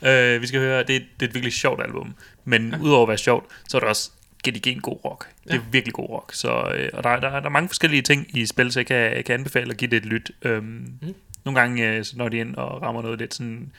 [0.03, 2.15] Øh, vi skal høre, det, er- det er et virkelig sjovt album.
[2.45, 2.79] Men ja.
[2.79, 4.11] udover at være sjovt, så er det også
[4.45, 5.29] gedigen god rock.
[5.45, 5.61] Det er Ja.
[5.73, 6.35] virkelig god rock.
[6.35, 8.79] Så, øh, og der, er- der, er- der er mange forskellige ting i spil, så
[8.81, 10.31] jeg kan, jeg kan anbefale at give det et lyt.
[10.43, 10.65] Øhm,
[11.03, 11.15] mm.
[11.45, 13.73] Nogle gange øh, så når de ind og rammer noget lidt sådan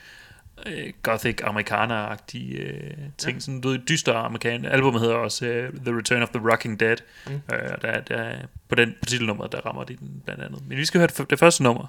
[0.65, 3.33] øh, gothic amerikaner-agtige øh, ting.
[3.37, 3.39] Ja.
[3.39, 4.69] Sådan du ved, dyster amerikaner.
[4.69, 6.97] Albumet hedder også øh, The Return of the Rocking Dead.
[7.27, 7.33] Mm.
[7.33, 8.35] Øh, og der, der,
[8.69, 10.67] på, den, på titelnummeret, der rammer de den blandt andet.
[10.67, 11.85] Men vi skal høre det, det første nummer,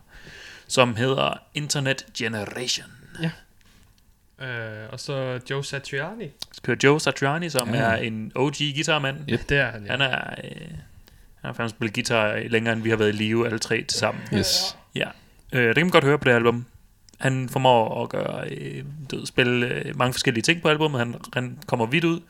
[0.67, 2.87] som hedder Internet Generation.
[4.39, 4.49] Uh,
[4.93, 6.31] og så Joe Satriani.
[6.53, 7.77] Skal høre Joe Satriani, som Ja.
[7.77, 7.91] ja.
[7.91, 9.17] er en OG guitarmand.
[9.31, 9.49] Yep.
[9.49, 9.91] Det er han, ja.
[9.91, 10.79] Han er, øh, han
[11.43, 14.23] har faktisk spillet guitar længere, end vi har været i live alle tre til sammen.
[14.35, 14.77] Yes.
[14.95, 15.09] Ja,
[15.53, 16.67] øh, det kan man godt høre på det album.
[17.23, 20.99] Han formår at gøre, øh, du ved, spille øh, mange forskellige ting på albumet.
[20.99, 22.21] Han, han kommer vidt ud.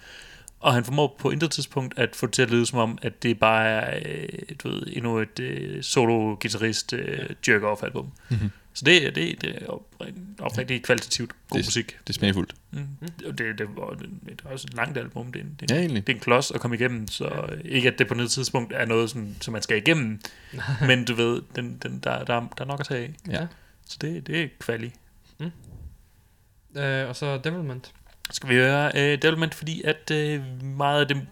[0.61, 3.23] Og han formår på intet tidspunkt at få det til at lyde som om, at
[3.23, 4.29] det bare er øh,
[4.63, 8.13] du ved, endnu et øh, solo-gitarrist øh, jerk-off album.
[8.31, 8.51] Mhm.
[8.75, 11.87] Så det, det, det er oprigtigt, oprigtigt kvalitativt god Det- musik.
[12.07, 12.55] det er smagfuldt.
[12.71, 12.79] Mm.
[13.27, 15.33] Og det, det, og det, det er også et langt album.
[15.33, 16.07] Det er, en, det, er Ja, en, egentlig.
[16.07, 18.73] det er en klods at komme igennem, så øh, ikke at det på noget tidspunkt
[18.77, 20.21] er noget, sådan, som man skal igennem.
[20.89, 23.15] men du ved, den, den, der, der, er- der er nok at tage af.
[23.33, 23.47] Ja.
[23.87, 24.93] Så det, det er kvali.
[26.77, 27.93] Øh, og så Devilment.
[28.31, 31.27] Skal vi høre uh, Devilment, fordi at uh, meget af det,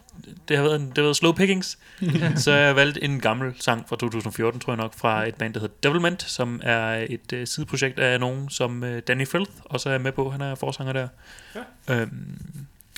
[0.49, 1.79] det har været, det har været slow pickings,
[2.45, 5.55] så jeg har valgt en gammel sang fra 2014, tror jeg nok, fra et band,
[5.55, 9.81] der hedder Devilment, som er et uh, sideprojekt af nogen som uh, Danny Filth, og
[9.81, 11.09] så er jeg med på, han er forsanger der.
[11.89, 12.03] Ja.
[12.03, 12.37] Um,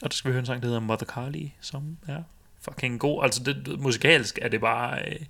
[0.03, 2.23] og der skal vi høre en sang, der hedder Mother Carly, som er
[2.61, 3.25] fucking god.
[3.25, 5.27] Altså det, musikalsk er det bare uh,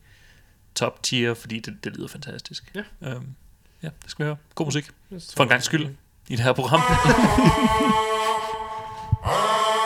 [0.75, 2.73] top tier, fordi det, det lyder fantastisk.
[2.75, 3.15] Ja.
[3.17, 3.35] Um,
[3.83, 4.37] ja, det skal vi høre.
[4.55, 4.91] God musik.
[5.37, 5.95] For en gang skyld
[6.29, 6.81] i det her program.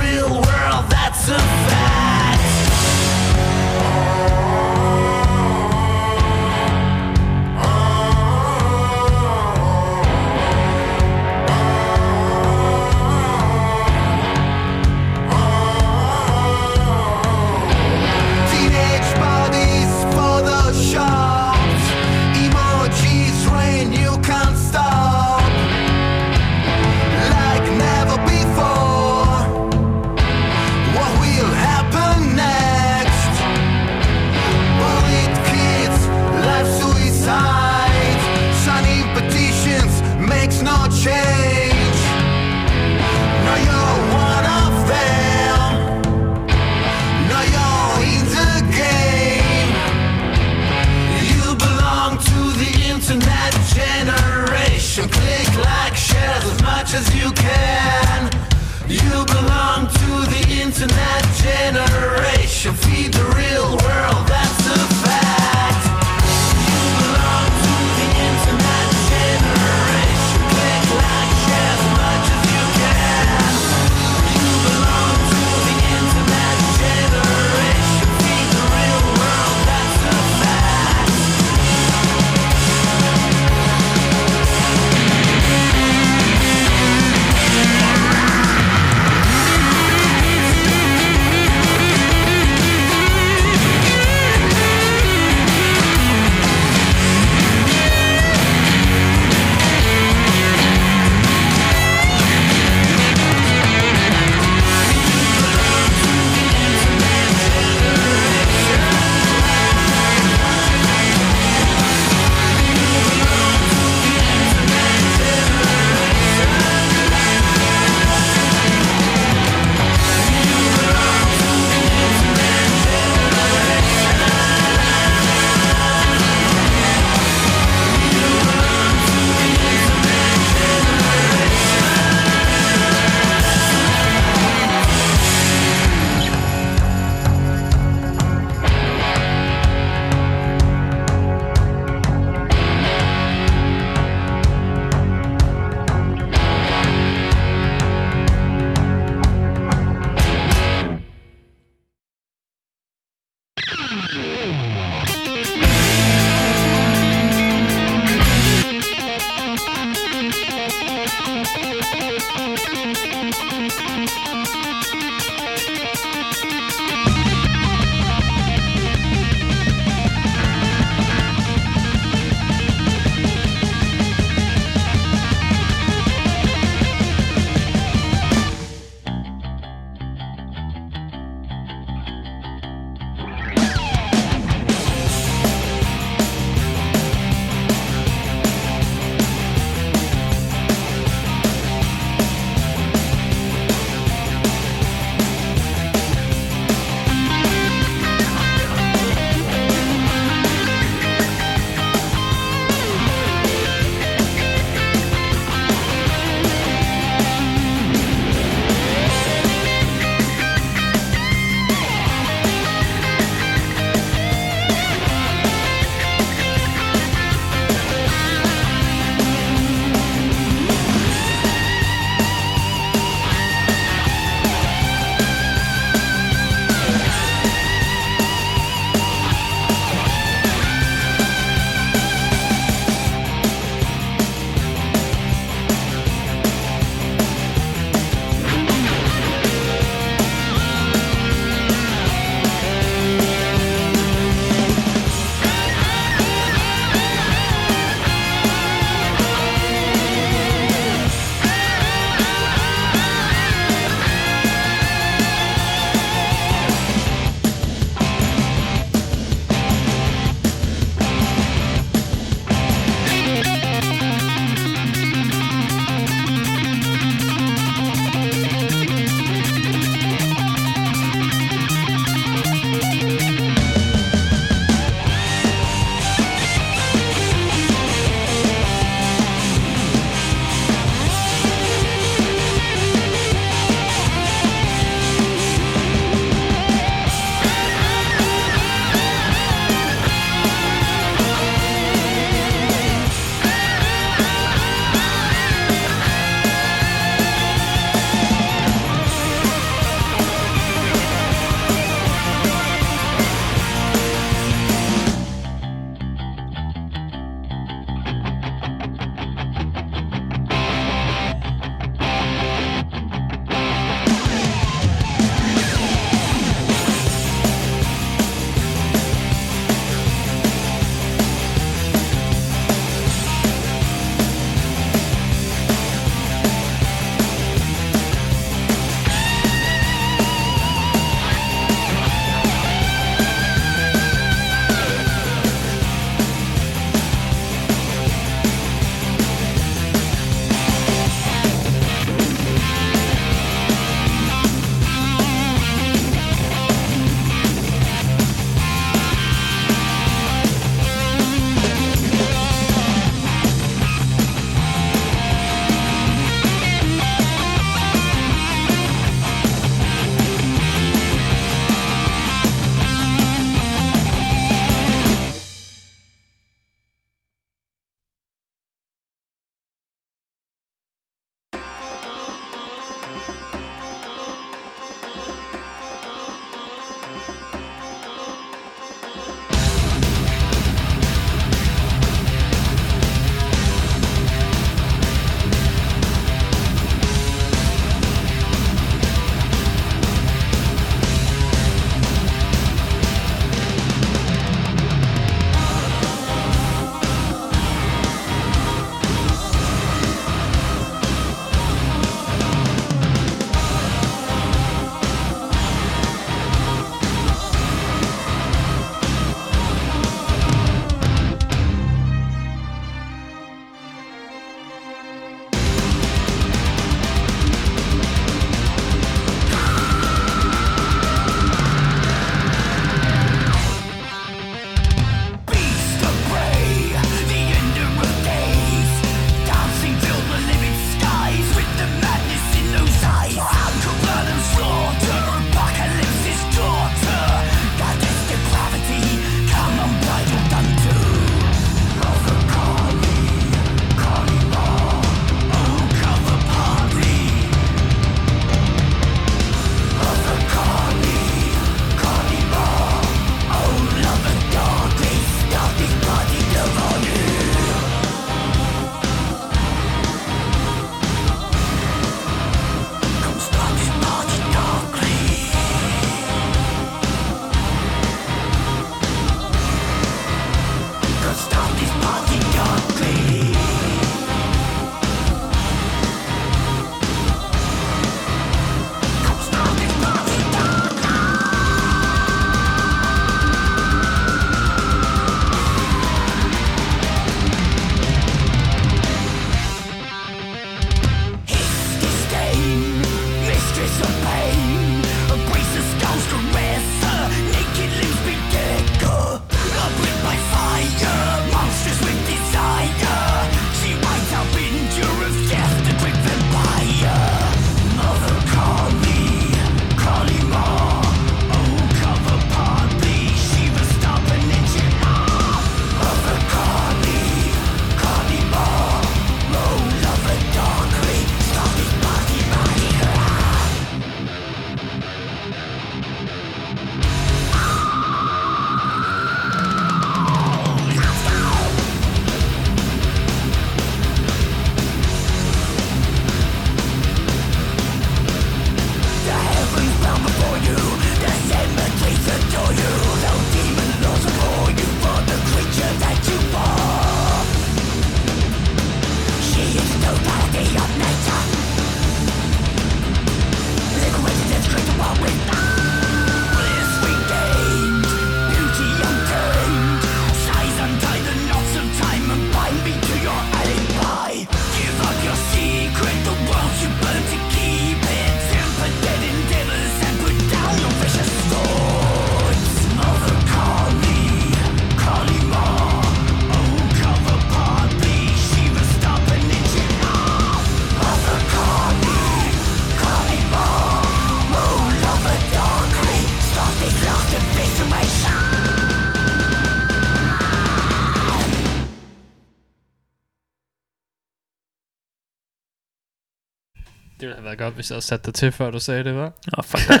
[597.58, 599.32] været godt, hvis jeg havde sat dig til, før du sagde det, var.
[599.56, 600.00] Nå, fuck dig.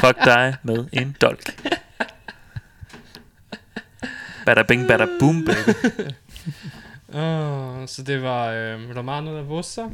[0.00, 1.62] fuck dig med en dolk.
[4.46, 5.74] Bada bing, bada boom, baby.
[7.08, 9.86] Oh, så det var øh, Romano Nervosa.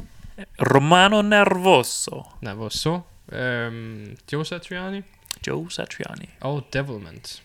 [0.59, 2.23] Romano Nervoso.
[2.41, 2.99] Nervoso.
[3.31, 5.01] Øhm, Joe Satriani.
[5.47, 6.29] Joe Satriani.
[6.41, 7.43] Og Devilment.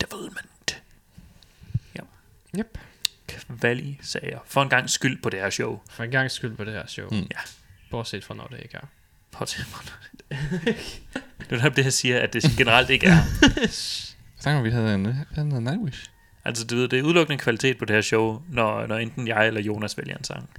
[0.00, 0.82] Devilment.
[1.94, 2.00] Ja.
[2.58, 2.78] Yep.
[3.26, 4.38] Kvali sager.
[4.46, 5.80] For en gang skyld på det her show.
[5.90, 7.08] For en gang skyld på det her show.
[7.10, 7.26] Mm.
[7.30, 7.40] Ja.
[7.90, 8.86] Bortset fra når det ikke er.
[9.38, 9.94] Bortset fra det.
[11.40, 13.22] Det er netop det, jeg siger, at det generelt ikke er.
[14.40, 16.04] Snakker vi havde en, havde en Nightwish.
[16.44, 19.46] Altså, du ved, det er udelukkende kvalitet på det her show, når, når enten jeg
[19.46, 20.50] eller Jonas vælger en sang.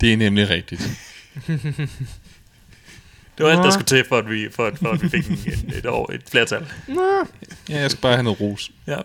[0.00, 0.82] Det er nemlig rigtigt.
[3.38, 5.30] Det var alt, der skulle til, for at vi, for, at, for at vi fik
[5.30, 6.66] en, en, et, år, et flertal.
[6.88, 8.70] Ja, jeg skal bare have noget ros.
[8.86, 8.96] Ja.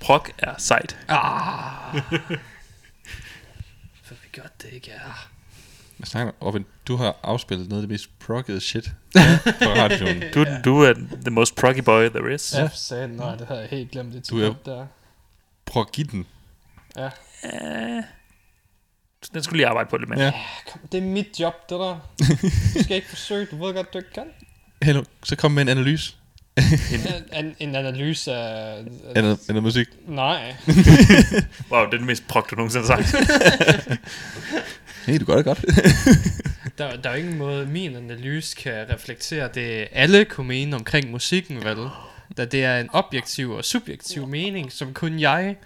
[0.00, 0.98] Prok er sejt.
[1.08, 2.02] Ah.
[4.02, 5.31] For vi godt det ikke er.
[6.02, 8.84] Jeg snakker, Robin, du har afspillet noget af det mest proggede shit
[9.14, 9.18] på
[9.80, 10.22] radioen.
[10.34, 12.54] Du, du er the most proggy boy there is.
[12.54, 13.08] Ja, sagde.
[13.16, 14.86] Nej, det havde jeg helt glemt det Du er- der.
[15.66, 16.26] Proggitten.
[16.96, 17.08] Ja.
[17.44, 18.02] Øh,
[19.34, 20.20] den skulle lige arbejde på lidt mere.
[20.20, 20.32] Ja.
[20.72, 21.98] Kom, det er mit job, det der.
[22.74, 24.26] Du skal ikke forsøge, du ved godt, du ikke kan.
[24.82, 26.14] Hello, så kom med en analyse.
[26.56, 28.84] En, en, en analyse af...
[29.14, 29.86] Af af noget musik.
[30.06, 30.54] Nej.
[31.70, 33.14] Wow, det er den mest prog, du nogensinde har sagt.
[35.06, 35.64] Hey, du gør det godt.
[36.78, 41.10] Der, der er jo ingen måde, min analyse kan reflektere det, alle kunne mene omkring
[41.10, 41.88] musikken, vel?
[42.36, 45.56] Da det er en objektiv og subjektiv mening, som kun jeg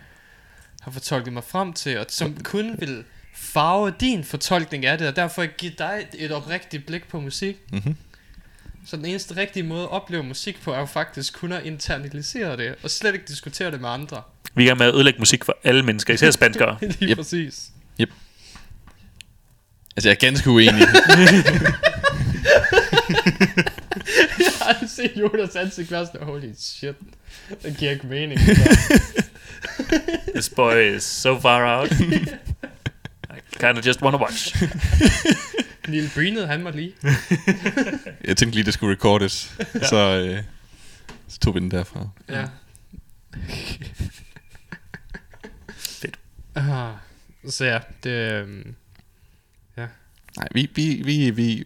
[0.81, 3.05] har fortolket mig frem til, og som kun vil
[3.35, 7.57] farve din fortolkning af det, og derfor ikke give dig et oprigtigt blik på musik.
[7.73, 7.97] Mhm.
[8.87, 12.57] Så den eneste rigtige måde at opleve musik på, er jo faktisk kun at internalisere
[12.57, 14.23] det, og slet ikke diskutere det med andre.
[14.55, 16.79] Vi er med at ødelægge musik for alle mennesker, især spanskere.
[16.81, 17.17] Lige Yep.
[17.17, 17.71] præcis.
[19.97, 20.87] Altså, jeg er ganske uenig.
[24.39, 26.95] Jeg har aldrig set Jonas ansigt være sådan, holy shit,
[27.63, 28.41] det giver ikke mening.
[30.35, 31.91] This boy is so far out.
[32.01, 34.63] I kind of just want to watch.
[35.89, 36.93] Lille Breenet, han var lige.
[38.25, 39.53] jeg tænkte lige, det skulle recordes.
[39.83, 40.43] Så, øh,
[41.29, 42.09] så tog vi den derfra.
[42.29, 42.45] Ja.
[45.77, 46.19] Fedt.
[46.55, 46.93] Ah,
[47.49, 48.11] så ja, det...
[48.11, 48.75] øhm,
[50.37, 51.65] Nej, vi, vi, vi, vi,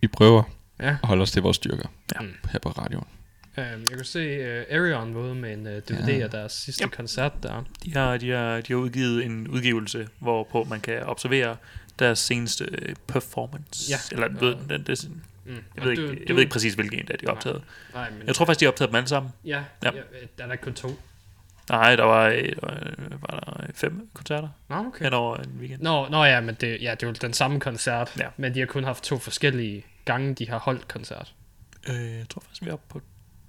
[0.00, 0.42] vi prøver
[0.80, 0.88] Ja.
[0.88, 1.88] at holde os til vores styrker
[2.20, 2.26] Ja.
[2.52, 3.06] her på radioen.
[3.58, 6.24] Øhm, jeg kunne se uh, Arion var ude med en uh, DVD Ja.
[6.24, 6.90] af deres sidste Yep.
[6.92, 7.64] koncert der.
[7.84, 11.56] De har, de, har, de har udgivet en udgivelse, hvorpå man kan observere
[11.98, 13.90] deres seneste øh, performance.
[13.90, 13.96] Ja.
[14.12, 15.08] Eller, ved, det, det,
[15.46, 15.54] Mm.
[15.76, 17.62] jeg, ved ikke, jeg ved ikke præcis, hvilken en der de har optaget.
[17.94, 18.26] Nej, men...
[18.26, 19.32] Jeg tror faktisk, de har optaget dem alle sammen.
[19.44, 19.62] Ja, Ja.
[19.82, 19.96] ja.
[19.96, 20.02] ja
[20.38, 21.00] der er der kun to.
[21.70, 25.04] Nej, der var, øh, der var, var der fem koncerter Nå, okay.
[25.04, 25.82] hen over en weekend.
[25.82, 28.28] Nå, nå ja, men det, ja, det er jo den samme koncert, Ja.
[28.36, 31.34] men de har kun haft to forskellige gange, de har holdt koncert.
[31.88, 33.00] Øh, jeg tror faktisk, vi er oppe på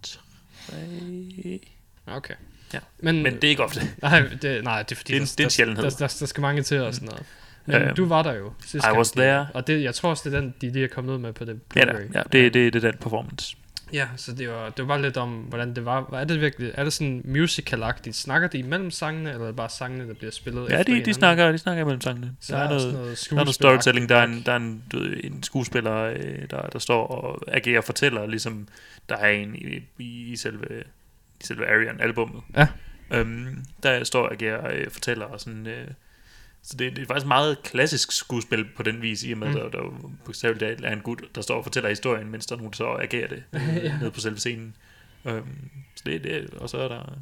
[0.01, 0.75] tre...
[2.07, 2.33] Okay.
[2.73, 2.79] Ja.
[2.99, 3.81] Men, Men det er ikke ofte.
[4.01, 5.83] Nej, det, nej, det er fordi, Det er der, det er en der, sjældenhed.
[5.83, 7.23] Der, der, der, skal mange til og sådan noget.
[7.65, 9.47] Men Øhm, du var der jo sidste I gang, was there.
[9.53, 11.45] Og det, jeg tror også, det er den, de lige er kommet ud med på
[11.45, 13.57] det Ja, da, ja det, det, det er den performance.
[13.93, 16.13] Ja, så det var, det var bare lidt om, hvordan det var.
[16.13, 18.11] Er det virkelig, er det sådan musical-agtigt?
[18.11, 21.13] Snakker de imellem sangene, eller er det bare sangene, der bliver spillet Ja, de, de,
[21.13, 22.35] snakker, de snakker imellem sangene.
[22.39, 24.09] Så der er noget, sådan noget der er noget storytelling.
[24.09, 27.41] Der er en, der er en, du ved, en skuespiller, øh, der, der står og
[27.47, 28.67] agerer og fortæller, ligesom
[29.09, 30.83] der er en i, i, i selve,
[31.41, 32.41] i selve Arian-albummet.
[32.55, 32.67] Ja.
[33.13, 35.67] Øhm, der står og agerer og øh, fortæller og sådan...
[35.67, 35.87] Øh,
[36.61, 39.53] så det, det er faktisk meget klassisk skuespil på den vis, i og med, Mm.
[39.53, 42.57] der, der bogstaveligt talt er en gut, der står og fortæller historien, mens der er
[42.57, 43.43] nogen, der så agerer det
[43.83, 43.97] Ja.
[43.97, 44.75] nede på selve scenen.
[45.25, 47.17] Øhm, så det er det, og så er der...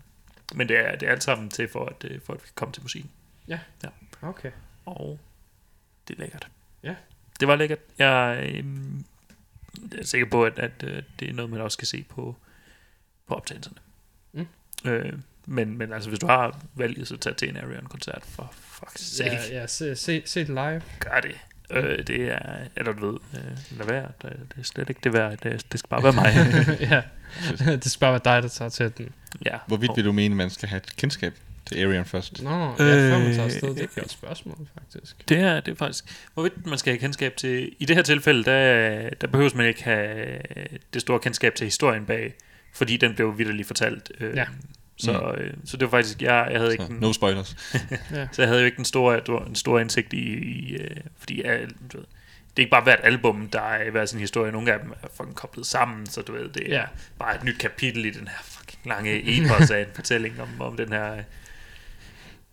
[0.55, 2.51] Men det er, det er alt sammen til, for at, øh, for at vi kan
[2.55, 3.11] komme til musikken.
[4.21, 4.51] Okay.
[4.85, 5.19] Og
[6.07, 6.47] det er lækkert.
[6.83, 6.95] Ja.
[7.39, 7.79] Det var lækkert.
[7.97, 9.05] Jeg øhm,
[9.97, 12.35] er sikker på, at, at øh, det er noget, man også skal se på,
[13.27, 13.77] på optagelserne.
[14.33, 14.47] Mm.
[14.85, 15.13] Øh,
[15.47, 18.23] men, men altså, hvis du har valget, så tag til en Arion-koncert.
[18.25, 19.31] For fuck's sake.
[19.51, 20.81] Ja, ja se, se, se det live.
[20.99, 21.35] Gør det.
[21.71, 22.39] Øh, det er,
[22.75, 24.07] eller du ved, øh, lad være.
[24.21, 25.37] Det, det er slet ikke det værd.
[25.37, 26.33] Det, det skal bare være mig.
[26.91, 27.01] ja,
[27.75, 29.09] det skal bare være dig, der tager til den.
[29.45, 29.57] ja.
[29.67, 31.33] Hvorvidt vil du mene, man skal have et kendskab
[31.65, 32.43] til Arian først?
[32.43, 35.29] Nå, ja, før man tager Øh, afsted, det er et godt spørgsmål, faktisk.
[35.29, 36.05] Det er, det er faktisk...
[36.33, 37.71] Hvorvidt man skal have kendskab til...
[37.79, 40.37] I det her tilfælde, der, der behøves man ikke have
[40.93, 42.33] det store kendskab til historien bag,
[42.73, 44.11] fordi den blev vidderligt fortalt.
[44.19, 44.45] Øh, Ja.
[44.97, 46.21] Så, øh, så det var faktisk...
[46.21, 47.55] Jeg, jeg havde ikke Så, den, no spoilers.
[48.33, 50.17] så jeg havde jo ikke den store, en stor indsigt i...
[50.33, 52.05] i øh, fordi jeg, du ved,
[52.57, 54.51] det er ikke bare hvert album, der er hver sin historie.
[54.51, 56.85] Nogle af dem er fucking koblet sammen, så du ved, det er Ja.
[57.19, 60.77] bare et nyt kapitel i den her fucking lange epos af en fortælling om, om
[60.77, 61.19] den her øh,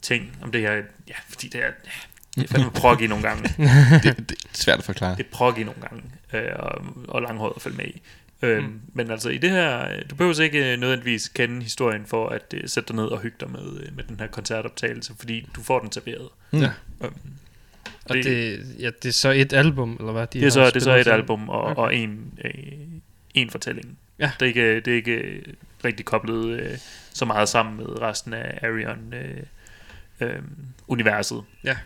[0.03, 0.73] ting, om det her,
[1.09, 1.71] ja, fordi det er,
[2.35, 3.43] Det er fandme proggy nogle gange.
[4.03, 5.17] det, det er svært at forklare.
[5.17, 6.03] Det er proggy nogle gange,
[6.33, 8.03] øh, og, og langhåret at følge med i.
[8.43, 8.81] Øhm, mm.
[8.93, 12.55] Men altså i det her, øh, du behøver ikke øh, nødvendigvis kende historien for at
[12.55, 15.79] uh, sætte dig ned og hygge dig med, med den her koncertoptagelse, fordi du får
[15.81, 16.29] den serveret.
[16.51, 16.61] Mm.
[16.61, 16.71] Ja.
[17.05, 17.15] Øhm,
[18.11, 20.27] Og det, ja, det er så et album, eller hvad?
[20.27, 21.75] De det, er så, det er så et album og, Okay.
[21.83, 22.53] og en, øh,
[23.35, 23.99] en fortælling.
[24.19, 24.31] Ja.
[24.41, 25.43] Det er ikke, det er ikke
[25.85, 26.71] rigtig koblet øh,
[27.13, 29.43] så meget sammen med resten af Arion øh,
[30.21, 30.43] øh,
[30.89, 31.43] universet.
[31.65, 31.77] Ja.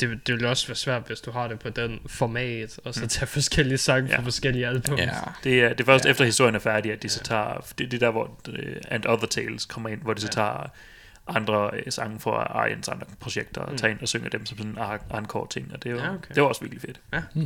[0.00, 3.00] Det, det vil også være svært, hvis du har det på den format, og så
[3.02, 3.08] Mm.
[3.08, 4.16] tage forskellige sange Ja.
[4.18, 4.98] fra forskellige album.
[4.98, 5.10] Ja.
[5.44, 6.10] Det er, det er først ja.
[6.10, 8.54] efter historien er færdig, at de så tager, det, det er der, hvor uh,
[8.90, 10.70] And Other Tales kommer ind, hvor de så tager
[11.26, 13.78] andre uh, sange fra Arians andre projekter, og Mm.
[13.78, 14.72] tager ind og synger dem som sådan
[15.10, 16.34] en encore ting, og det jo, Ja, okay.
[16.34, 17.00] det var også virkelig fedt.
[17.12, 17.22] Ja.
[17.36, 17.40] ja.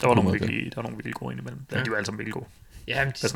[0.00, 1.60] Der var nogle virkelig, der var nogle virkelig gode indimellem.
[1.72, 1.82] Ja.
[1.82, 2.46] De var alle sammen virkelig gode.
[2.88, 3.30] Ja, men Hvad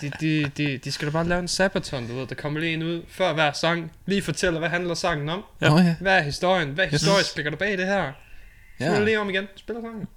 [0.00, 2.26] de, de, de, de, de skal da bare lave en sabaton, du ved.
[2.26, 3.92] Der kommer lige en ud før hver sang.
[4.06, 5.44] Lige fortæller, hvad handler sangen om.
[5.60, 5.76] Ja.
[5.76, 5.96] Ja.
[6.00, 6.68] Hvad er historien?
[6.68, 8.12] Hvad historisk ligger der bag det her?
[8.80, 8.92] Ja.
[8.92, 9.04] Ja.
[9.04, 9.46] lige om igen.
[9.56, 10.08] Spiller sangen.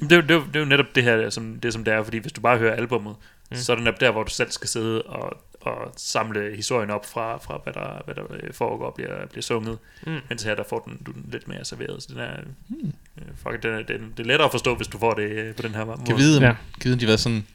[0.00, 1.84] Det, er jo- det, er jo- det er jo netop det her, som det, som
[1.84, 3.46] det er, fordi hvis du bare hører albummet, mm.
[3.50, 3.56] Mm.
[3.56, 7.06] så er det netop der, hvor du selv skal sidde og, og samle historien op
[7.06, 9.78] fra, fra hvad der, hvad der øh, foregår og bliver, bliver sunget.
[10.06, 10.18] Mm.
[10.28, 12.02] Mens her, der får den, du den lidt mere serveret.
[12.02, 12.36] Så den er,
[12.68, 12.92] hmm.
[13.36, 15.62] fuck, den er, den, det er lettere at forstå, hvis du får det øh, på
[15.62, 16.00] den her måde.
[16.06, 16.54] Kan vide, Ja.
[16.80, 17.46] kan vide, de været sådan,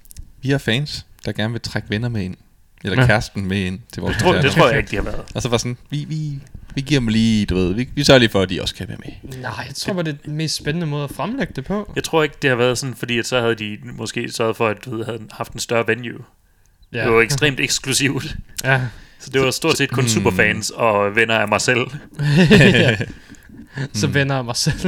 [0.47, 2.35] vi har fans, der gerne vil trække venner med ind.
[2.83, 3.01] Eller Ja.
[3.01, 3.07] ja.
[3.07, 4.61] kæresten med ind til vores Det tror, det koncerter.
[4.61, 5.23] tror jeg ikke, de har været.
[5.35, 6.39] Og så var sådan, vi, vi,
[6.75, 8.87] vi giver dem lige, du ved, vi, vi sørger lige for, at de også kan
[8.87, 9.41] være med.
[9.41, 11.91] Nej, jeg tror, det er den mest spændende måde at fremlægge det på.
[11.95, 14.67] Jeg tror ikke, det har været sådan, fordi at så havde de måske sørget for,
[14.67, 16.19] at du ved, havde haft en større venue.
[16.93, 17.03] Ja.
[17.03, 18.35] Det var ekstremt eksklusivt.
[18.63, 18.81] Ja.
[19.19, 20.09] Så det var stort set kun Hmm.
[20.09, 21.87] superfans og venner af mig selv.
[22.49, 22.97] ja.
[23.93, 24.13] Så Mm.
[24.13, 24.79] venner jeg mig selv.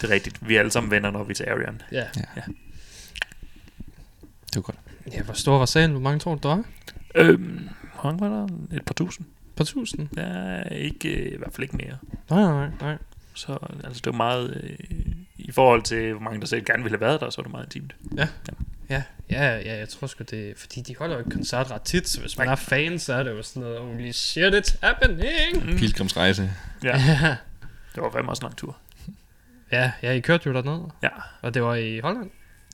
[0.00, 0.48] Det er rigtigt.
[0.48, 1.80] Vi er alle sammen venner, når vi er til Arian.
[1.92, 2.04] ja.
[2.14, 2.24] Det
[4.58, 4.76] var godt.
[5.12, 5.90] Ja, hvor stor var salen?
[5.90, 6.64] Hvor mange tror du, der var?
[7.14, 7.68] Øhm,
[8.00, 8.76] hvor mange var der?
[8.76, 9.26] Et par tusind?
[9.56, 10.08] Par tusind?
[10.14, 11.96] Der er ikke, øh, i hvert fald ikke mere.
[12.30, 12.98] Nej, nej, nej.
[13.34, 14.60] Så altså, det var meget...
[14.62, 14.78] Øh,
[15.38, 17.52] I forhold til, hvor mange der selv gerne ville have været der, så var det
[17.52, 17.96] meget intimt.
[18.16, 18.28] Ja,
[18.90, 22.20] ja, ja, jeg tror sgu det, fordi de holder jo ikke koncert ret tit, så
[22.20, 22.52] hvis man Nej.
[22.52, 25.64] er fan, så er det jo sådan noget, holy shit, it's happening.
[25.72, 25.76] Mm.
[25.76, 26.50] Pilgrimsrejse.
[26.84, 26.88] Ja,
[27.22, 27.36] Ja,
[27.94, 28.76] det var fandme også en lang tur.
[29.72, 31.08] ja, ja, I kørte jo derned, Ja,
[31.42, 32.30] og det var i Holland.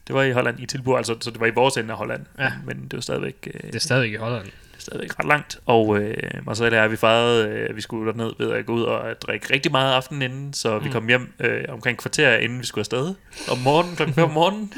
[0.06, 2.26] Det var i Holland i Tilburg, altså, så det var i vores ende af Holland.
[2.38, 2.52] Ja.
[2.66, 3.48] Men, det var stadigvæk...
[3.54, 4.44] Øh, Det er stadig i Holland.
[4.44, 6.16] Det er stadigvæk ret langt, og øh,
[6.46, 9.54] Marcel og jeg, vi fejrede, øh, vi skulle derned ved at gå ud og drikke
[9.54, 10.92] rigtig meget aftenen inden, så vi Mm.
[10.92, 13.14] kom hjem øh, omkring kvarter, inden vi skulle afsted.
[13.50, 14.72] Om morgenen, klokken 5 om morgenen.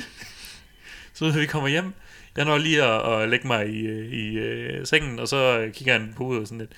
[1.15, 1.93] så vi kommer hjem.
[2.36, 5.73] Jeg når lige at, at lægge mig i, øh, i øh, sengen, og så øh,
[5.73, 6.70] kigger han på og sådan lidt,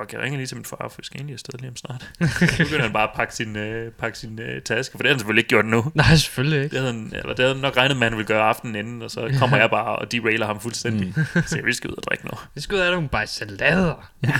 [0.00, 2.10] fuck, jeg ringer lige til min far, for vi skal egentlig afsted lige om snart.
[2.56, 5.12] så begynder han bare at pakke sin, øh, pakke sin øh, taske, for det har
[5.14, 5.92] han selvfølgelig ikke gjort nu.
[5.94, 6.76] Nej, selvfølgelig ikke.
[6.76, 8.74] Det havde, han, eller det havde han nok regnet med, at han ville gøre aftenen
[8.76, 11.14] inden, og så kommer jeg bare og derailer ham fuldstændig.
[11.34, 11.42] Mm.
[11.46, 12.32] Så vi skal ud og drikke nu.
[12.54, 14.10] Vi skal ud af nogle bare salader.
[14.22, 14.32] Ja.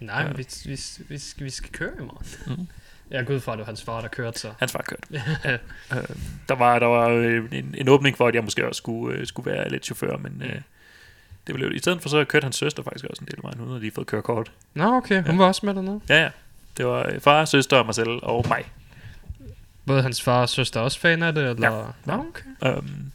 [0.00, 0.26] Nej, Ja.
[0.28, 2.56] men vi, vi, vi, skal, vi skal køre i morgen.
[2.58, 2.68] Mm.
[3.10, 4.52] Jeg går ud fra, at det var hans far, der kørte så.
[4.58, 5.22] Hans far kørte.
[5.92, 5.98] Øh,
[6.48, 9.26] der var, der var øh, en, en åbning for, at jeg måske også skulle, øh,
[9.26, 10.60] skulle være lidt chauffør, men øh,
[11.46, 13.58] det blev I stedet for så kørte hans søster faktisk også en del af vejen.
[13.58, 14.52] Hun havde lige fået kørekort.
[14.74, 15.36] Nå, okay, hun Ja.
[15.36, 16.00] var også med dernede.
[16.08, 16.30] Ja, ja.
[16.76, 18.64] Det var øh, far, søster, mig selv og mig.
[19.86, 21.76] Både hans far og søster er også fan af det, eller?
[21.76, 21.84] Ja.
[22.04, 22.24] Nå,
[22.62, 22.76] okay.
[22.78, 23.12] Um,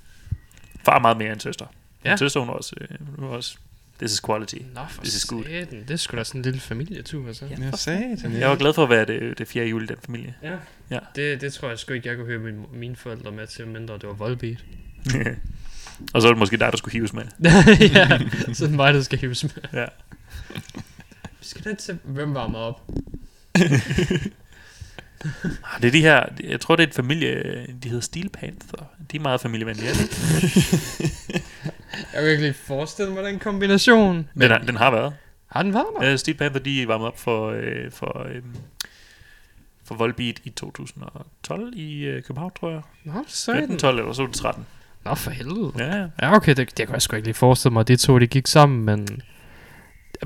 [0.85, 1.65] far er meget mere end søster.
[2.05, 2.09] Ja.
[2.09, 2.17] Ja.
[2.17, 2.87] Søster, hun var også, øh,
[3.19, 3.57] hun var også
[3.99, 4.55] this is quality.
[4.75, 5.43] Nå, for This is good.
[5.43, 5.79] satan.
[5.81, 7.45] Det er sgu da sådan en lille familietur, altså.
[7.45, 7.55] Ja.
[7.63, 8.39] Jeg sagde det.
[8.39, 10.35] Jeg var glad for at være det, det fjerde jul i den familie.
[10.43, 10.55] Ja.
[10.91, 10.99] Ja.
[11.15, 13.93] Det, det tror jeg sgu ikke, jeg kunne høre mine, mine forældre med til, mindre
[13.93, 14.63] det var voldbeat.
[16.13, 17.23] og så var det måske dig, der skulle hives med.
[17.95, 18.07] ja,
[18.53, 19.51] så er det mig, der skal hives med.
[19.73, 19.85] Ja.
[21.39, 22.81] Vi skal da til, hvem varmer op?
[25.63, 28.85] Ah, Det er de her, jeg tror det er et familie, de hedder Steel Panther.
[29.11, 30.15] De er meget familievenlige, er det ikke?
[32.13, 34.27] Jeg kan ikke lige forestille mig den kombination.
[34.33, 35.13] Den, har, den har været.
[35.47, 36.05] Har den været der?
[36.05, 38.41] Ja, Steel Panther, de varmede op for, øh, for, øh,
[39.85, 42.81] for Volbeat i 2012 i øh, København, tror jeg.
[43.03, 43.23] Nå.
[43.27, 44.65] 15, 12 eller så var det 13.
[45.05, 45.71] Nå, for helvede.
[45.77, 46.07] Ja, ja.
[46.21, 48.27] Ja, okay, det, det kan jeg sgu ikke lige forestille mig, at de to, de
[48.27, 49.21] gik sammen, men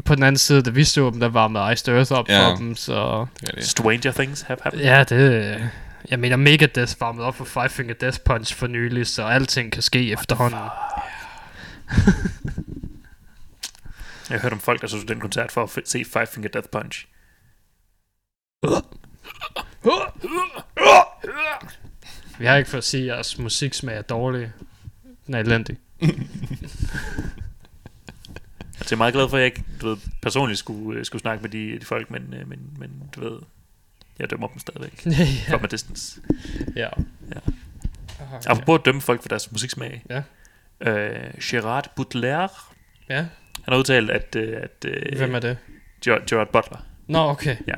[0.05, 2.49] på den anden side, da vi så dem, der var med Iced Earth op Ja.
[2.51, 3.25] for dem, så...
[3.41, 3.65] Det er det.
[3.65, 4.85] Stranger Things have happened.
[4.85, 5.69] Ja, det...
[6.09, 9.81] Jeg mener, Megadeth varmede op for Five Finger Death Punch for nylig, så alting kan
[9.81, 10.59] ske efterhånden.
[14.29, 16.49] Jeg har hørt om folk, der så den koncert for at f- se Five Finger
[16.49, 17.07] Death Punch.
[22.43, 24.51] Vi har ikke for at sige, at jeres musiksmag er dårlig.
[25.27, 25.77] Den er elendig.
[28.79, 31.21] Altså, jeg er meget glad for, at jeg ikke du ved, personligt skulle, øh, skulle
[31.21, 33.39] snakke med de, de folk, men, øh, men, men du ved,
[34.19, 35.05] jeg dømmer dem stadigvæk.
[35.05, 35.53] ja.
[35.53, 36.21] From a distance.
[36.75, 36.89] ja.
[37.29, 37.39] Ja.
[38.19, 40.05] Aha, Apropos at dømme folk for deres musiksmag.
[40.09, 40.21] Ja.
[40.81, 42.47] Øh, Gerard Butler,
[43.09, 43.17] ja.
[43.17, 43.27] han
[43.67, 45.57] har udtalt, at, øh, at Hvem er det?
[46.05, 47.55] Gerard, Gerard Butler, Nå, okay.
[47.67, 47.73] Ja.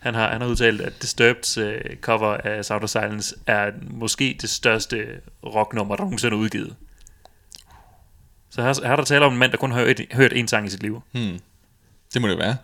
[0.00, 4.38] Han har, han har udtalt, at Disturbed's øh, cover af Sound of Silence er måske
[4.40, 5.06] det største
[5.46, 6.74] rocknummer, der nogensinde er udgivet.
[8.50, 10.46] Så her, her er der tale om en mand, der kun har hørt, hørt én
[10.46, 11.02] sang i sit liv.
[11.12, 11.38] Hmm.
[12.14, 12.56] Det må det være.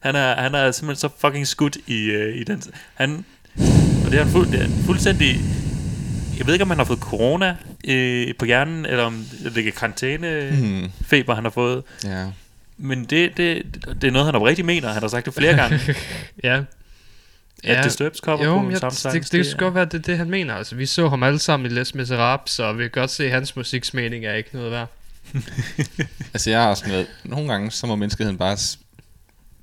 [0.00, 2.62] Han er, han er simpelthen så fucking skudt i, øh, i den...
[2.94, 3.24] Han,
[4.04, 5.36] og det er, han fuld, det er fuldstændig...
[6.38, 7.56] Jeg ved ikke, om han har fået corona
[7.88, 9.24] øh, på hjernen, eller om
[9.54, 10.92] det er karantæne Hmm.
[11.06, 11.82] feber, han har fået.
[12.04, 12.26] Ja.
[12.76, 13.62] Men det, det,
[14.02, 14.92] det er noget, han oprigtigt mener.
[14.92, 15.80] Han har sagt det flere gange.
[16.44, 16.62] ja.
[17.64, 19.84] At Disturbs cover jo, på jeg, Sound det, det, det, det kan er- godt være,
[19.84, 20.54] det det, han mener.
[20.54, 23.30] Altså, vi så ham alle sammen i Les Miserables, så vi kan godt se, at
[23.30, 24.88] hans musiksmening er ikke noget værd.
[26.34, 28.56] Altså jeg har sådan noget, nogle gange så må menneskeheden bare,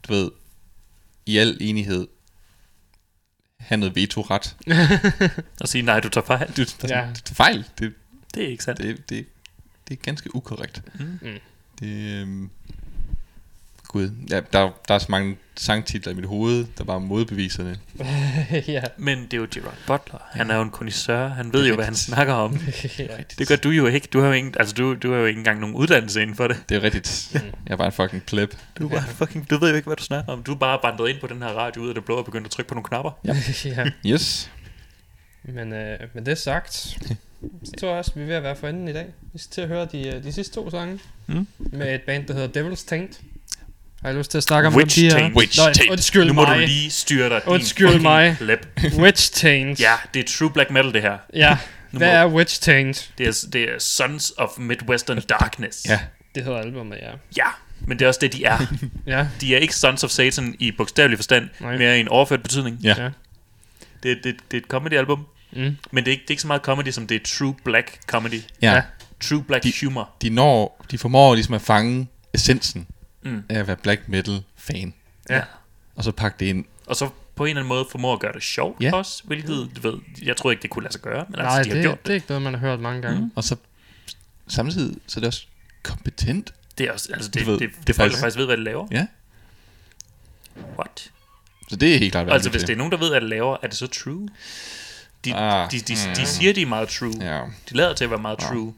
[0.07, 0.31] du ved,
[1.25, 2.07] i al enighed,
[3.57, 4.55] have noget veto-ret.
[5.61, 6.51] Og sige, nej, du tager fejl.
[6.57, 6.99] Du, Ja.
[6.99, 7.05] ja.
[7.07, 7.65] du tager fejl.
[7.79, 7.93] Det,
[8.35, 8.81] Det er ikke sandt.
[8.81, 9.25] det, det,
[9.87, 10.81] det er ganske ukorrekt.
[10.99, 11.19] Mm.
[11.21, 11.37] Mm.
[11.79, 12.49] Det, øhm,
[13.91, 17.77] Gud, ja, der, der er så mange sangtitler i mit hoved, der bare er modbeviserne.
[18.67, 18.83] ja.
[18.97, 20.19] Men det er jo Gerard Butler.
[20.31, 21.27] Han er jo en kondisseur.
[21.27, 22.53] Han ved jo, hvad han snakker om.
[22.99, 23.07] ja.
[23.39, 24.07] Det gør du jo ikke.
[24.13, 26.47] Du har jo ikke, altså du, du har jo ikke engang nogen uddannelse inden for
[26.47, 26.63] det.
[26.69, 27.31] Det er rigtigt.
[27.33, 28.53] Jeg er bare en fucking pleb.
[28.79, 30.43] Du, er bare fucking, du ved jo ikke, hvad du snakker om.
[30.43, 32.45] Du er bare bandret ind på den her radio ud af det blå og begyndt
[32.45, 33.11] at trykke på nogle knapper.
[33.65, 33.85] ja.
[34.13, 34.51] Yes.
[35.43, 36.73] Men øh, med det sagt,
[37.63, 39.05] så tror jeg også, vi er ved at være for enden i dag.
[39.33, 40.99] Vi skal til at høre de, øh, de sidste to sange.
[41.27, 41.47] Mm.
[41.57, 43.21] Med et band, der hedder Devil's Taint.
[44.03, 45.19] Har I lyst til at snakke om Witch hvem de er?
[45.19, 45.35] Taint.
[45.35, 45.91] Witch Taint.
[45.91, 46.55] Undskyld nu må mig.
[46.55, 47.41] du lige styre dig.
[47.45, 48.35] din Undskyld fucking mig.
[48.37, 48.65] Pleb.
[49.03, 49.79] Witch Taint.
[49.79, 51.17] Ja, det er true black metal, det her.
[51.33, 51.57] Ja.
[51.91, 53.11] Nu Hvad må- er Witch Taint?
[53.17, 55.85] Det er, det er Sons of Midwestern Darkness.
[55.89, 55.99] Ja.
[56.35, 57.11] Det hedder albumet, ja.
[57.37, 57.47] Ja,
[57.81, 58.57] men det er også det, de er.
[59.07, 59.27] Ja.
[59.41, 61.77] De er ikke Sons of Satan i bogstavelig forstand, Nej.
[61.77, 62.77] mere i en overført betydning.
[62.83, 62.95] Ja.
[63.03, 63.09] ja.
[64.03, 65.77] Det, det, det er et comedy-album, Mm.
[65.91, 67.99] men det er, ikke, det er ikke så meget comedy, som det er true black
[68.07, 68.41] comedy.
[68.61, 68.73] Ja.
[68.73, 68.81] Ja.
[69.21, 70.09] True black De- humor.
[70.21, 72.87] De, når, de formår ligesom at fange essensen
[73.21, 73.43] Mm.
[73.49, 74.93] af at være black metal fan.
[75.29, 75.41] Ja.
[75.95, 76.65] Og så pakke det ind.
[76.87, 78.95] Og så på en eller anden måde formår at gøre det sjovt Ja.
[78.95, 81.63] også, hvilket, du ved, jeg tror ikke, det kunne lade sig gøre, men Nej, altså,
[81.63, 83.19] de har det, gjort det er ikke noget, man har hørt mange gange.
[83.21, 83.31] Mm.
[83.35, 83.55] Og så
[84.47, 85.45] samtidig, så er det også
[85.83, 86.53] kompetent.
[86.77, 88.57] Det er også, altså det, ved, det, det, det folk, der faktisk- faktisk ved, hvad
[88.57, 88.87] de laver.
[88.91, 89.07] Ja.
[90.79, 91.11] What?
[91.69, 93.57] Så det er helt klart, Altså, hvis det er nogen, der ved, hvad de laver,
[93.63, 94.29] er det så true?
[95.25, 96.15] De, Ah, de, de, de, mm.
[96.15, 97.13] de siger, de er meget true.
[97.21, 97.41] Ja.
[97.69, 98.73] De lader til at være meget true.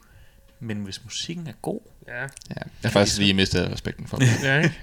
[0.61, 2.21] Men hvis musikken er god, Ja.
[2.21, 2.27] ja.
[2.49, 4.27] Jeg har faktisk lige mistet respekten for det.
[4.43, 4.73] ja ikke?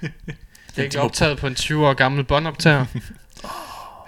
[0.70, 2.86] Det er ikke optaget på en 20 år gammel båndoptager.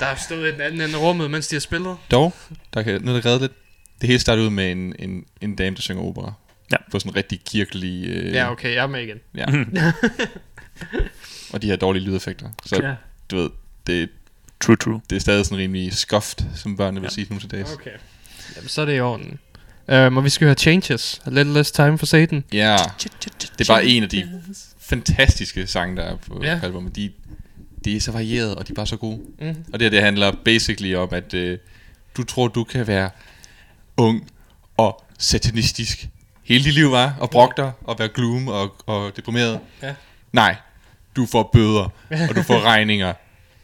[0.01, 1.97] Der har stået i den anden ende af rummet, mens de har spillet.
[2.10, 2.32] Dog,
[2.74, 3.52] der kan noget der redde lidt.
[4.01, 6.32] Det hele starter ud med en, en, en dame, der synger opera.
[6.72, 6.76] Ja.
[6.90, 8.06] På sådan en rigtig kirkelig...
[8.09, 9.18] Øh, Ja, okay, jeg er med igen.
[9.34, 9.47] ja.
[11.52, 12.48] og de her dårlige lydeffekter.
[12.66, 12.94] Så Ja.
[13.30, 13.51] du ved,
[13.86, 14.09] det,
[14.60, 15.01] true, true.
[15.10, 17.72] det er stadig sådan rimelig skoft, som børnene vil sige nu til dags.
[17.72, 17.90] Okay.
[18.56, 19.38] Jamen, så er det i orden.
[19.90, 21.20] Um, og vi skal høre Changes.
[21.26, 22.44] A Little Less Time for Satan.
[22.52, 22.76] Ja,
[23.58, 24.42] det er bare en af de
[24.80, 26.60] fantastiske sange, der er på ja.
[26.62, 26.96] albumet.
[26.96, 27.12] De,
[27.84, 29.18] de er så varieret, og de er bare så gode.
[29.40, 29.64] Mhm.
[29.72, 31.58] Og det her, det handler basically om, at øh,
[32.16, 33.10] du tror, du kan være
[33.96, 34.30] ung
[34.76, 36.08] og satanistisk
[36.44, 39.60] hele dit liv, var og brokke dig, og være gloom og, og deprimeret.
[39.82, 39.94] Ja.
[40.32, 40.56] Nej,
[41.16, 41.88] du får bøder,
[42.28, 43.12] og du får regninger,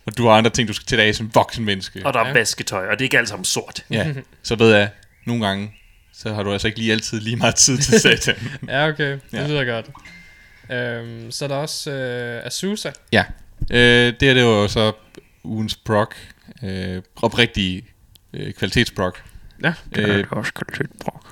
[0.07, 2.07] og du har andre ting, du skal til dig af som voksen menneske.
[2.07, 2.33] Og der er Ja.
[2.33, 3.85] vasketøj, og det er ikke alt sammen sort.
[3.91, 4.13] Ja,
[4.43, 4.91] så ved jeg,
[5.27, 5.73] nogle gange,
[6.19, 8.35] så har du altså ikke lige altid lige meget tid til satan.
[8.69, 9.11] Ja, okay.
[9.13, 9.47] Det Ja.
[9.47, 9.87] lyder godt.
[11.03, 11.91] Um, så er der også
[12.41, 12.91] uh, Azusa.
[13.13, 13.25] Ja,
[13.71, 14.93] øh, det her det jo så
[15.45, 16.09] ugens prog,
[16.63, 17.85] øh, oprigtige
[18.33, 19.13] øh, kvalitetsprog.
[19.97, 20.03] Ja.
[20.03, 21.27] Øh, også kvalitet, brok.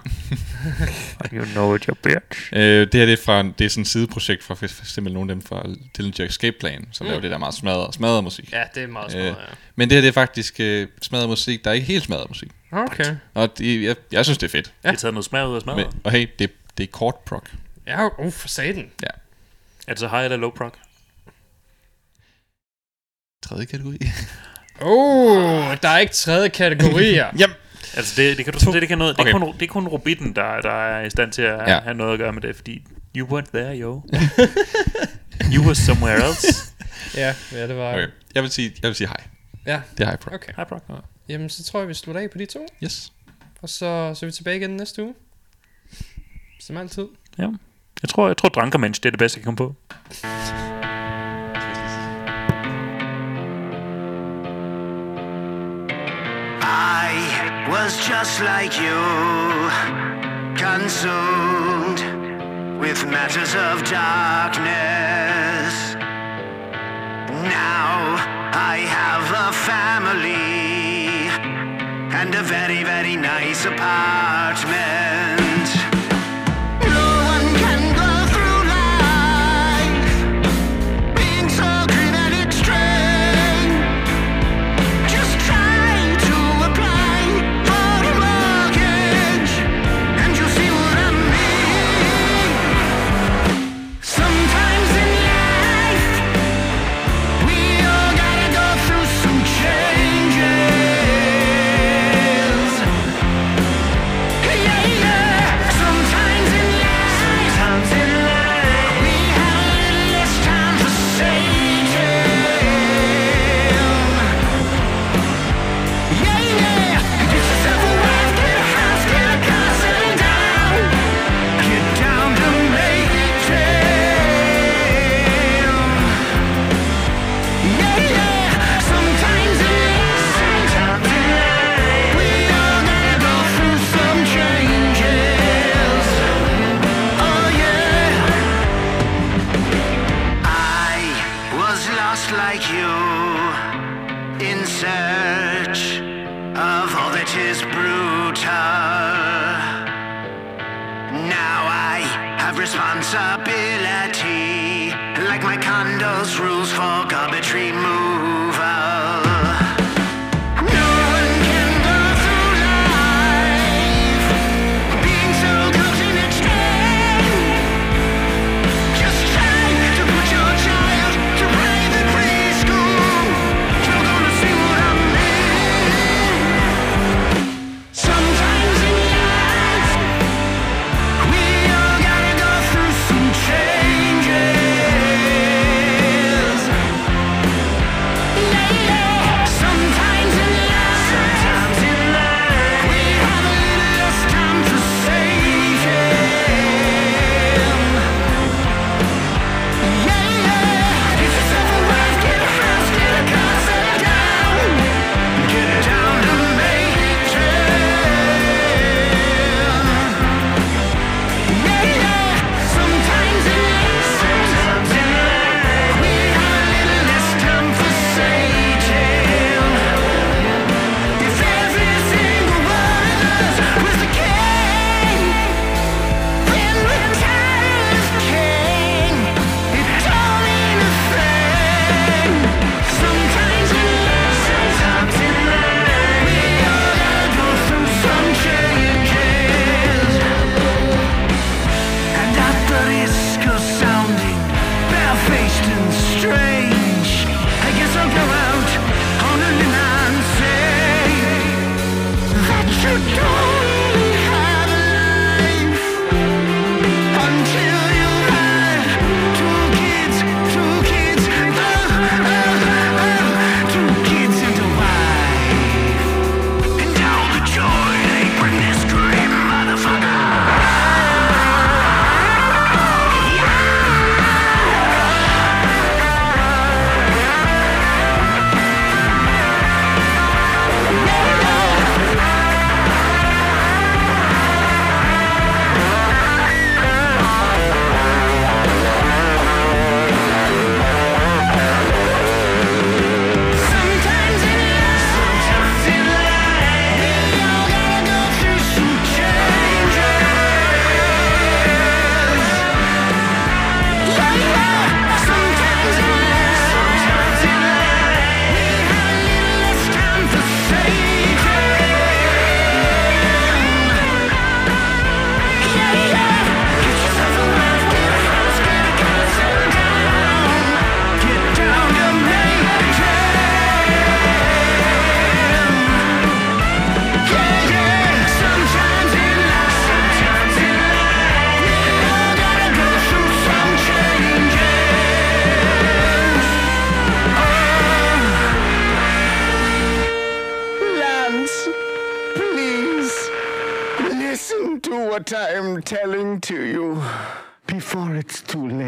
[1.35, 2.51] you know it, your bitch.
[2.52, 5.32] øh, det her det er, fra, det er sådan et sideprojekt fra for eksempel nogle
[5.32, 5.66] af dem fra
[5.97, 7.09] Dillinger Escape Plan, som mm.
[7.09, 8.52] laver det der meget smadret, smadret musik.
[8.52, 9.55] Ja, det er meget smart, Øh, ja.
[9.77, 12.48] Men det her det er faktisk øh, smadret musik, der er ikke helt smadret musik.
[12.73, 13.16] Okay.
[13.35, 14.73] Og det, jeg, jeg synes det er fedt.
[14.85, 14.89] Ja.
[14.89, 15.86] Det er taget noget smag ud af smadret.
[15.93, 17.43] Men, og hey, det, det er kort prog.
[17.86, 18.90] Ja, uh, for satan.
[19.02, 19.09] Ja.
[19.86, 20.73] Er det så high eller low prog?
[23.43, 23.98] Tredje kategori.
[24.81, 27.31] Oh, der er ikke tredje kategorier.
[27.39, 27.56] Jamen,
[27.96, 29.46] Altså det, det kan du det, det kan noget, det, er Okay.
[29.46, 31.80] kun, det er kun Robitten, der, der er i stand til at Ja.
[31.80, 32.82] have noget at gøre med det, fordi
[33.16, 34.02] you weren't there, yo.
[35.54, 36.46] you were somewhere else.
[37.22, 37.92] ja, ja, det var...
[37.92, 38.06] okay.
[38.34, 39.16] Jeg vil sige, jeg vil sige hej.
[39.66, 40.34] Ja, Det er high prog.
[40.34, 40.52] okay.
[40.56, 40.80] High prog.
[40.88, 40.94] Ja.
[41.28, 42.66] Jamen, så tror jeg, vi slutter af på de to.
[42.84, 43.12] Yes.
[43.62, 43.76] Og så,
[44.14, 45.14] så er vi tilbage igen næste uge.
[46.60, 47.06] Som altid.
[47.38, 47.48] ja.
[48.02, 49.74] Jeg tror, jeg tror Drankermensch, det er det bedste, jeg kan komme på.
[56.76, 59.01] I was just like you,
[60.56, 62.01] consumed
[62.80, 65.74] with matters of darkness.
[67.30, 68.16] Now
[68.72, 70.34] I have a family
[72.18, 75.43] and a very, very nice apartment.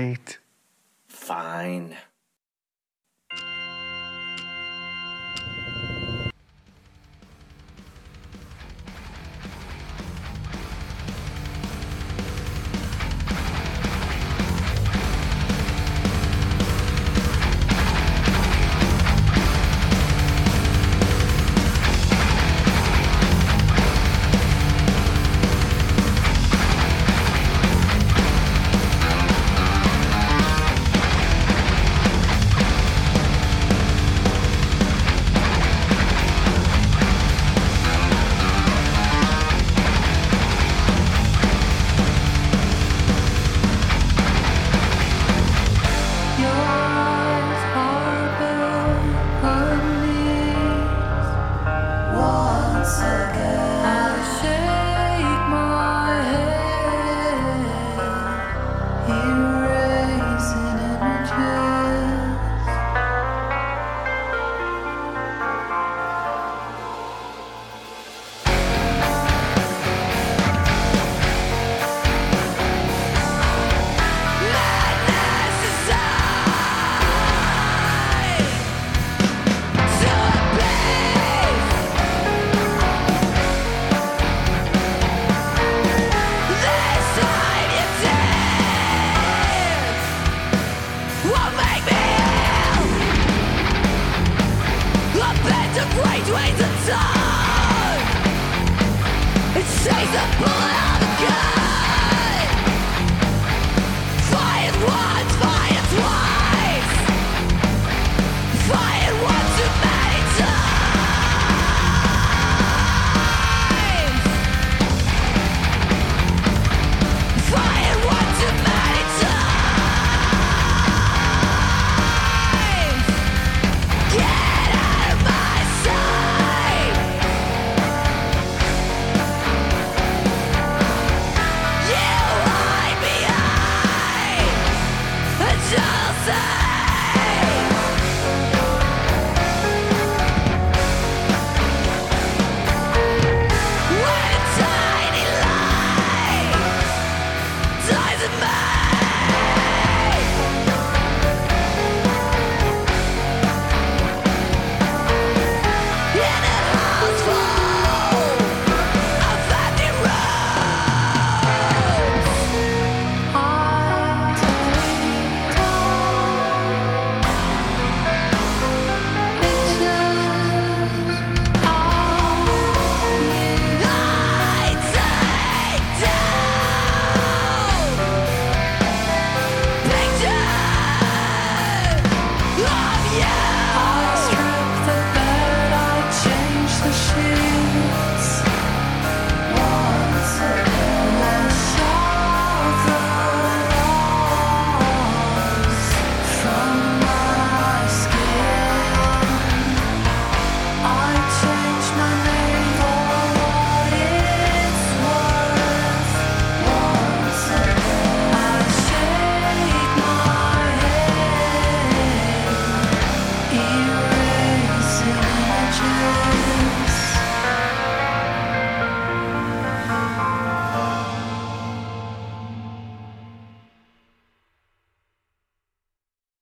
[0.08, 0.38] night.
[1.08, 1.96] Fine.